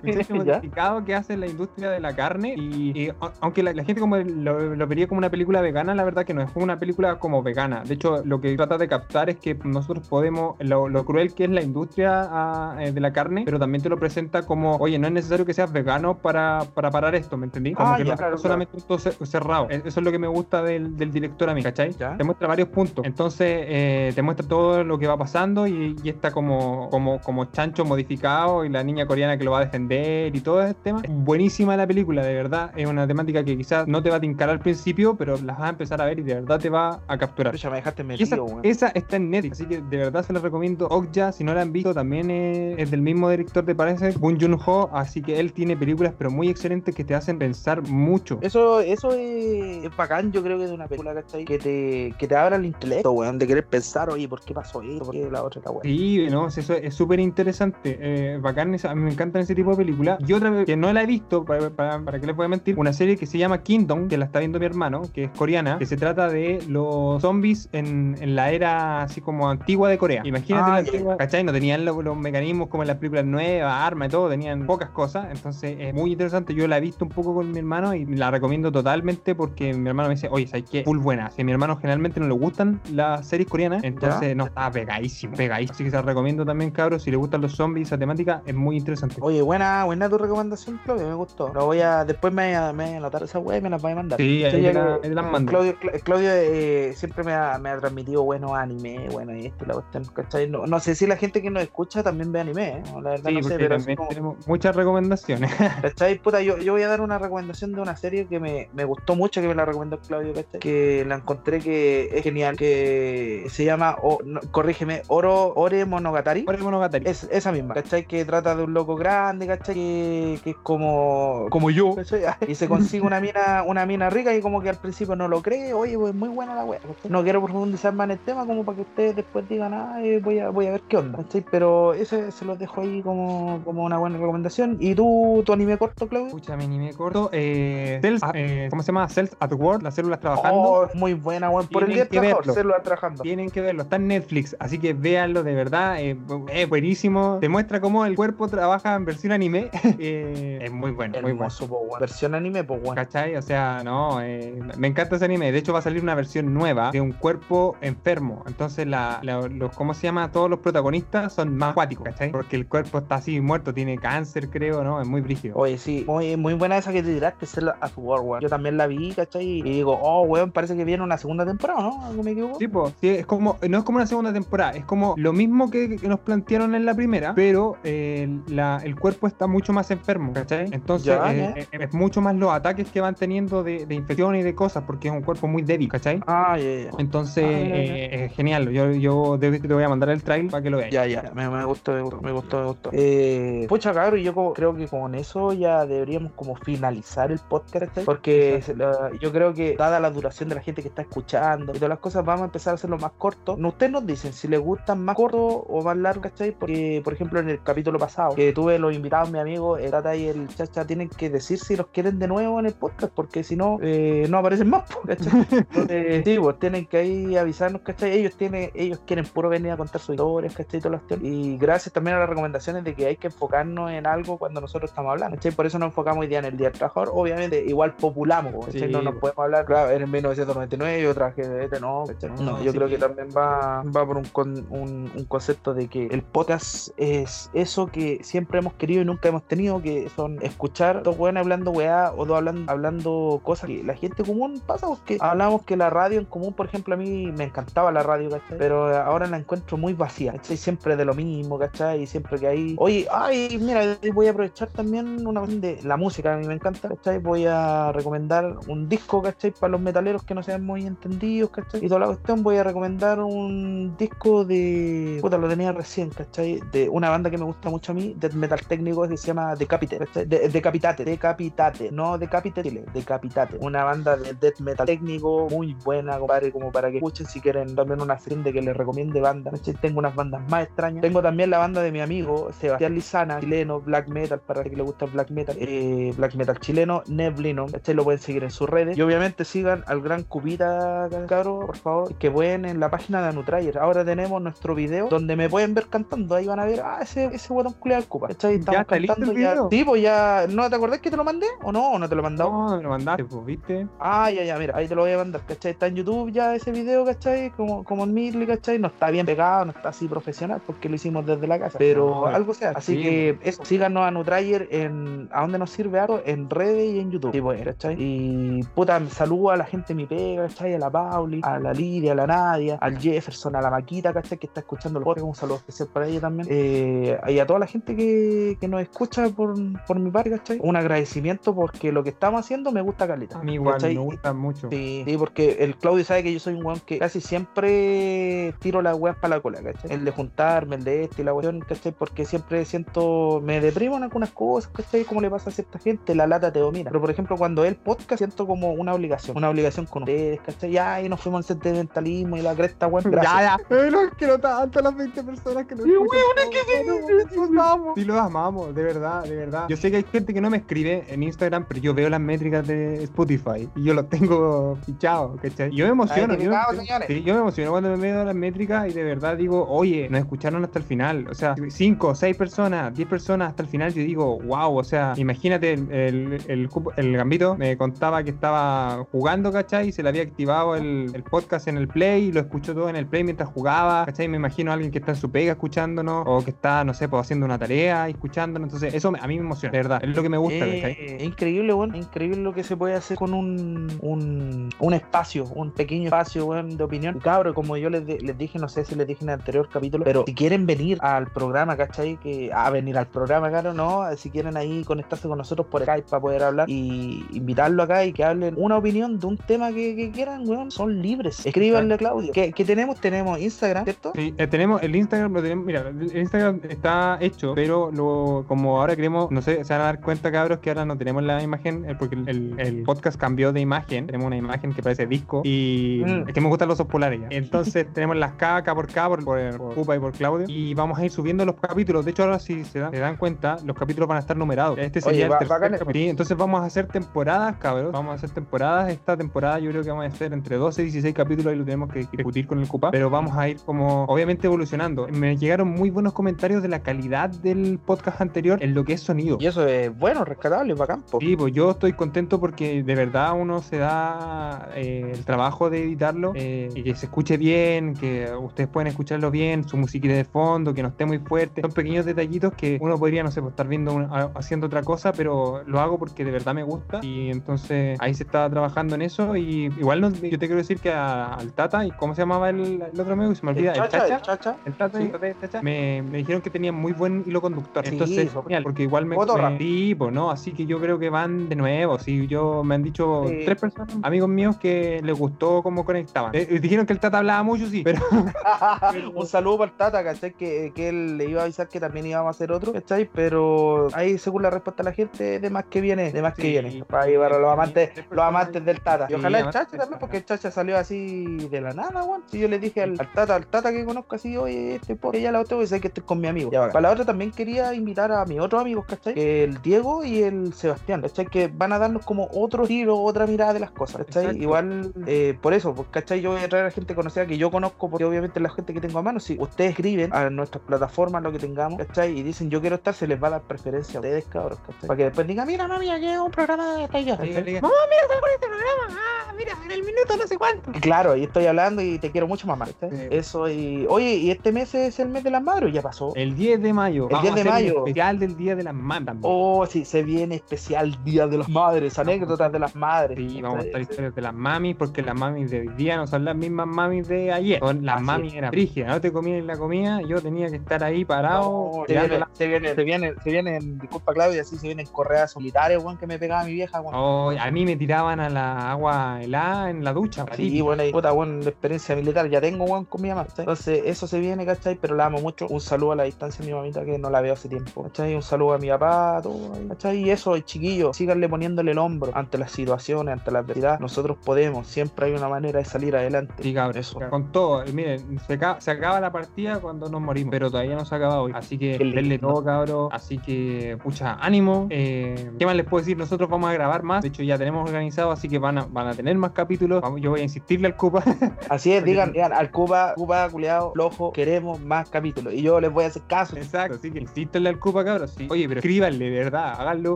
Un 0.04 0.12
chancho 0.14 0.36
Ya. 0.46 0.56
modificado 0.56 1.06
que 1.06 1.16
hace 1.16 1.38
la 1.38 1.48
industria 1.48 1.92
de 1.92 2.00
la 2.00 2.16
carne 2.16 2.56
y, 2.58 3.12
aunque 3.42 3.64
la, 3.64 3.74
la 3.74 3.84
gente 3.84 4.02
como 4.02 4.18
lo, 4.18 4.76
lo 4.76 4.88
vería 4.88 5.08
como 5.08 5.20
una 5.20 5.30
película 5.30 5.62
vegana, 5.62 5.94
la 5.96 6.04
verdad 6.04 6.26
que 6.26 6.34
no 6.34 6.42
es 6.42 6.52
como 6.52 6.64
una 6.64 6.78
película 6.80 7.20
como 7.20 7.44
vegana. 7.44 7.84
De 7.86 7.94
hecho, 7.94 8.24
lo 8.26 8.42
que 8.42 8.56
trata 8.56 8.78
de 8.78 8.88
captar 8.88 9.30
es 9.30 9.38
que 9.38 9.56
nosotros 9.64 10.08
podemos, 10.08 10.56
lo, 10.60 10.90
lo 10.90 11.06
cruel 11.06 11.34
que 11.34 11.46
es 11.46 11.50
la 11.50 11.62
industria 11.62 12.28
ah, 12.30 12.76
eh, 12.80 12.92
de 12.92 13.00
la 13.02 13.12
carne, 13.14 13.44
pero 13.46 13.60
también 13.60 13.82
te 13.82 13.90
lo 13.90 13.98
presenta 13.98 14.44
como, 14.46 14.76
oye, 14.78 14.98
no 15.00 15.08
es 15.08 15.14
necesario 15.14 15.46
que 15.46 15.54
seas 15.54 15.72
vegano 15.72 16.18
para, 16.18 16.64
para 16.74 16.90
parar 16.92 17.16
esto, 17.16 17.38
¿me 17.38 17.46
entendí? 17.46 17.74
Como 17.74 17.90
Ah, 17.94 17.98
que 17.98 18.06
ya, 18.06 18.16
claro, 18.16 18.38
solamente 18.38 18.76
un 18.78 18.84
todo 18.84 18.98
ce- 19.00 19.14
cerrado. 19.26 19.68
E- 19.70 19.82
Eso 19.86 20.00
es 20.00 20.04
lo 20.06 20.12
que 20.12 20.20
me 20.20 20.28
gusta 20.28 20.62
del, 20.64 20.96
del 20.98 21.12
director 21.12 21.50
a 21.50 21.54
mí, 21.54 21.62
¿cachai? 21.64 21.92
Ya. 21.94 22.15
Te 22.18 22.24
muestra 22.24 22.48
varios 22.48 22.70
puntos. 22.70 23.06
Entonces, 23.06 23.66
eh, 23.68 24.12
te 24.14 24.22
muestra 24.22 24.48
todo 24.48 24.84
lo 24.84 24.98
que 24.98 25.08
va 25.08 25.18
pasando 25.18 25.68
y, 25.68 25.96
y 26.04 26.10
está 26.10 26.32
como, 26.32 26.90
como, 26.90 27.20
como 27.22 27.46
chancho 27.46 27.86
modificado 27.86 28.66
y 28.66 28.70
la 28.70 28.84
niña 28.84 29.06
coreana 29.06 29.38
que 29.38 29.44
lo 29.44 29.52
va 29.52 29.60
a 29.60 29.66
defender 29.66 30.36
y 30.36 30.40
todo 30.42 30.62
ese 30.62 30.74
tema. 30.76 31.02
Buenísima 31.08 31.78
la 31.78 31.88
película, 31.88 32.24
de 32.24 32.34
verdad. 32.34 32.72
Es 32.76 32.88
una 32.88 33.08
temática 33.08 33.44
que 33.44 33.58
quizás 33.58 33.88
no 33.88 34.02
te 34.02 34.10
va 34.10 34.18
a 34.18 34.20
tincar 34.20 34.50
al 34.50 34.60
principio, 34.60 35.16
pero 35.16 35.38
las 35.38 35.58
vas 35.58 35.68
a 35.68 35.70
empezar 35.70 36.02
a 36.02 36.06
ver 36.06 36.20
y 36.20 36.24
de 36.24 36.36
verdad 36.36 36.60
te 36.60 36.70
va 36.70 37.02
a 37.08 37.18
capturar. 37.18 37.54
Chucha, 37.54 37.70
me 37.70 37.78
dejaste 37.78 38.02
esa, 38.02 38.08
metido, 38.08 38.46
weón. 38.46 38.60
esa 38.64 38.88
está 38.90 39.16
en 39.16 39.30
Netflix, 39.30 39.60
así 39.60 39.66
que 39.66 39.82
de 39.82 39.98
verdad 39.98 40.26
se 40.26 40.34
la 40.34 40.40
recomiendo. 40.40 40.88
Okja, 40.88 41.32
si 41.32 41.44
no 41.44 41.54
la 41.54 41.62
han 41.62 41.72
visto, 41.72 41.94
también 41.94 42.30
es, 42.32 42.80
es 42.80 42.92
del 42.92 43.02
mismo 43.02 43.30
director 43.30 43.64
de 43.66 43.76
parece, 43.76 44.12
Bong 44.12 44.38
Joon-ho, 44.40 44.90
así 44.94 45.22
que 45.22 45.40
él 45.40 45.54
tiene 45.54 45.76
películas 45.78 46.14
pero 46.18 46.32
muy 46.32 46.50
excelentes 46.50 46.96
que 46.96 47.04
te 47.04 47.16
hacen 47.16 47.38
pensar 47.40 47.82
mucho. 47.84 48.40
Eso, 48.42 48.80
eso 48.80 49.12
es, 49.12 49.86
es 49.86 49.96
bacán, 49.96 50.32
yo 50.32 50.42
creo 50.44 50.58
que 50.58 50.68
de 50.68 50.74
una 50.74 50.88
película. 50.88 51.14
Que 51.46 51.60
te, 51.60 52.05
que 52.14 52.28
te 52.28 52.36
abra 52.36 52.56
el 52.56 52.66
intelecto, 52.66 53.12
weón, 53.12 53.38
de 53.40 53.48
querer 53.48 53.66
pensar, 53.66 54.10
oye, 54.10 54.28
¿por 54.28 54.42
qué 54.42 54.54
pasó 54.54 54.82
esto? 54.82 55.06
¿Por 55.06 55.12
qué 55.14 55.30
la 55.32 55.44
otra 55.44 55.60
está 55.60 55.72
weón? 55.72 55.84
Sí, 55.84 56.28
no, 56.30 56.48
eso 56.48 56.74
es 56.74 56.94
súper 56.94 57.20
interesante. 57.20 57.98
Eh, 58.00 58.38
bacán, 58.42 58.74
esa- 58.74 58.94
me 58.96 59.12
encantan 59.12 59.42
ese 59.42 59.56
tipo 59.56 59.72
de 59.72 59.78
películas. 59.78 60.20
Y 60.28 60.34
otra 60.34 60.50
vez 60.50 60.66
que 60.66 60.76
no 60.76 60.92
la 60.94 61.04
he 61.04 61.06
visto, 61.06 61.44
para, 61.46 61.70
para, 61.70 62.00
para 62.00 62.20
que 62.20 62.28
les 62.28 62.36
voy 62.36 62.46
a 62.46 62.50
mentir, 62.50 62.78
una 62.78 62.94
serie 62.94 63.18
que 63.18 63.26
se 63.26 63.38
llama 63.38 63.62
Kingdom, 63.64 64.08
que 64.08 64.18
la 64.18 64.26
está 64.26 64.40
viendo 64.40 64.60
mi 64.60 64.66
hermano, 64.66 65.02
que 65.14 65.26
es 65.26 65.30
coreana, 65.32 65.78
que 65.78 65.86
se 65.86 65.98
trata 65.98 66.30
de 66.30 66.64
los 66.68 67.22
zombies 67.22 67.70
en, 67.72 68.16
en 68.20 68.36
la 68.36 68.52
era 68.52 69.04
así 69.04 69.22
como 69.22 69.50
antigua 69.50 69.90
de 69.90 69.98
Corea. 69.98 70.22
Imagínate 70.26 70.70
Ah, 70.70 70.74
la 70.74 70.80
antigua, 70.80 71.18
¿cachai? 71.18 71.44
No 71.44 71.52
tenían 71.52 71.86
lo- 71.86 72.02
los, 72.02 72.18
mecanismos 72.18 72.70
como 72.70 72.84
en 72.84 72.88
las 72.88 72.98
películas 72.98 73.26
nuevas, 73.26 73.74
armas 73.74 74.08
y 74.08 74.12
todo, 74.12 74.30
tenían 74.30 74.66
pocas 74.66 74.90
cosas. 74.90 75.28
Entonces 75.32 75.76
es 75.80 75.94
muy 75.94 76.12
interesante. 76.12 76.54
Yo 76.56 76.68
la 76.68 76.78
he 76.78 76.82
visto 76.82 77.06
un 77.06 77.10
poco 77.12 77.34
con 77.36 77.52
mi 77.52 77.60
hermano 77.60 77.94
y 77.94 78.06
la 78.06 78.32
recomiendo 78.32 78.72
totalmente 78.72 79.36
porque 79.36 79.74
mi 79.74 79.88
hermano 79.90 80.10
me 80.10 80.16
dice, 80.16 80.28
oye, 80.32 80.48
¿sabes 80.48 80.66
qué? 80.70 80.84
Full 80.84 81.00
buena. 81.00 81.30
Si 81.32 81.44
mi 81.44 81.52
hermano 81.52 81.74
generalmente 81.96 82.20
no 82.20 82.28
le 82.28 82.34
gustan 82.34 82.80
las 82.92 83.28
series 83.28 83.50
coreanas, 83.50 83.84
entonces 83.84 84.36
no, 84.36 84.46
está 84.46 84.70
pegadísimo, 84.72 85.36
pegadísimo. 85.36 85.74
Así 85.76 85.84
que 85.86 85.90
se 85.90 85.96
la 85.96 86.02
recomiendo 86.02 86.46
también, 86.46 86.72
cabros. 86.72 87.04
Si 87.04 87.12
le 87.12 87.18
gustan 87.18 87.42
los 87.42 87.54
zombies, 87.56 87.88
esa 87.88 87.98
temática 87.98 88.42
es 88.46 88.54
muy 88.54 88.78
interesante. 88.78 89.16
Oye, 89.22 89.42
buena, 89.42 89.84
buena 89.86 90.10
tu 90.10 90.18
recomendación, 90.18 90.80
Claudio, 90.84 91.08
me 91.08 91.14
gustó. 91.16 91.52
Lo 91.54 91.66
voy 91.66 91.80
a, 91.82 92.06
después 92.06 92.34
me, 92.34 92.46
voy 92.46 92.54
a- 92.56 92.98
anotar 92.98 93.24
esa 93.24 93.40
web 93.40 93.60
y 93.60 93.62
me 93.62 93.70
las 93.70 93.82
voy 93.82 93.92
a 93.94 93.96
mandar. 93.96 94.20
Sí, 94.20 94.44
ahí 94.44 94.52
te 94.52 94.74
la- 94.74 95.00
te 95.00 95.10
las 95.10 95.26
mando. 95.32 95.50
Claudio, 95.50 95.80
Cla- 95.80 96.00
Claudio 96.04 96.30
eh, 96.32 96.94
siempre 96.96 97.24
me 97.24 97.34
ha, 97.34 97.58
me 97.60 97.70
ha 97.70 97.78
transmitido 97.80 98.24
buenos 98.24 98.52
anime, 98.54 99.08
bueno, 99.12 99.36
y 99.36 99.48
esto, 99.48 99.66
la 99.66 99.74
cuestión, 99.76 100.06
¿cachai? 100.14 100.50
No, 100.50 100.66
no 100.66 100.80
sé 100.80 100.96
si 100.96 101.08
la 101.08 101.16
gente 101.18 101.42
que 101.42 101.50
nos 101.50 101.64
escucha 101.64 102.04
también 102.04 102.32
ve 102.32 102.42
anime, 102.42 102.68
¿eh? 102.70 102.84
La 103.02 103.12
verdad 103.12 103.30
Sí, 103.30 103.36
no 103.36 103.44
sé, 103.44 103.50
porque 103.50 103.64
pero 103.64 103.76
así 103.76 103.82
también 103.84 103.98
como- 103.98 104.10
tenemos 104.10 104.48
muchas 104.48 104.76
recomendaciones. 104.76 105.52
¿Cachai? 105.82 106.20
Puta, 106.20 106.42
yo, 106.42 106.58
yo 106.58 106.74
voy 106.74 106.82
a 106.84 106.88
dar 106.88 107.02
una 107.02 107.18
recomendación 107.18 107.72
de 107.74 107.82
una 107.82 107.96
serie 107.96 108.26
que 108.28 108.40
me, 108.40 108.70
me 108.74 108.84
gustó 108.86 109.16
mucho, 109.16 109.42
que 109.42 109.48
me 109.48 109.56
la 109.56 109.66
recomendó 109.66 110.00
Claudio, 110.00 110.34
¿cachai? 110.34 110.60
Que 110.60 111.06
la 111.08 111.16
encontré 111.16 111.60
que 111.60 111.85
es 112.14 112.24
genial, 112.24 112.56
que 112.58 113.46
se 113.50 113.66
llama, 113.66 113.98
o- 114.02 114.20
no, 114.24 114.40
corrígeme, 114.52 115.02
Oro, 115.08 115.54
Ore 115.56 115.86
Monogatari. 115.86 116.46
Ore 116.48 116.58
Monogatari. 116.58 117.08
Es, 117.08 117.28
esa 117.32 117.52
misma, 117.52 117.74
¿cachai? 117.74 118.06
Que 118.06 118.26
trata 118.26 118.56
de 118.56 118.64
un 118.64 118.74
loco 118.74 118.96
grande, 118.96 119.48
¿cachai? 119.48 119.76
Que, 119.76 120.40
que 120.44 120.50
es 120.52 120.56
como, 120.64 121.48
como 121.50 121.70
yo, 121.70 121.96
¿cachai? 121.96 122.22
Y 122.48 122.56
se 122.56 122.68
consigue 122.68 123.06
una 123.06 123.20
mina, 123.20 123.64
una 123.66 123.86
mina 123.86 124.10
rica 124.10 124.34
y 124.36 124.42
como 124.42 124.62
que 124.62 124.70
al 124.70 124.78
principio 124.78 125.16
no 125.16 125.28
lo 125.28 125.42
cree, 125.42 125.74
oye, 125.74 125.98
pues 125.98 126.14
muy 126.14 126.30
buena 126.30 126.56
la 126.56 126.66
wea, 126.66 126.80
¿cachai? 126.80 127.12
No 127.12 127.24
quiero 127.24 127.44
profundizar 127.44 127.94
más 127.94 128.06
en 128.06 128.12
el 128.12 128.20
tema 128.20 128.46
como 128.46 128.64
para 128.64 128.76
que 128.78 128.82
ustedes 128.84 129.16
después 129.16 129.48
digan, 129.50 129.74
ah, 129.74 129.98
eh, 130.02 130.20
voy, 130.24 130.40
a, 130.40 130.50
voy 130.50 130.68
a 130.68 130.72
ver 130.72 130.82
qué 130.88 130.98
onda, 130.98 131.18
¿cachai? 131.20 131.44
Pero 131.52 131.94
ese 131.94 132.32
se 132.32 132.46
los 132.46 132.58
dejo 132.60 132.82
ahí 132.82 133.02
como, 133.02 133.62
como 133.64 133.84
una 133.84 133.98
buena 133.98 134.18
recomendación. 134.18 134.78
¿Y 134.80 134.96
tú, 134.96 135.44
tu 135.46 135.54
anime 135.54 135.78
corto, 135.78 136.08
Claudio? 136.08 136.28
Escucha, 136.28 136.56
mi 136.58 136.66
anime 136.66 136.94
corto. 136.94 137.30
Eh, 137.32 138.00
Cells, 138.02 138.22
eh, 138.34 138.68
¿Cómo 138.70 138.82
se 138.84 138.88
llama? 138.88 139.08
Cells 139.10 139.36
at 139.40 139.52
Work, 139.54 139.82
las 139.84 139.96
células 139.96 140.20
trabajando. 140.20 140.60
Oh, 140.60 140.86
es 140.86 140.96
muy 140.96 141.14
buena, 141.14 141.50
weón. 141.50 141.68
Por 141.76 141.84
el 141.84 141.90
Tienen 141.90 142.10
día 142.10 142.22
que 142.22 142.28
verlo. 142.56 142.76
trabajando. 142.84 143.22
Tienen 143.24 143.50
que 143.50 143.62
verlo, 143.62 143.84
está 143.84 143.96
en 143.98 144.08
Netflix, 144.08 144.56
así 144.60 144.80
que 144.80 144.94
véanlo 144.94 145.44
de 145.44 145.54
verdad, 145.54 146.00
eh, 146.00 146.18
es 146.52 146.70
buenísimo. 146.70 147.38
Te 147.42 147.50
muestra 147.50 147.80
cómo 147.82 148.06
el 148.06 148.16
cuerpo 148.16 148.48
trabaja 148.48 148.96
en 148.96 149.06
versión 149.06 149.32
anime. 149.34 149.70
eh, 150.00 150.60
es 150.62 150.72
muy 150.72 150.92
bueno, 150.92 151.14
muy 151.14 151.22
bueno. 151.22 151.38
Hermoso, 151.46 151.68
po, 151.68 151.80
weón. 151.80 152.00
Versión 152.00 152.36
anime, 152.36 152.64
pues, 152.64 152.82
weón. 152.82 152.96
¿Cachai? 152.96 153.36
O 153.36 153.42
sea, 153.42 153.82
no, 153.84 154.22
eh, 154.22 154.60
me 154.78 154.88
encanta 154.88 155.16
ese 155.18 155.26
anime. 155.26 155.52
De 155.52 155.58
hecho, 155.58 155.74
va 155.74 155.80
a 155.80 155.82
salir 155.82 156.02
una 156.02 156.16
versión 156.16 156.54
nueva 156.54 156.92
de 156.92 157.02
un 157.02 157.12
cuerpo 157.12 157.76
enfermo. 157.82 158.44
Entonces, 158.48 158.88
la, 158.88 159.20
la- 159.22 159.42
los, 159.48 159.76
¿cómo 159.76 159.94
se 159.94 160.04
llama? 160.04 160.32
Todos 160.32 160.50
los 160.50 160.60
protagonistas 160.60 161.34
son 161.34 161.56
más 161.58 161.72
acuáticos, 161.72 162.06
¿cachai? 162.06 162.32
Porque 162.32 162.56
el 162.56 162.68
cuerpo 162.68 163.00
está 163.00 163.16
así 163.16 163.42
muerto, 163.42 163.74
tiene 163.74 163.98
cáncer, 163.98 164.50
creo, 164.50 164.84
¿no? 164.84 165.02
Es 165.02 165.08
muy 165.08 165.22
brígido. 165.22 165.56
Oye, 165.58 165.78
sí, 165.78 166.04
muy, 166.08 166.38
muy 166.38 166.54
buena 166.54 166.78
esa 166.78 166.92
que 166.94 167.04
te 167.04 167.14
tiraste, 167.14 167.46
Cell 167.46 167.70
at 167.70 167.92
War, 167.98 168.22
weón. 168.22 168.42
Yo 168.42 168.50
también 168.50 168.78
la 168.78 168.88
vi, 168.88 169.12
¿cachai? 169.14 169.46
Y 169.46 169.62
digo, 169.62 170.00
oh, 170.02 170.22
weón, 170.24 170.52
parece 170.52 170.76
que 170.76 170.86
viene 170.86 171.04
una 171.04 171.18
segunda 171.18 171.46
temporada, 171.46 171.65
¿no? 171.74 172.06
¿Algo 172.06 172.24
me 172.24 172.32
equivoco? 172.32 172.92
Sí, 173.02 173.10
es 173.10 173.26
como, 173.26 173.58
no 173.68 173.78
es 173.80 173.84
como 173.84 173.98
una 173.98 174.08
segunda 174.08 174.32
temporada, 174.32 174.72
es 174.74 174.86
como 174.86 175.16
lo 175.18 175.34
mismo 175.34 175.70
que, 175.72 175.98
que 175.98 176.08
nos 176.08 176.20
plantearon 176.20 176.76
en 176.76 176.86
la 176.86 176.94
primera, 176.94 177.34
pero 177.36 177.78
eh, 177.84 178.30
la- 178.48 178.82
el 178.84 178.96
cuerpo 179.00 179.28
está 179.28 179.48
mucho 179.48 179.74
más 179.74 179.90
enfermo, 179.92 180.34
¿cachai? 180.34 180.68
Entonces 180.72 181.08
Ya, 181.08 181.34
eh, 181.34 181.54
ya. 181.56 181.62
eh, 181.62 181.68
es 181.84 181.94
mucho 181.94 182.22
más 182.22 182.36
los 182.36 182.52
ataques 182.52 182.90
que 182.92 183.02
van 183.02 183.16
teniendo 183.16 183.64
de, 183.64 183.86
de 183.86 183.96
infección 183.96 184.36
y 184.36 184.44
de 184.44 184.54
cosas, 184.56 184.84
porque 184.86 185.08
es 185.08 185.14
un 185.14 185.22
cuerpo 185.22 185.48
muy 185.48 185.62
débil, 185.64 185.90
¿cachai? 185.90 186.20
Ah, 186.28 186.58
ya, 186.58 186.64
ya. 186.64 186.90
Entonces, 186.98 187.44
Ah, 187.46 187.52
ya, 187.52 187.68
ya. 187.68 187.76
eh, 187.76 188.26
es 188.26 188.34
genial. 188.34 188.70
Yo, 188.70 188.92
yo 188.92 189.38
te 189.40 189.60
voy 189.74 189.84
a 189.84 189.90
mandar 189.90 190.10
el 190.10 190.24
trailer 190.24 190.52
para 190.52 190.64
que 190.64 190.70
lo 190.70 190.78
veas. 190.78 190.92
Ya, 190.92 191.06
ya, 191.06 191.32
me, 191.34 191.50
me 191.50 191.64
gustó, 191.66 191.94
me 191.94 192.02
gustó, 192.02 192.22
me 192.22 192.32
gustó, 192.32 192.60
me 192.60 192.66
gustó. 192.68 192.90
Eh, 192.94 193.66
pucha, 193.70 193.94
cabrón, 193.94 194.20
yo 194.22 194.34
como- 194.34 194.54
creo 194.54 194.76
que 194.76 194.88
con 194.88 195.16
eso 195.16 195.54
ya 195.54 195.86
deberíamos 195.86 196.32
como 196.34 196.56
finalizar 196.56 197.32
el 197.32 197.40
podcast, 197.40 197.86
¿cachai? 197.88 198.06
Porque 198.06 198.64
la- 198.76 199.12
yo 199.20 199.32
creo 199.32 199.54
que 199.54 199.76
dada 199.78 200.00
la 200.00 200.10
duración 200.12 200.50
de 200.50 200.56
la 200.56 200.62
gente 200.62 200.82
que 200.82 200.88
está 200.90 201.02
escuchando 201.02 201.45
y 201.54 201.78
todas 201.78 201.90
las 201.90 202.00
cosas, 202.00 202.26
vamos 202.26 202.44
a 202.44 202.46
empezar 202.46 202.72
a 202.72 202.76
hacerlo 202.76 202.98
más 202.98 203.12
corto. 203.18 203.56
No, 203.58 203.70
Ustedes 203.70 203.92
nos 203.92 204.06
dicen 204.06 204.34
si 204.34 204.48
les 204.48 204.60
gustan 204.60 205.04
más 205.04 205.16
corto 205.16 205.38
o 205.38 205.84
más 205.84 205.98
largo, 205.98 206.22
¿cachai? 206.22 206.52
Porque, 206.52 207.02
por 207.04 207.14
ejemplo, 207.14 207.40
en 207.40 207.50
el 207.50 207.62
capítulo 207.62 208.00
pasado, 208.00 208.36
que 208.36 208.54
tuve 208.54 208.80
los 208.80 208.94
invitados, 208.94 209.30
mi 209.30 209.40
amigo, 209.40 209.78
el 209.78 209.92
Tata 209.92 210.16
y 210.16 210.28
el 210.28 210.48
Chacha, 210.48 210.86
tienen 210.88 211.10
que 211.10 211.30
decir 211.30 211.60
si 211.60 211.76
los 211.76 211.88
quieren 211.88 212.20
de 212.20 212.28
nuevo 212.28 212.60
en 212.60 212.68
el 212.68 212.74
podcast, 212.74 213.14
porque 213.14 213.44
si 213.44 213.56
no, 213.56 213.78
eh, 213.82 214.28
no 214.30 214.38
aparecen 214.38 214.70
más, 214.70 214.84
¿cachai? 215.06 215.46
Entonces, 215.52 216.24
sí, 216.24 216.38
pues 216.40 216.60
tienen 216.60 216.86
que 216.86 216.98
ahí 216.98 217.36
avisarnos, 217.36 217.82
¿cachai? 217.82 218.12
Ellos 218.12 218.36
tienen, 218.38 218.72
ellos 218.74 219.00
quieren 219.06 219.26
puro 219.26 219.50
venir 219.50 219.72
a 219.72 219.78
contar 219.78 220.00
sus 220.00 220.16
historias, 220.16 220.56
¿cachai? 220.56 220.80
Todas 220.80 221.02
las 221.10 221.22
y 221.22 221.58
gracias 221.58 221.94
también 221.94 222.16
a 222.16 222.20
las 222.20 222.30
recomendaciones 222.30 222.84
de 222.84 222.96
que 222.96 223.06
hay 223.08 223.18
que 223.18 223.28
enfocarnos 223.28 223.92
en 223.92 224.08
algo 224.08 224.38
cuando 224.38 224.62
nosotros 224.62 224.90
estamos 224.90 225.12
hablando, 225.12 225.36
¿cachai? 225.38 225.52
Por 225.52 225.66
eso 225.66 225.80
nos 225.80 225.88
enfocamos 225.88 226.22
hoy 226.22 226.28
día 226.28 226.40
en 226.40 226.46
el 226.46 226.58
Día 226.58 226.70
del 226.70 226.78
Trabajador. 226.78 227.12
Obviamente, 227.14 227.64
igual 227.66 227.96
populamos, 227.96 228.66
¿cachai? 228.66 228.82
Sí, 228.82 228.88
no 228.88 229.02
nos 229.02 229.16
podemos 229.16 229.44
hablar, 229.44 229.66
claro, 229.66 229.92
en 229.92 230.10
1999 230.10 231.02
yo 231.02 231.14
traje 231.14 231.35
este, 231.42 231.80
no. 231.80 232.06
No, 232.40 232.44
No, 232.44 232.62
yo 232.64 232.72
sí. 232.72 232.78
creo 232.78 232.90
que 232.90 232.98
también 232.98 233.28
va, 233.36 233.84
va 233.84 234.06
por 234.06 234.18
un, 234.18 234.26
con- 234.26 234.66
un, 234.70 235.12
un 235.16 235.26
concepto 235.26 235.74
de 235.74 235.88
que 235.88 236.08
el 236.08 236.22
podcast 236.22 236.90
es 236.98 237.50
eso 237.54 237.88
que 237.88 238.20
siempre 238.24 238.60
hemos 238.60 238.74
querido 238.74 239.02
y 239.02 239.06
nunca 239.06 239.30
hemos 239.30 239.44
tenido, 239.44 239.82
que 239.82 240.10
son 240.16 240.38
escuchar 240.42 241.04
dos 241.04 241.18
weones 241.18 241.42
hablando 241.42 241.72
weá 241.72 242.12
o 242.16 242.26
dos 242.26 242.38
hablando, 242.38 242.72
hablando 242.72 243.40
cosas 243.44 243.68
que 243.68 243.84
la 243.84 243.96
gente 243.96 244.24
común 244.24 244.62
pasa, 244.66 244.88
porque 244.88 245.18
hablamos 245.20 245.64
que 245.64 245.76
la 245.78 245.90
radio 245.90 246.20
en 246.20 246.26
común, 246.26 246.54
por 246.54 246.66
ejemplo, 246.68 246.94
a 246.94 246.98
mí 246.98 247.32
me 247.32 247.46
encantaba 247.46 247.92
la 247.92 248.04
radio, 248.04 248.30
¿cachai? 248.30 248.58
Pero 248.58 248.88
ahora 248.96 249.28
la 249.28 249.38
encuentro 249.38 249.78
muy 249.78 249.94
vacía, 249.94 250.34
¿cachai? 250.34 250.58
Siempre 250.58 250.96
de 250.96 251.06
lo 251.06 251.14
mismo, 251.14 251.58
¿cachai? 251.60 252.04
Y 252.04 252.08
siempre 252.08 252.40
que 252.40 252.48
hay... 252.48 252.76
Oye, 252.78 253.08
ay, 253.12 253.58
mira, 253.62 253.98
voy 254.14 254.28
a 254.28 254.32
aprovechar 254.32 254.70
también 254.70 255.26
una 255.26 255.42
de 255.46 255.80
la 255.84 255.98
música, 255.98 256.34
a 256.34 256.38
mí 256.38 256.48
me 256.48 256.54
encanta, 256.54 256.90
¿cachai? 256.90 257.20
Voy 257.20 257.46
a 257.46 257.92
recomendar 257.92 258.56
un 258.68 258.88
disco, 258.90 259.22
¿cachai? 259.22 259.52
Para 259.52 259.72
los 259.72 259.82
metaleros 259.82 260.24
que 260.24 260.34
no 260.34 260.44
sean 260.44 260.66
muy 260.66 260.86
entendidos, 260.86 261.25
¿cachai? 261.52 261.84
Y 261.84 261.88
toda 261.88 262.02
la 262.02 262.06
cuestión, 262.08 262.44
voy 262.44 262.58
a 262.58 262.64
recomendar 262.64 263.20
un 263.20 263.96
disco 263.98 264.46
de... 264.46 265.20
Puta, 265.22 265.38
lo 265.38 265.48
tenía 265.48 265.72
recién, 265.72 266.10
¿cachai? 266.10 266.60
De 266.72 266.90
una 266.90 267.10
banda 267.10 267.30
que 267.30 267.38
me 267.38 267.46
gusta 267.46 267.70
mucho 267.70 267.92
a 267.92 267.96
mí, 267.96 268.16
death 268.18 268.34
metal 268.34 268.60
técnico 268.68 269.08
que 269.08 269.18
se 269.18 269.28
llama 269.28 269.56
Decapite, 269.56 270.00
de, 270.26 270.50
Decapitate, 270.50 271.06
Decapitate, 271.06 271.92
no 271.92 272.18
Decapite 272.18 272.64
Chile, 272.64 272.86
Decapitate, 272.94 273.58
una 273.60 273.84
banda 273.84 274.16
de 274.18 274.34
death 274.34 274.60
metal 274.60 274.86
técnico 274.86 275.48
muy 275.50 275.74
buena, 275.84 276.18
compadre, 276.18 276.52
como 276.52 276.72
para 276.72 276.90
que 276.90 276.98
escuchen 276.98 277.28
si 277.28 277.40
quieren 277.42 277.76
también 277.76 278.02
una 278.02 278.18
serie 278.18 278.44
de 278.44 278.54
que 278.54 278.62
les 278.62 278.76
recomiende 278.76 279.22
bandas. 279.22 279.62
Tengo 279.82 280.00
unas 280.00 280.16
bandas 280.16 280.42
más 280.50 280.66
extrañas. 280.66 281.02
Tengo 281.02 281.22
también 281.22 281.50
la 281.50 281.58
banda 281.58 281.82
de 281.82 281.92
mi 281.92 282.02
amigo 282.02 282.50
Sebastián 282.60 282.94
Lizana, 282.94 283.40
chileno, 283.40 283.82
black 283.82 284.08
metal, 284.08 284.40
para 284.40 284.64
que 284.64 284.76
le 284.76 284.84
gusta 284.84 285.06
el 285.06 285.12
black 285.12 285.30
metal, 285.32 285.56
eh, 285.60 286.14
black 286.18 286.36
metal 286.36 286.60
chileno, 286.60 287.04
Neblino, 287.08 287.66
este 287.74 287.94
lo 287.94 288.04
pueden 288.04 288.20
seguir 288.20 288.44
en 288.44 288.52
sus 288.52 288.70
redes. 288.70 288.98
Y 288.98 289.02
obviamente 289.02 289.46
sigan 289.46 289.84
al 289.88 290.02
gran 290.02 290.24
Cubita, 290.24 291.08
cabro, 291.28 291.62
por 291.66 291.78
favor, 291.78 292.16
que 292.16 292.30
pueden 292.30 292.66
en 292.66 292.80
la 292.80 292.90
página 292.90 293.22
de 293.22 293.30
Anutrayer. 293.30 293.78
Ahora 293.78 294.04
tenemos 294.04 294.42
nuestro 294.42 294.76
video 294.76 295.08
donde 295.10 295.36
me 295.36 295.50
pueden 295.50 295.74
ver 295.74 295.88
cantando. 295.88 296.36
Ahí 296.36 296.48
van 296.48 296.60
a 296.60 296.66
ver, 296.66 296.82
ah, 296.84 297.00
ese, 297.02 297.26
ese 297.26 297.54
botón 297.54 297.74
culiado 297.74 298.04
al 298.04 298.10
Cuba. 298.10 298.28
Estamos 298.30 298.58
¿Ya 298.66 298.82
está 298.82 298.98
cantando 298.98 299.32
listo 299.32 299.32
el 299.32 299.38
ya. 299.40 299.56
Sí, 299.70 299.84
pues 299.84 300.02
ya. 300.02 300.46
¿No 300.50 300.70
te 300.70 300.76
acordás 300.76 301.00
que 301.00 301.10
te 301.10 301.18
lo 301.18 301.24
mandé? 301.24 301.48
¿O 301.64 301.72
no? 301.72 301.92
¿O 301.92 302.00
no 302.00 302.10
te 302.10 302.16
lo 302.16 302.24
mandado? 302.24 302.52
No, 302.52 302.78
me 302.78 302.84
lo 302.84 302.90
mandaste, 302.90 303.24
pues, 303.24 303.46
¿viste? 303.46 303.88
Ah, 304.00 304.30
ya, 304.32 304.44
ya, 304.44 304.58
mira, 304.58 304.76
ahí 304.78 304.88
te 304.88 304.96
lo 304.96 305.02
voy 305.02 305.12
a 305.12 305.18
mandar, 305.18 305.42
¿cachai? 305.46 305.72
Está 305.72 305.88
en 305.88 305.96
YouTube 305.96 306.32
ya 306.32 306.56
ese 306.56 306.72
video, 306.72 307.06
¿cachai? 307.06 307.52
Como, 307.52 307.84
como 307.84 308.04
en 308.04 308.14
Midley, 308.14 308.48
¿cachai? 308.48 308.80
No 308.80 308.88
está 308.88 309.10
bien 309.10 309.26
pegado, 309.26 309.66
no 309.66 309.72
está 309.72 309.90
así 309.90 310.08
profesional 310.08 310.62
porque 310.66 310.90
lo 310.90 310.96
hicimos 310.96 311.26
desde 311.26 311.48
la 311.48 311.60
casa, 311.60 311.78
pero 311.78 312.08
No, 312.08 312.26
algo 312.26 312.54
sea. 312.54 312.72
Así 312.72 312.96
sí, 312.96 313.04
que 313.04 313.40
eso, 313.44 313.64
síganos 313.66 314.04
a 314.04 314.12
Nutrayer 314.12 314.68
en 314.72 315.30
a 315.32 315.42
dónde 315.42 315.60
nos 315.60 315.70
sirve 315.70 316.00
algo, 316.00 316.22
en 316.26 316.50
redes 316.50 316.94
y 316.94 317.00
en 317.00 317.12
YouTube. 317.12 317.32
Sí, 317.32 317.42
pues, 317.42 317.64
¿cachai? 317.64 317.96
Y 318.00 318.64
puta, 318.76 319.00
saludo 319.10 319.52
a 319.52 319.58
la 319.58 319.66
gente 319.66 319.90
de 319.90 319.96
mi 319.96 320.06
pega, 320.06 320.48
¿cachai? 320.48 320.74
A 320.74 320.80
la 320.80 320.90
Pauli, 321.10 321.42
a 321.44 321.60
la 321.60 321.74
Lidia, 321.74 322.14
a 322.14 322.16
la 322.16 322.28
Nadia, 322.28 322.78
al 322.82 322.98
Jefferson, 322.98 323.56
a 323.56 323.62
la 323.62 323.70
Maquita, 323.70 324.14
¿cachai? 324.14 324.38
Que 324.38 324.48
está 324.48 324.62
escuchando 324.62 325.00
el 325.00 325.06
podcast, 325.06 325.26
un 325.26 325.36
saludo 325.36 325.58
especial 325.58 325.90
para 325.92 326.08
ella 326.08 326.22
también. 326.22 326.48
Eh, 326.50 327.18
y 327.28 327.40
a 327.40 327.46
toda 327.46 327.60
la 327.60 327.68
gente 327.68 327.96
que, 327.96 328.58
que 328.60 328.68
nos 328.68 328.82
escucha 328.82 329.30
por, 329.30 329.56
por 329.86 330.00
mi 330.00 330.12
parte, 330.12 330.32
¿cachai? 330.32 330.60
Un 330.62 330.76
agradecimiento 330.76 331.54
porque 331.54 331.92
lo 331.92 332.04
que 332.04 332.10
estamos 332.10 332.40
haciendo 332.40 332.72
me 332.72 332.82
gusta 332.82 333.08
caleta. 333.08 333.40
A 333.40 333.44
mí 333.44 333.54
igual 333.54 333.76
¿cachai? 333.76 333.96
me 333.96 334.02
gusta 334.02 334.34
mucho. 334.34 334.70
Sí, 334.70 335.04
sí, 335.06 335.18
porque 335.18 335.58
el 335.60 335.78
Claudio 335.78 336.04
sabe 336.04 336.24
que 336.24 336.34
yo 336.34 336.40
soy 336.40 336.56
un 336.56 336.66
weón 336.66 336.80
que 336.80 337.00
casi 337.00 337.22
siempre 337.22 338.54
tiro 338.60 338.82
las 338.82 338.98
weas 338.98 339.18
para 339.18 339.36
la 339.36 339.42
cola, 339.42 339.62
¿cachai? 339.62 339.92
El 339.92 340.06
de 340.06 340.12
juntarme, 340.12 340.76
el 340.78 340.84
de 340.84 341.04
este 341.04 341.22
y 341.22 341.26
la 341.26 341.34
cuestión, 341.34 341.60
¿cachai? 341.62 341.92
Porque 341.92 342.26
siempre 342.26 342.66
siento, 342.66 343.42
me 343.44 343.62
deprimo 343.62 343.98
en 343.98 344.04
algunas 344.04 344.32
cosas, 344.32 344.72
¿cachai? 344.72 345.04
Como 345.04 345.22
le 345.22 345.30
pasa 345.30 345.50
a 345.50 345.54
cierta 345.54 345.80
gente, 345.80 346.16
la 346.16 346.28
lata 346.28 346.52
te 346.52 346.60
domina. 346.60 346.90
Pero 346.90 347.02
por 347.02 347.12
ejemplo, 347.12 347.38
cuando 347.38 347.64
el 347.66 347.76
podcast 347.76 348.20
siento 348.20 348.48
como 348.48 348.74
una 348.74 348.94
obligación, 348.94 349.38
una 349.38 349.50
obligación 349.50 349.86
con 349.86 350.04
ustedes, 350.04 350.40
¿cachai? 350.42 350.72
Ya, 350.72 350.95
y 351.02 351.10
nos 351.10 351.20
fuimos 351.22 351.40
al 351.40 351.46
sentimentalismo 351.46 352.38
y 352.38 352.42
la 352.42 352.56
cresta, 352.56 352.88
weón. 352.88 353.12
Ya, 353.12 353.22
ya. 353.22 353.58
Eh, 353.70 353.90
los 353.92 354.12
quiero 354.18 354.38
tanto 354.40 354.80
a 354.80 354.82
las 354.84 354.96
20 354.96 355.24
personas 355.24 355.66
que 355.66 355.76
nos 355.76 355.84
Sí, 355.86 355.92
escuchan. 355.92 356.20
weón, 356.22 356.38
es 356.38 356.50
que 356.50 356.58
sí, 356.58 357.30
sí, 357.30 357.36
los 357.36 357.50
amamos. 357.50 357.94
Sí, 357.96 358.04
los 358.06 358.18
amamos, 358.18 358.76
de 358.76 358.84
verdad, 358.84 359.24
de 359.24 359.36
verdad. 359.36 359.66
Yo 359.70 359.78
sé 359.78 359.92
que 359.92 359.98
hay 359.98 360.06
gente 360.12 360.34
que 360.34 360.42
no 360.42 360.50
me 360.50 360.58
escribe 360.58 361.06
en 361.08 361.24
Instagram, 361.24 361.66
pero 361.68 361.80
yo 361.82 361.94
veo 361.94 362.10
las 362.10 362.20
métricas 362.20 362.68
de 362.68 363.04
Spotify 363.04 363.70
y 363.76 363.84
yo 363.84 363.94
los 363.94 364.10
tengo 364.10 364.78
fichados, 364.86 365.40
¿cachai? 365.42 365.70
Y 365.72 365.78
Yo 365.78 365.86
me 365.86 365.92
emociono. 365.92 366.34
Yo 366.36 366.52
me, 366.52 366.58
tiene 366.58 366.86
señores. 366.86 367.08
sí, 367.08 367.24
yo 367.24 367.34
me 367.34 367.40
emociono 367.42 367.72
cuando 367.72 367.90
me 367.90 367.98
veo 367.98 368.24
las 368.26 368.36
métricas 368.36 368.88
y 368.90 368.94
de 368.94 369.04
verdad 369.04 369.38
digo, 369.38 369.66
oye, 369.70 370.08
nos 370.10 370.20
escucharon 370.22 370.64
hasta 370.64 370.80
el 370.80 370.86
final. 370.86 371.28
O 371.30 371.34
sea, 371.34 371.56
5, 371.68 372.16
6 372.16 372.38
personas, 372.38 372.94
10 372.96 373.08
personas 373.10 373.50
hasta 373.50 373.64
el 373.64 373.70
final. 373.70 373.94
Yo 373.94 374.02
digo, 374.04 374.40
wow, 374.40 374.78
o 374.78 374.84
sea, 374.84 375.14
imagínate, 375.18 375.74
el, 375.74 376.40
el, 376.48 376.70
el 376.98 377.18
gambito 377.18 377.56
me 377.56 377.78
contaba 377.78 378.24
que 378.24 378.30
estaba 378.32 379.06
jugando, 379.12 379.52
¿cachai? 379.52 379.90
Y 379.90 379.92
se 379.92 380.04
le 380.04 380.10
había 380.10 380.24
activado 380.24 380.76
el, 380.76 380.85
el 381.14 381.24
podcast 381.24 381.68
en 381.68 381.78
el 381.78 381.88
play 381.88 382.32
lo 382.32 382.40
escuchó 382.40 382.74
todo 382.74 382.90
en 382.90 382.96
el 382.96 383.06
play 383.08 383.24
mientras 383.24 383.50
jugaba, 383.50 384.06
¿cachai? 384.06 384.28
Me 384.28 384.38
imagino 384.38 384.72
a 384.72 384.74
alguien 384.76 384.92
que 384.92 385.00
está 385.00 385.12
en 385.12 385.18
su 385.18 385.32
pega 385.32 385.54
escuchándonos 385.54 386.24
o 386.28 386.44
que 386.44 386.52
está, 386.52 386.84
no 386.84 386.94
sé, 386.94 387.08
pues 387.10 387.22
haciendo 387.22 387.46
una 387.46 387.58
tarea 387.58 388.08
escuchándonos. 388.10 388.68
Entonces, 388.68 388.94
eso 388.94 389.14
a 389.20 389.28
mí 389.28 389.36
me 389.36 389.46
emociona, 389.46 389.72
de 389.72 389.78
verdad. 389.78 390.04
Es 390.04 390.16
lo 390.16 390.24
que 390.24 390.30
me 390.30 390.38
gusta, 390.38 390.66
Eh, 390.66 391.18
es 391.20 391.24
increíble, 391.24 391.74
weón. 391.74 391.96
Increíble 391.96 392.38
lo 392.38 392.54
que 392.54 392.64
se 392.64 392.78
puede 392.78 392.96
hacer 392.96 393.18
con 393.18 393.34
un, 393.34 393.88
un, 394.02 394.70
un 394.80 394.94
espacio, 394.94 395.46
un 395.56 395.72
pequeño 395.72 396.06
espacio, 396.06 396.46
weón, 396.46 396.78
de 396.78 396.84
opinión. 396.84 397.20
Cabro, 397.20 397.54
como 397.54 397.78
yo 397.78 397.90
les, 397.90 398.06
les 398.06 398.38
dije, 398.38 398.60
no 398.60 398.68
sé 398.68 398.86
si 398.86 398.96
les 398.96 399.08
dije 399.08 399.24
en 399.24 399.30
el 399.30 399.36
anterior 399.36 399.70
capítulo, 399.72 400.04
pero 400.04 400.24
si 400.26 400.34
quieren 400.34 400.66
venir 400.66 400.98
al 401.02 401.28
programa, 401.28 401.76
¿cachai? 401.78 402.18
Que, 402.18 402.52
a 402.54 402.70
venir 402.70 402.98
al 402.98 403.08
programa, 403.08 403.50
claro, 403.50 403.74
no. 403.74 404.04
Si 404.18 404.30
quieren 404.30 404.58
ahí 404.58 404.84
conectarse 404.84 405.28
con 405.28 405.38
nosotros 405.38 405.68
por 405.68 405.82
Skype 405.84 406.08
para 406.10 406.22
poder 406.22 406.44
hablar 406.44 406.70
y 406.70 407.26
invitarlo 407.34 407.84
acá 407.84 408.06
y 408.06 408.14
que 408.14 408.24
hablen 408.24 408.56
una 408.58 408.78
opinión 408.78 409.20
de 409.20 409.28
un 409.28 409.38
tema 409.38 409.72
que, 409.72 409.96
que 409.96 410.12
quieran, 410.12 410.48
weón, 410.48 410.72
son 410.76 411.02
libres. 411.02 411.46
Escríbanle 411.46 411.94
a 411.94 411.98
Claudio. 411.98 412.32
¿Qué, 412.34 412.52
qué 412.52 412.66
tenemos? 412.66 413.00
Tenemos 413.00 413.40
Instagram, 413.40 413.84
¿cierto? 413.86 414.12
Sí, 414.16 414.34
eh, 414.38 414.48
tenemos 414.48 414.82
el 414.84 414.96
Instagram, 414.96 415.34
lo 415.34 415.42
tenemos, 415.42 415.66
mira, 415.66 415.82
el 415.90 416.16
Instagram 416.18 416.60
está 416.70 417.18
hecho, 417.22 417.54
pero 417.56 417.92
lo, 417.92 418.46
como 418.48 418.80
ahora 418.80 418.96
queremos, 418.96 419.32
no 419.32 419.42
sé, 419.42 419.64
se 419.64 419.74
van 419.74 419.82
a 419.82 419.86
dar 419.86 420.02
cuenta, 420.02 420.32
cabros, 420.32 420.60
que 420.60 420.70
ahora 420.70 420.86
no 420.86 420.98
tenemos 420.98 421.24
la 421.24 421.42
imagen, 421.42 421.86
eh, 421.86 421.96
porque 421.98 422.16
el, 422.16 422.30
el- 422.30 422.60
el 422.60 422.84
podcast 422.84 423.18
cambió 423.20 423.52
de 423.54 423.62
imagen, 423.62 424.06
tenemos 424.08 424.28
una 424.28 424.38
imagen 424.38 424.74
que 424.74 424.82
parece 424.84 425.06
disco, 425.08 425.42
y 425.46 426.04
Mm. 426.06 426.28
es 426.28 426.34
que 426.34 426.42
me 426.42 426.48
gustan 426.50 426.68
los 426.68 426.80
osos 426.80 426.92
polares 426.92 427.22
ya. 427.22 427.28
Entonces 427.32 427.86
tenemos 427.94 428.16
las 428.18 428.34
K, 428.34 428.64
K 428.64 428.76
por 428.76 428.88
K, 428.92 429.08
por, 429.08 429.24
por, 429.24 429.58
por 429.58 429.74
Cupa 429.76 429.96
y 429.96 430.00
por 430.00 430.12
Claudio, 430.14 430.46
y 430.50 430.74
vamos 430.74 431.00
a 431.00 431.06
ir 431.06 431.12
subiendo 431.12 431.46
los 431.46 431.56
capítulos, 431.56 432.04
de 432.06 432.12
hecho 432.12 432.24
ahora 432.24 432.40
si 432.40 432.64
se 432.66 432.80
dan, 432.80 432.92
se 432.92 433.00
dan 433.00 433.18
cuenta, 433.18 433.58
los 433.64 433.76
capítulos 433.78 434.08
van 434.10 434.18
a 434.18 434.20
estar 434.22 434.36
numerados. 434.38 434.78
Este 434.80 435.02
sería 435.02 435.26
el 435.28 435.32
tercer 435.38 435.58
capítulo. 435.62 435.92
Sí, 435.94 436.10
entonces 436.10 436.36
vamos 436.38 436.62
a 436.62 436.66
hacer 436.66 436.88
temporadas, 436.88 437.56
cabros, 437.58 437.92
vamos 437.92 438.12
a 438.12 438.16
hacer 438.16 438.30
temporadas, 438.32 438.92
esta 438.92 439.16
temporada 439.18 439.60
yo 439.60 439.70
creo 439.72 439.84
que 439.84 439.90
vamos 439.90 440.06
a 440.06 440.08
hacer 440.08 440.34
entre 440.34 440.58
12 440.66 440.82
y 440.82 440.86
16 440.86 441.14
capítulos, 441.16 441.52
ahí 441.52 441.58
lo 441.60 441.66
tenemos 441.66 441.92
que 441.92 442.06
discutir 442.12 442.48
con 442.48 442.60
el 442.60 442.68
Cupa, 442.68 442.92
pero 442.92 443.10
vamos 443.10 443.36
a 443.38 443.48
ir 443.50 443.58
como, 443.66 444.04
obviamente 444.06 444.48
evolucionando. 444.48 445.08
Me 445.08 445.38
llegaron 445.38 445.70
muy 445.70 445.90
buenos 445.90 446.14
comentarios 446.14 446.62
de 446.62 446.68
la 446.70 446.80
calidad 446.80 447.30
del 447.30 447.80
podcast 447.80 448.22
anterior 448.22 448.62
en 448.62 448.74
lo 448.74 448.84
que 448.84 448.94
es 448.94 449.02
sonido. 449.02 449.38
Y 449.40 449.46
eso 449.48 449.66
es 449.68 449.98
bueno, 449.98 450.26
rescatable, 450.26 450.74
bacán. 450.74 451.04
po. 451.10 451.20
Sí, 451.20 451.36
pues 451.36 451.54
yo 451.54 451.72
estoy 451.72 451.94
contento 451.94 452.40
porque 452.40 452.84
de 452.84 452.96
verdad 452.96 453.34
uno 453.40 453.62
se 453.62 453.78
da 453.78 454.70
eh, 454.76 455.12
el 455.14 455.24
trabajo 455.26 455.70
de 455.70 455.84
editarlo 455.84 456.34
eh, 456.36 456.70
y 456.76 456.84
que 456.84 456.96
se 456.96 457.06
escuche 457.06 457.38
bien, 457.38 457.94
que 457.94 458.28
ustedes 458.40 458.70
pueden 458.70 458.88
escucharlo 458.88 459.32
bien, 459.32 459.68
su 459.68 459.78
musiquita 459.78 460.14
de 460.14 460.26
fondo, 460.26 460.74
que 460.74 460.82
no 460.82 460.90
esté 460.90 461.06
muy 461.06 461.20
fuerte. 461.20 461.62
Son 461.62 461.72
pequeños 461.72 462.06
detallitos 462.06 462.54
que 462.54 462.78
uno 462.82 462.98
podría, 462.98 463.24
no 463.24 463.32
sé, 463.32 463.42
pues, 463.42 463.52
estar 463.52 463.68
viendo 463.68 463.94
una- 463.94 464.32
haciendo 464.36 464.68
otra 464.68 464.82
cosa, 464.84 465.12
pero 465.14 465.64
lo 465.66 465.80
hago 465.80 465.98
porque 465.98 466.26
de 466.26 466.32
verdad 466.32 466.54
me 466.54 466.64
gusta 466.64 467.00
y 467.04 467.30
entonces 467.30 467.98
ahí 468.02 468.14
se 468.14 468.24
estaba 468.24 468.50
trabajando 468.50 468.96
en 468.96 469.02
eso 469.02 469.36
y 469.36 469.66
igual 469.78 470.02
no- 470.02 470.10
yo 470.12 470.40
te 470.46 470.50
quiero 470.50 470.58
decir 470.62 470.80
que 470.80 470.92
a- 470.92 471.34
al 471.34 471.52
Tata, 471.54 471.86
¿y 471.86 471.92
cómo 471.92 472.14
se 472.16 472.22
llamaba 472.22 472.50
el, 472.50 472.82
el 472.94 473.00
otro 473.00 473.14
amigo? 473.14 473.34
Se 473.36 473.46
me 473.46 473.52
olvida, 473.52 473.72
el 473.72 473.78
Chacha, 473.78 474.00
Chacha. 474.00 474.16
el 474.16 474.22
chacha. 474.22 474.56
El 474.66 474.74
Tata 474.74 474.98
Sí. 475.00 475.12
y 475.12 475.26
el 475.26 475.40
Chacha 475.42 475.62
me, 475.62 476.02
me 476.02 476.18
dijeron 476.20 476.42
que 476.42 476.50
tenía 476.50 476.72
muy 476.72 476.94
buen 476.94 477.24
hilo 477.26 477.42
conductor. 477.42 477.86
Sí, 477.86 477.94
Entonces, 477.94 478.32
genial, 478.44 478.64
porque 478.64 478.84
igual 478.84 479.06
me, 479.06 479.16
me- 479.18 479.96
pues, 479.96 480.14
¿no? 480.14 480.32
Así 480.32 480.52
que 480.54 480.66
yo 480.66 480.80
creo 480.80 481.00
que 481.00 481.10
van 481.10 481.50
de 481.50 481.56
nuevo. 481.56 481.98
Sí, 482.00 482.28
yo 482.28 482.64
me 482.64 482.76
han 482.76 482.84
dicho 482.84 483.26
Sí. 483.28 483.42
tres 483.46 483.60
personas, 483.60 483.96
amigos 484.04 484.30
míos, 484.30 484.58
que 484.58 485.02
les 485.04 485.18
gustó 485.18 485.62
cómo 485.64 485.84
conectaban. 485.86 486.34
Eh, 486.36 486.48
eh, 486.50 486.60
dijeron 486.60 486.86
que 486.86 486.94
el 486.94 487.00
Tata 487.00 487.18
hablaba 487.20 487.44
mucho, 487.44 487.68
sí, 487.68 487.82
pero 487.84 488.00
un 489.16 489.26
saludo 489.28 489.58
para 489.60 489.72
el 489.72 489.78
Tata, 489.78 490.04
¿cachai? 490.04 490.34
Que, 490.34 490.72
que 490.76 490.90
él 490.90 491.18
le 491.18 491.26
iba 491.26 491.42
a 491.42 491.44
avisar 491.46 491.68
que 491.68 491.80
también 491.80 492.06
íbamos 492.06 492.28
a 492.28 492.32
hacer 492.32 492.52
otro, 492.52 492.74
¿cachai? 492.74 493.10
Pero 493.14 493.88
ahí, 493.94 494.18
según 494.18 494.44
la 494.44 494.50
respuesta 494.50 494.84
de 494.84 494.90
la 494.90 494.96
gente, 494.96 495.40
de 495.40 495.50
más 495.50 495.66
que 495.66 495.82
viene, 495.82 496.12
de 496.12 496.22
más 496.22 496.34
que 496.34 496.50
viene. 496.50 496.84
Para 496.86 497.06
llevar 497.08 497.34
a 497.34 497.40
los 497.40 497.52
amantes, 497.52 497.92
los 498.10 498.24
amantes 498.26 498.64
del 498.64 498.82
Tata. 498.82 499.08
Y 499.10 499.14
ojalá 499.14 499.40
el 499.40 499.46
Chacha 499.50 499.78
también, 499.78 500.00
porque 500.00 500.18
el 500.18 500.26
Chacha 500.26 500.35
salió 500.38 500.78
así 500.78 501.48
de 501.50 501.62
la 501.62 501.74
nada, 501.74 502.04
weón. 502.04 502.24
Si 502.30 502.40
yo 502.40 502.48
le 502.48 502.60
dije 502.60 502.84
al, 502.84 502.96
al 503.00 503.12
Tata, 503.12 503.36
al 503.36 503.48
Tata 503.48 503.72
que 503.72 503.86
conozco 503.86 504.16
así, 504.16 504.38
oye, 504.38 504.76
este 504.76 504.96
por 504.96 505.16
ya 505.16 505.32
la 505.32 505.40
otra, 505.40 505.62
y 505.62 505.68
sé 505.68 505.80
que 505.80 505.88
estoy 505.88 506.04
con 506.04 506.20
mi 506.20 506.28
amigo. 506.28 506.52
Ya, 506.52 506.60
bacán. 506.60 506.74
para 506.74 506.88
la 506.88 506.94
otra 506.94 507.06
también 507.06 507.32
quería 507.32 507.74
invitar 507.74 508.12
a 508.12 508.26
mis 508.26 508.40
otros 508.40 508.62
amigos, 508.62 508.86
¿cachai? 508.86 509.14
El 509.18 509.62
Diego 509.62 510.04
y 510.04 510.24
el 510.24 510.54
Sebastián, 510.54 511.02
¿cachai? 511.02 511.26
Que 511.28 511.48
van 511.48 511.74
a 511.74 511.80
darnos 511.80 512.06
como 512.06 512.30
otro 512.34 512.66
giro, 512.66 512.98
otra 512.98 513.26
mirada 513.28 513.54
de 513.54 513.60
las 513.60 513.72
cosas, 513.72 514.06
¿cachai? 514.06 514.24
Exacto. 514.24 514.44
Igual, 514.44 514.94
eh, 515.08 515.38
por 515.42 515.54
eso, 515.54 515.74
pues, 515.74 515.88
¿cachai? 515.90 516.22
Yo 516.22 516.32
voy 516.32 516.42
a 516.42 516.50
traer 516.50 516.66
a 516.66 516.72
gente 516.72 516.96
conocida 516.96 517.26
que 517.26 517.38
yo 517.38 517.52
conozco, 517.52 517.90
porque 517.90 518.06
obviamente 518.06 518.40
es 518.40 518.44
la 518.44 518.50
gente 518.50 518.74
que 518.74 518.82
tengo 518.82 519.00
a 519.00 519.02
mano, 519.02 519.20
si 519.20 519.38
ustedes 519.40 519.72
escriben 519.72 520.14
a 520.14 520.30
nuestras 520.30 520.64
plataformas 520.64 521.24
lo 521.24 521.32
que 521.32 521.40
tengamos, 521.40 521.80
¿cachai? 521.80 522.18
Y 522.18 522.24
dicen 522.24 522.50
yo 522.50 522.62
quiero 522.62 522.76
estar, 522.76 522.94
se 522.94 523.08
les 523.08 523.22
va 523.22 523.28
a 523.28 523.32
dar 523.32 523.42
preferencia 523.42 523.98
a 523.98 524.02
ustedes, 524.02 524.26
cabros, 524.26 524.60
¿cachai? 524.60 524.88
Para 524.88 524.98
que 524.98 525.04
después 525.06 525.28
digan, 525.28 525.48
mira, 525.48 525.68
mami, 525.68 525.90
aquí 525.90 526.08
un 526.18 526.32
programa 526.32 526.76
de 526.76 526.88
digan, 526.88 527.62
Mamá, 527.62 527.76
mira, 527.90 528.02
está 528.04 528.20
con 528.20 528.30
este 528.30 528.48
programa. 528.48 528.88
Ah, 528.90 529.34
mira, 529.38 529.58
en 529.64 529.72
el 529.72 529.84
minuto 529.84 530.18
no 530.18 530.25
sé 530.28 530.38
cuánto. 530.38 530.72
Claro, 530.82 531.12
ahí 531.14 531.24
estoy 531.24 531.46
hablando 531.46 531.82
y 531.82 532.00
te 532.00 532.12
quiero 532.12 532.28
mucho, 532.28 532.48
mamá. 532.48 532.66
Sí. 532.66 532.74
Eso 533.12 533.50
y. 533.50 533.86
Oye, 533.90 534.16
¿y 534.16 534.32
este 534.32 534.52
mes 534.52 534.74
es 534.76 535.00
el 535.00 535.10
mes 535.10 535.24
de 535.24 535.32
las 535.32 535.42
madres? 535.44 535.74
¿Ya 535.74 535.82
pasó? 535.82 536.14
el 536.16 536.36
10 536.36 536.62
de 536.62 536.74
mayo. 536.74 537.04
El 537.10 537.10
vamos 537.16 537.22
10 537.24 537.36
de 537.36 537.42
a 537.42 537.44
hacer 537.44 537.48
un 537.48 537.54
mayo. 537.70 537.78
especial 537.86 538.20
del 538.20 538.38
Día 538.38 538.56
de 538.56 538.64
las 538.64 538.74
también. 538.74 539.20
Oh, 539.24 539.66
sí, 539.66 539.86
se 539.86 540.04
viene 540.04 540.36
especial 540.36 541.04
Día 541.04 541.28
de 541.28 541.38
las 541.38 541.50
Madres, 541.50 541.98
anécdotas 542.00 542.52
de 542.52 542.60
las 542.60 542.76
madres. 542.76 543.18
Sí, 543.18 543.42
vamos 543.42 543.60
a 543.60 543.62
estar 543.62 543.82
¿cachai? 543.82 543.82
historias 543.84 544.16
de 544.16 544.22
las 544.22 544.34
mamis, 544.34 544.76
porque 544.76 545.02
las 545.02 545.16
mamis 545.16 545.52
de 545.52 545.62
hoy 545.62 545.68
día 545.76 545.98
no 545.98 546.08
son 546.08 546.26
las 546.26 546.36
mismas 546.36 546.68
mamis 546.68 547.08
de 547.08 547.32
ayer. 547.32 547.60
Son 547.60 547.86
las 547.86 547.96
Así 547.98 548.06
mamis 548.06 548.32
es. 548.34 548.38
eran 548.38 548.52
no 548.88 549.02
te 549.02 549.12
comías 549.12 549.44
la 549.46 549.58
comida, 549.58 550.02
yo 550.02 550.22
tenía 550.22 550.50
que 550.50 550.56
estar 550.58 550.84
ahí 550.84 551.06
parado. 551.06 551.72
No, 551.78 551.84
se, 551.88 551.94
viene, 551.94 552.20
la- 552.20 552.30
se, 552.34 552.48
viene, 552.48 552.76
se, 552.76 552.84
viene, 552.84 553.14
se 553.24 553.30
vienen, 553.32 553.80
disculpa 553.80 554.14
Claudia, 554.14 554.44
sí, 554.44 554.58
se 554.58 554.68
vienen 554.68 554.86
correas 554.88 555.32
solitarias, 555.32 555.84
weón, 555.84 555.98
que 555.98 556.08
me 556.08 556.18
pegaba 556.20 556.44
mi 556.44 556.54
vieja, 556.54 556.82
weón. 556.82 556.94
Oh, 556.96 557.32
a 557.38 557.52
mí 557.52 557.66
me 557.66 557.76
tiraban 557.76 558.20
a 558.20 558.30
la 558.30 558.72
agua 558.72 559.20
helada 559.22 559.70
en 559.70 559.84
la 559.84 559.94
ducha. 559.94 560.15
Sí, 560.24 560.32
así. 560.32 560.62
bueno, 560.62 560.84
y 560.86 560.92
puta, 560.92 561.12
bueno, 561.12 561.42
la 561.42 561.50
experiencia 561.50 561.96
militar 561.96 562.30
ya 562.30 562.40
tengo, 562.40 562.64
weón, 562.66 562.86
con 562.86 563.02
mi 563.02 563.10
mamá. 563.10 563.26
¿cachai? 563.26 563.44
Entonces, 563.44 563.82
eso 563.86 564.08
se 564.08 564.20
viene, 564.20 564.46
¿cachai? 564.46 564.76
Pero 564.80 564.96
la 564.96 565.08
amo 565.08 565.20
mucho. 565.20 565.48
Un 565.50 565.60
saludo 565.62 565.92
a 565.94 565.96
la 565.96 566.04
distancia 566.04 566.44
a 566.44 566.46
mi 566.48 566.54
mamita 566.54 566.84
que 566.86 566.98
no 566.98 567.10
la 567.10 567.22
veo 567.22 567.34
hace 567.34 567.50
tiempo. 567.50 567.84
¿Cachai? 567.84 568.16
Un 568.16 568.22
saludo 568.22 568.54
a 568.54 568.58
mi 568.58 568.70
papá, 568.70 569.20
todo, 569.24 569.52
¿cachai? 569.70 569.98
Y 570.04 570.10
eso, 570.12 570.38
chiquillos, 570.40 570.96
síganle 570.98 571.28
poniéndole 571.30 571.72
el 571.72 571.78
hombro 571.78 572.12
ante 572.16 572.38
las 572.38 572.52
situaciones, 572.52 573.14
ante 573.14 573.32
la 573.32 573.40
adversidad. 573.40 573.80
Nosotros 573.80 574.18
podemos, 574.24 574.68
siempre 574.68 575.08
hay 575.08 575.14
una 575.14 575.28
manera 575.28 575.60
de 575.60 575.66
salir 575.66 575.96
adelante. 575.96 576.34
Sí, 576.42 576.54
cabrón, 576.54 576.78
Eso. 576.78 577.00
Con 577.10 577.32
todo, 577.32 577.66
y 577.66 577.72
miren, 577.74 578.20
se 578.28 578.34
acaba, 578.34 578.62
se 578.62 578.72
acaba 578.72 579.00
la 579.00 579.12
partida 579.12 579.60
cuando 579.60 579.90
nos 579.90 580.02
morimos, 580.02 580.32
pero 580.32 580.50
todavía 580.52 580.76
no 580.76 580.86
se 580.86 580.96
ha 580.96 580.98
acabado 580.98 581.24
hoy. 581.24 581.32
Así 581.36 581.58
que 581.58 581.78
denle 581.78 582.20
todo, 582.20 582.44
cabrón. 582.44 582.90
Así 582.92 583.18
que, 583.18 583.78
pucha, 583.84 584.14
ánimo. 584.16 584.68
Eh, 584.70 585.32
¿Qué 585.38 585.46
más 585.46 585.56
les 585.56 585.66
puedo 585.66 585.82
decir? 585.82 585.98
Nosotros 585.98 586.30
vamos 586.30 586.50
a 586.50 586.54
grabar 586.54 586.84
más. 586.84 587.02
De 587.02 587.10
hecho, 587.10 587.24
ya 587.24 587.38
tenemos 587.38 587.68
organizado, 587.68 588.12
así 588.12 588.28
que 588.30 588.40
van 588.40 588.58
a, 588.58 588.66
van 588.70 588.88
a 588.88 588.94
tener 588.94 589.16
más 589.18 589.32
capítulos. 589.32 589.82
Vamos- 589.82 590.02
Yo 590.06 590.12
voy 590.12 590.20
a 590.20 590.24
insistirle 590.24 590.68
al 590.68 590.76
Cupa. 590.76 591.04
Así 591.50 591.74
es, 591.74 591.84
digan, 591.84 592.12
digan, 592.12 592.32
al 592.32 592.52
Cuba, 592.52 592.94
Cuba, 592.94 593.28
culiado, 593.28 593.72
flojo, 593.74 594.14
queremos 594.14 594.60
más 594.62 594.88
capítulos. 594.88 595.34
Y 595.34 595.42
yo 595.42 595.60
les 595.60 595.72
voy 595.72 595.86
a 595.86 595.88
hacer 595.88 596.04
caso. 596.08 596.38
Exacto, 596.38 596.78
así 596.78 596.92
que 596.92 597.00
insístanle 597.00 597.50
al 597.50 597.58
Cupa, 597.58 597.84
cabrón. 597.84 598.08
Sí. 598.08 598.28
Oye, 598.30 598.48
pero 598.48 598.60
escríbanle, 598.60 599.10
de 599.10 599.18
verdad, 599.18 599.60
háganlo. 599.60 599.96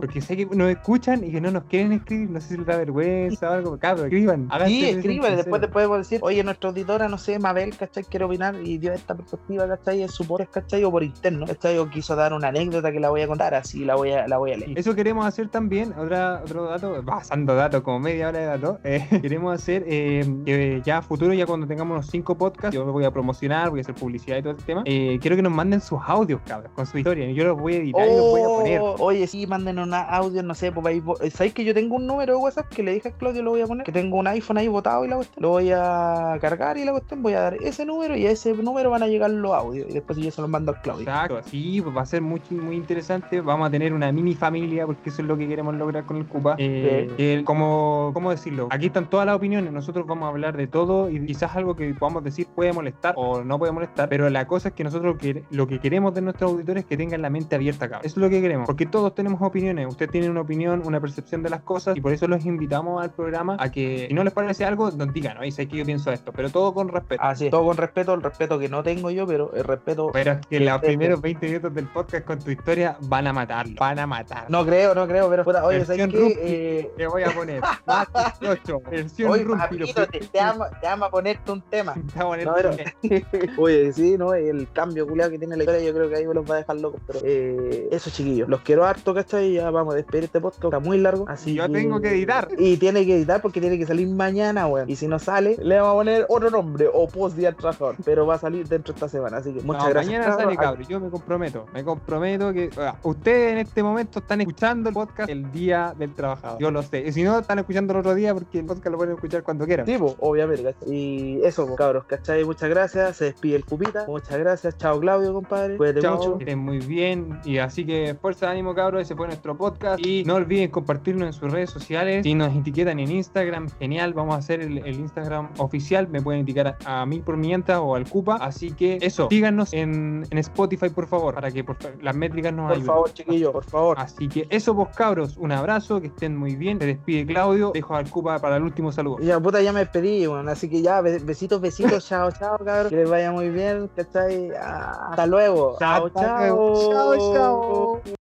Porque 0.00 0.20
sé 0.20 0.36
que 0.36 0.46
nos 0.46 0.68
escuchan 0.68 1.22
y 1.22 1.30
que 1.30 1.40
no 1.40 1.52
nos 1.52 1.62
quieren 1.66 1.92
escribir. 1.92 2.28
No 2.28 2.40
sé 2.40 2.48
si 2.48 2.56
les 2.56 2.66
da 2.66 2.76
vergüenza 2.76 3.50
o 3.50 3.52
algo. 3.52 3.78
Cabrón, 3.78 4.06
escriban. 4.06 4.48
Sí, 4.66 4.84
escriban, 4.88 5.36
después 5.36 5.62
te 5.62 5.68
podemos 5.68 5.98
decir, 5.98 6.18
oye, 6.24 6.42
nuestra 6.42 6.70
auditora, 6.70 7.08
no 7.08 7.16
sé, 7.16 7.38
Mabel, 7.38 7.76
¿cachai? 7.76 8.02
Quiere 8.02 8.24
opinar 8.24 8.56
y 8.56 8.78
dio 8.78 8.92
esta 8.92 9.14
perspectiva, 9.14 9.68
¿cachai? 9.68 10.02
En 10.02 10.08
su 10.08 10.26
podcast, 10.26 10.54
¿cachai? 10.54 10.82
O 10.82 10.90
por 10.90 11.04
interno, 11.04 11.46
¿cachai? 11.46 11.78
O 11.78 11.88
quiso 11.88 12.16
dar 12.16 12.32
una 12.32 12.48
anécdota 12.48 12.90
que 12.90 12.98
la 12.98 13.10
voy 13.10 13.20
a 13.20 13.28
contar, 13.28 13.54
así 13.54 13.84
la 13.84 13.94
voy 13.94 14.10
a, 14.10 14.26
la 14.26 14.38
voy 14.38 14.54
a 14.54 14.56
leer. 14.56 14.76
Eso 14.76 14.92
queremos 14.96 15.24
hacer 15.24 15.48
también, 15.50 15.92
otra, 15.96 16.40
otro 16.42 16.64
dato, 16.64 17.00
pasando 17.04 17.54
datos, 17.54 17.82
como 17.82 18.00
media 18.00 18.26
hora 18.26 18.40
de 18.40 18.46
datos, 18.46 18.80
eh, 18.82 19.06
queremos 19.22 19.54
hacer 19.54 19.84
eh, 19.86 19.99
que 20.44 20.82
ya 20.84 20.98
a 20.98 21.02
futuro, 21.02 21.32
ya 21.34 21.46
cuando 21.46 21.66
tengamos 21.66 21.96
los 21.96 22.06
cinco 22.06 22.36
podcasts, 22.36 22.74
yo 22.74 22.84
voy 22.84 23.04
a 23.04 23.10
promocionar, 23.10 23.70
voy 23.70 23.80
a 23.80 23.82
hacer 23.82 23.94
publicidad 23.94 24.38
y 24.38 24.42
todo 24.42 24.52
el 24.52 24.58
tema, 24.64 24.82
eh, 24.84 25.18
quiero 25.20 25.36
que 25.36 25.42
nos 25.42 25.52
manden 25.52 25.80
sus 25.80 25.98
audios, 26.06 26.40
cabros, 26.46 26.72
con 26.74 26.86
su 26.86 26.98
historia, 26.98 27.30
yo 27.30 27.44
los 27.44 27.58
voy 27.58 27.74
a 27.74 27.76
editar 27.78 28.06
y 28.06 28.10
los 28.16 28.20
voy 28.30 28.40
a 28.40 28.44
poner. 28.46 28.80
Oh, 28.80 28.96
Oye, 29.00 29.26
sí, 29.26 29.46
manden 29.46 29.78
un 29.78 29.92
audio, 29.94 30.42
no 30.42 30.54
sé, 30.54 30.72
pues 30.72 31.02
¿sabéis 31.32 31.54
que 31.54 31.64
yo 31.64 31.74
tengo 31.74 31.96
un 31.96 32.06
número 32.06 32.34
de 32.34 32.38
WhatsApp 32.38 32.68
que 32.68 32.82
le 32.82 32.92
dije 32.92 33.08
a 33.08 33.12
Claudio 33.12 33.42
lo 33.42 33.50
voy 33.50 33.60
a 33.62 33.66
poner? 33.66 33.84
Que 33.84 33.92
tengo 33.92 34.16
un 34.18 34.26
iPhone 34.26 34.58
ahí 34.58 34.68
botado 34.68 35.04
y 35.04 35.08
la 35.08 35.16
cuestión. 35.16 35.42
Lo 35.42 35.48
voy 35.50 35.70
a 35.72 36.36
cargar 36.40 36.76
y 36.78 36.84
la 36.84 36.92
cuestión, 36.92 37.22
voy 37.22 37.34
a 37.34 37.40
dar 37.40 37.54
ese 37.62 37.84
número 37.84 38.16
y 38.16 38.26
a 38.26 38.30
ese 38.30 38.54
número 38.54 38.90
van 38.90 39.02
a 39.02 39.06
llegar 39.08 39.30
los 39.30 39.52
audios. 39.52 39.88
Y 39.90 39.94
después 39.94 40.18
yo 40.18 40.30
se 40.30 40.40
los 40.40 40.50
mando 40.50 40.72
al 40.72 40.80
Claudio. 40.82 41.02
Exacto, 41.02 41.38
así 41.38 41.80
pues 41.82 41.96
va 41.96 42.02
a 42.02 42.06
ser 42.06 42.22
muy, 42.22 42.40
muy 42.50 42.76
interesante. 42.76 43.40
Vamos 43.40 43.68
a 43.68 43.70
tener 43.70 43.92
una 43.92 44.12
mini 44.12 44.34
familia, 44.34 44.86
porque 44.86 45.10
eso 45.10 45.22
es 45.22 45.28
lo 45.28 45.36
que 45.36 45.48
queremos 45.48 45.74
lograr 45.74 46.04
con 46.04 46.16
el 46.16 46.26
Cupa. 46.26 46.54
Eh, 46.58 47.08
Sí. 47.10 47.14
que, 47.16 47.42
como, 47.44 48.10
¿Cómo 48.14 48.30
decirlo? 48.30 48.68
Aquí 48.70 48.86
están 48.86 49.08
todas 49.08 49.26
las 49.26 49.36
opiniones, 49.36 49.72
nosotros 49.72 49.89
vamos 49.94 50.24
a 50.26 50.28
hablar 50.28 50.56
de 50.56 50.66
todo 50.66 51.10
y 51.10 51.24
quizás 51.26 51.54
algo 51.56 51.76
que 51.76 51.92
podamos 51.94 52.24
decir 52.24 52.46
puede 52.54 52.72
molestar 52.72 53.14
o 53.16 53.42
no 53.44 53.58
puede 53.58 53.72
molestar, 53.72 54.08
pero 54.08 54.28
la 54.30 54.46
cosa 54.46 54.68
es 54.68 54.74
que 54.74 54.84
nosotros 54.84 55.16
que- 55.18 55.44
lo 55.50 55.66
que 55.66 55.80
queremos 55.80 56.14
de 56.14 56.22
nuestros 56.22 56.52
auditores 56.52 56.84
es 56.84 56.88
que 56.88 56.96
tengan 56.96 57.22
la 57.22 57.30
mente 57.30 57.54
abierta 57.56 57.86
acá. 57.86 57.98
Eso 57.98 58.08
es 58.08 58.16
lo 58.16 58.30
que 58.30 58.40
queremos, 58.40 58.66
porque 58.66 58.86
todos 58.86 59.14
tenemos 59.14 59.40
opiniones. 59.42 59.86
Usted 59.88 60.08
tiene 60.10 60.30
una 60.30 60.40
opinión, 60.42 60.82
una 60.84 61.00
percepción 61.00 61.42
de 61.42 61.50
las 61.50 61.62
cosas 61.62 61.96
y 61.96 62.00
por 62.00 62.12
eso 62.12 62.26
los 62.28 62.44
invitamos 62.44 63.02
al 63.02 63.10
programa 63.12 63.56
a 63.58 63.70
que 63.70 64.06
si 64.08 64.14
no 64.14 64.24
les 64.24 64.32
parece 64.32 64.64
algo, 64.64 64.90
nos 64.90 65.12
digan, 65.12 65.38
oye, 65.38 65.50
sé 65.50 65.66
que 65.68 65.76
yo 65.78 65.84
pienso 65.84 66.10
esto, 66.12 66.32
pero 66.32 66.50
todo 66.50 66.72
con 66.74 66.88
respeto. 66.88 67.22
Así 67.22 67.46
es, 67.46 67.50
todo 67.50 67.64
con 67.64 67.76
respeto, 67.76 68.14
el 68.14 68.22
respeto 68.22 68.58
que 68.58 68.68
no 68.68 68.82
tengo 68.82 69.10
yo, 69.10 69.26
pero 69.26 69.52
el 69.54 69.64
respeto. 69.64 70.10
Pero 70.12 70.32
es 70.32 70.46
que 70.46 70.60
los 70.60 70.78
primeros 70.80 71.20
20 71.20 71.46
minutos 71.46 71.74
del 71.74 71.86
podcast 71.86 72.24
con 72.24 72.38
tu 72.38 72.50
historia 72.50 72.96
van 73.02 73.26
a 73.26 73.32
matarlo. 73.32 73.74
Van 73.78 73.98
a 73.98 74.06
matarlo. 74.06 74.46
No 74.48 74.64
creo, 74.64 74.94
no 74.94 75.06
creo, 75.06 75.28
pero 75.30 75.44
puta, 75.44 75.64
oye, 75.64 75.84
¿sabes 75.84 76.08
qué? 76.08 76.38
Eh, 76.42 76.90
le 76.96 77.06
voy 77.06 77.22
a 77.22 77.30
poner. 77.30 77.60
Más 77.86 78.08
18, 78.40 78.80
versión 78.90 79.30
Oye, 79.30 79.44
Papito, 79.86 80.06
te, 80.06 80.20
te 80.20 80.40
amo, 80.40 80.64
te 80.80 80.86
amo 80.86 81.04
a 81.06 81.10
ponerte 81.10 81.52
un 81.52 81.60
tema. 81.62 81.94
Te 82.14 82.22
voy 82.24 82.40
a 82.40 82.44
poner 82.44 82.46
No, 82.46 82.54
pero- 82.54 82.70
Oye, 83.58 83.92
sí, 83.92 84.16
¿no? 84.18 84.34
El 84.34 84.70
cambio 84.72 85.06
culiado 85.06 85.30
que 85.30 85.38
tiene 85.38 85.56
la 85.56 85.62
historia, 85.64 85.84
yo 85.84 85.94
creo 85.94 86.08
que 86.08 86.16
ahí 86.16 86.26
me 86.26 86.34
los 86.34 86.48
va 86.50 86.54
a 86.56 86.58
dejar 86.58 86.76
locos. 86.76 87.00
Pero 87.06 87.20
eh, 87.24 87.88
eso, 87.90 88.10
chiquillos. 88.10 88.48
Los 88.48 88.60
quiero 88.60 88.84
harto, 88.84 89.14
¿cachai? 89.14 89.52
Ya 89.54 89.70
vamos 89.70 89.94
a 89.94 89.96
despedir 89.96 90.24
este 90.24 90.40
podcast. 90.40 90.64
Está 90.64 90.78
muy 90.80 90.98
largo. 90.98 91.24
Así 91.28 91.54
Yo 91.54 91.70
tengo 91.70 92.00
que 92.00 92.10
editar. 92.10 92.48
Y 92.58 92.76
tiene 92.76 93.04
que 93.06 93.16
editar 93.16 93.40
porque 93.42 93.60
tiene 93.60 93.78
que 93.78 93.86
salir 93.86 94.08
mañana, 94.08 94.66
weón. 94.66 94.88
Y 94.90 94.96
si 94.96 95.06
no 95.08 95.18
sale, 95.18 95.56
le 95.60 95.76
vamos 95.76 95.92
a 95.92 95.94
poner 95.96 96.26
otro 96.28 96.50
nombre 96.50 96.88
o 96.92 97.06
post 97.08 97.36
día 97.36 97.48
al 97.48 97.56
trabajador. 97.56 97.96
Pero 98.04 98.26
va 98.26 98.34
a 98.34 98.38
salir 98.38 98.66
dentro 98.68 98.92
de 98.92 98.96
esta 98.98 99.08
semana. 99.08 99.38
Así 99.38 99.52
que 99.52 99.60
muchas 99.62 99.84
No, 99.84 99.90
gracias. 99.90 100.06
Mañana 100.18 100.36
sale, 100.36 100.56
cabros. 100.56 100.58
cabrón. 100.58 100.86
Yo 100.88 101.00
me 101.00 101.10
comprometo. 101.10 101.66
Me 101.72 101.84
comprometo 101.84 102.52
que 102.52 102.70
ah, 102.78 102.96
ustedes 103.02 103.52
en 103.52 103.58
este 103.58 103.82
momento 103.82 104.18
están 104.20 104.40
escuchando 104.40 104.88
el 104.88 104.94
podcast 104.94 105.28
el 105.30 105.50
día 105.52 105.94
del 105.98 106.14
trabajador. 106.14 106.58
Yo 106.60 106.70
lo 106.70 106.82
sé. 106.82 107.00
Y 107.06 107.12
si 107.12 107.22
no, 107.22 107.38
están 107.38 107.58
escuchando 107.58 107.92
el 107.92 108.00
otro 108.00 108.14
día 108.14 108.34
porque 108.34 108.58
el 108.60 108.66
podcast 108.66 108.88
lo 108.88 108.96
pueden 108.98 109.14
escuchar 109.14 109.42
cuando 109.42 109.59
quieran. 109.66 109.86
Sí, 109.86 109.96
pues, 109.98 110.14
obviamente, 110.20 110.62
¿cachai? 110.64 110.94
Y 110.94 111.40
eso, 111.44 111.66
pues, 111.66 111.76
cabros, 111.76 112.04
¿cachai? 112.04 112.44
Muchas 112.44 112.68
gracias. 112.70 113.16
Se 113.16 113.26
despide 113.26 113.56
el 113.56 113.64
Cupita. 113.64 114.04
Muchas 114.06 114.38
gracias. 114.38 114.76
Chao, 114.78 115.00
Claudio, 115.00 115.32
compadre. 115.32 115.76
Cuídate 115.76 116.00
Chao, 116.00 116.16
mucho. 116.16 116.36
estén 116.40 116.58
muy 116.58 116.78
bien. 116.78 117.40
Y 117.44 117.58
así 117.58 117.84
que 117.84 118.14
fuerza 118.20 118.46
de 118.46 118.52
ánimo, 118.52 118.74
cabros. 118.74 119.02
Ese 119.02 119.14
fue 119.14 119.26
nuestro 119.26 119.56
podcast. 119.56 120.04
Y 120.04 120.24
no 120.24 120.34
olviden 120.34 120.70
compartirlo 120.70 121.26
en 121.26 121.32
sus 121.32 121.50
redes 121.52 121.70
sociales. 121.70 122.22
Si 122.24 122.34
nos 122.34 122.54
etiquetan 122.54 122.98
en 122.98 123.10
Instagram, 123.10 123.68
genial. 123.78 124.14
Vamos 124.14 124.34
a 124.34 124.38
hacer 124.38 124.60
el, 124.60 124.78
el 124.78 124.94
Instagram 125.00 125.50
oficial. 125.58 126.08
Me 126.08 126.20
pueden 126.20 126.42
etiquetar 126.42 126.76
a, 126.84 127.02
a 127.02 127.06
mí 127.06 127.20
por 127.20 127.36
mientras 127.36 127.78
o 127.82 127.94
al 127.94 128.08
Cupa. 128.08 128.36
Así 128.36 128.70
que 128.72 128.98
eso, 129.00 129.28
síganos 129.30 129.72
en, 129.72 130.24
en 130.30 130.38
Spotify, 130.38 130.88
por 130.90 131.06
favor, 131.06 131.34
para 131.34 131.50
que 131.50 131.64
por 131.64 131.76
las 132.02 132.14
métricas 132.16 132.52
nos 132.52 132.64
Por 132.66 132.72
ayuden. 132.72 132.86
favor, 132.86 133.12
chiquillos, 133.12 133.52
por 133.52 133.64
favor. 133.64 133.96
Así 133.98 134.28
que 134.28 134.46
eso, 134.50 134.74
vos 134.74 134.88
cabros, 134.96 135.36
un 135.36 135.52
abrazo, 135.52 136.00
que 136.00 136.08
estén 136.08 136.36
muy 136.36 136.56
bien. 136.56 136.78
Se 136.78 136.86
despide 136.86 137.26
Claudio. 137.26 137.70
Dejo 137.74 137.94
al 137.94 138.08
Cupa 138.10 138.38
para 138.38 138.56
el 138.56 138.62
último 138.62 138.92
saludo. 138.92 139.18
Ya, 139.20 139.38
puta, 139.50 139.62
ya 139.62 139.72
me 139.72 139.80
despedí, 139.80 140.26
weón. 140.26 140.48
Así 140.48 140.68
que 140.68 140.80
ya, 140.82 141.00
be- 141.00 141.18
besitos, 141.18 141.60
besitos. 141.60 142.04
chao, 142.08 142.30
chao, 142.30 142.58
cabros. 142.58 142.88
Que 142.90 142.96
les 142.96 143.10
vaya 143.10 143.30
muy 143.32 143.48
bien, 143.50 143.88
¿cachai? 143.96 144.50
Ah, 144.60 145.08
Hasta 145.10 145.26
luego. 145.26 145.76
Chao, 145.78 146.08
chao. 146.10 146.74
Chao, 146.90 147.32
chao. 147.34 148.19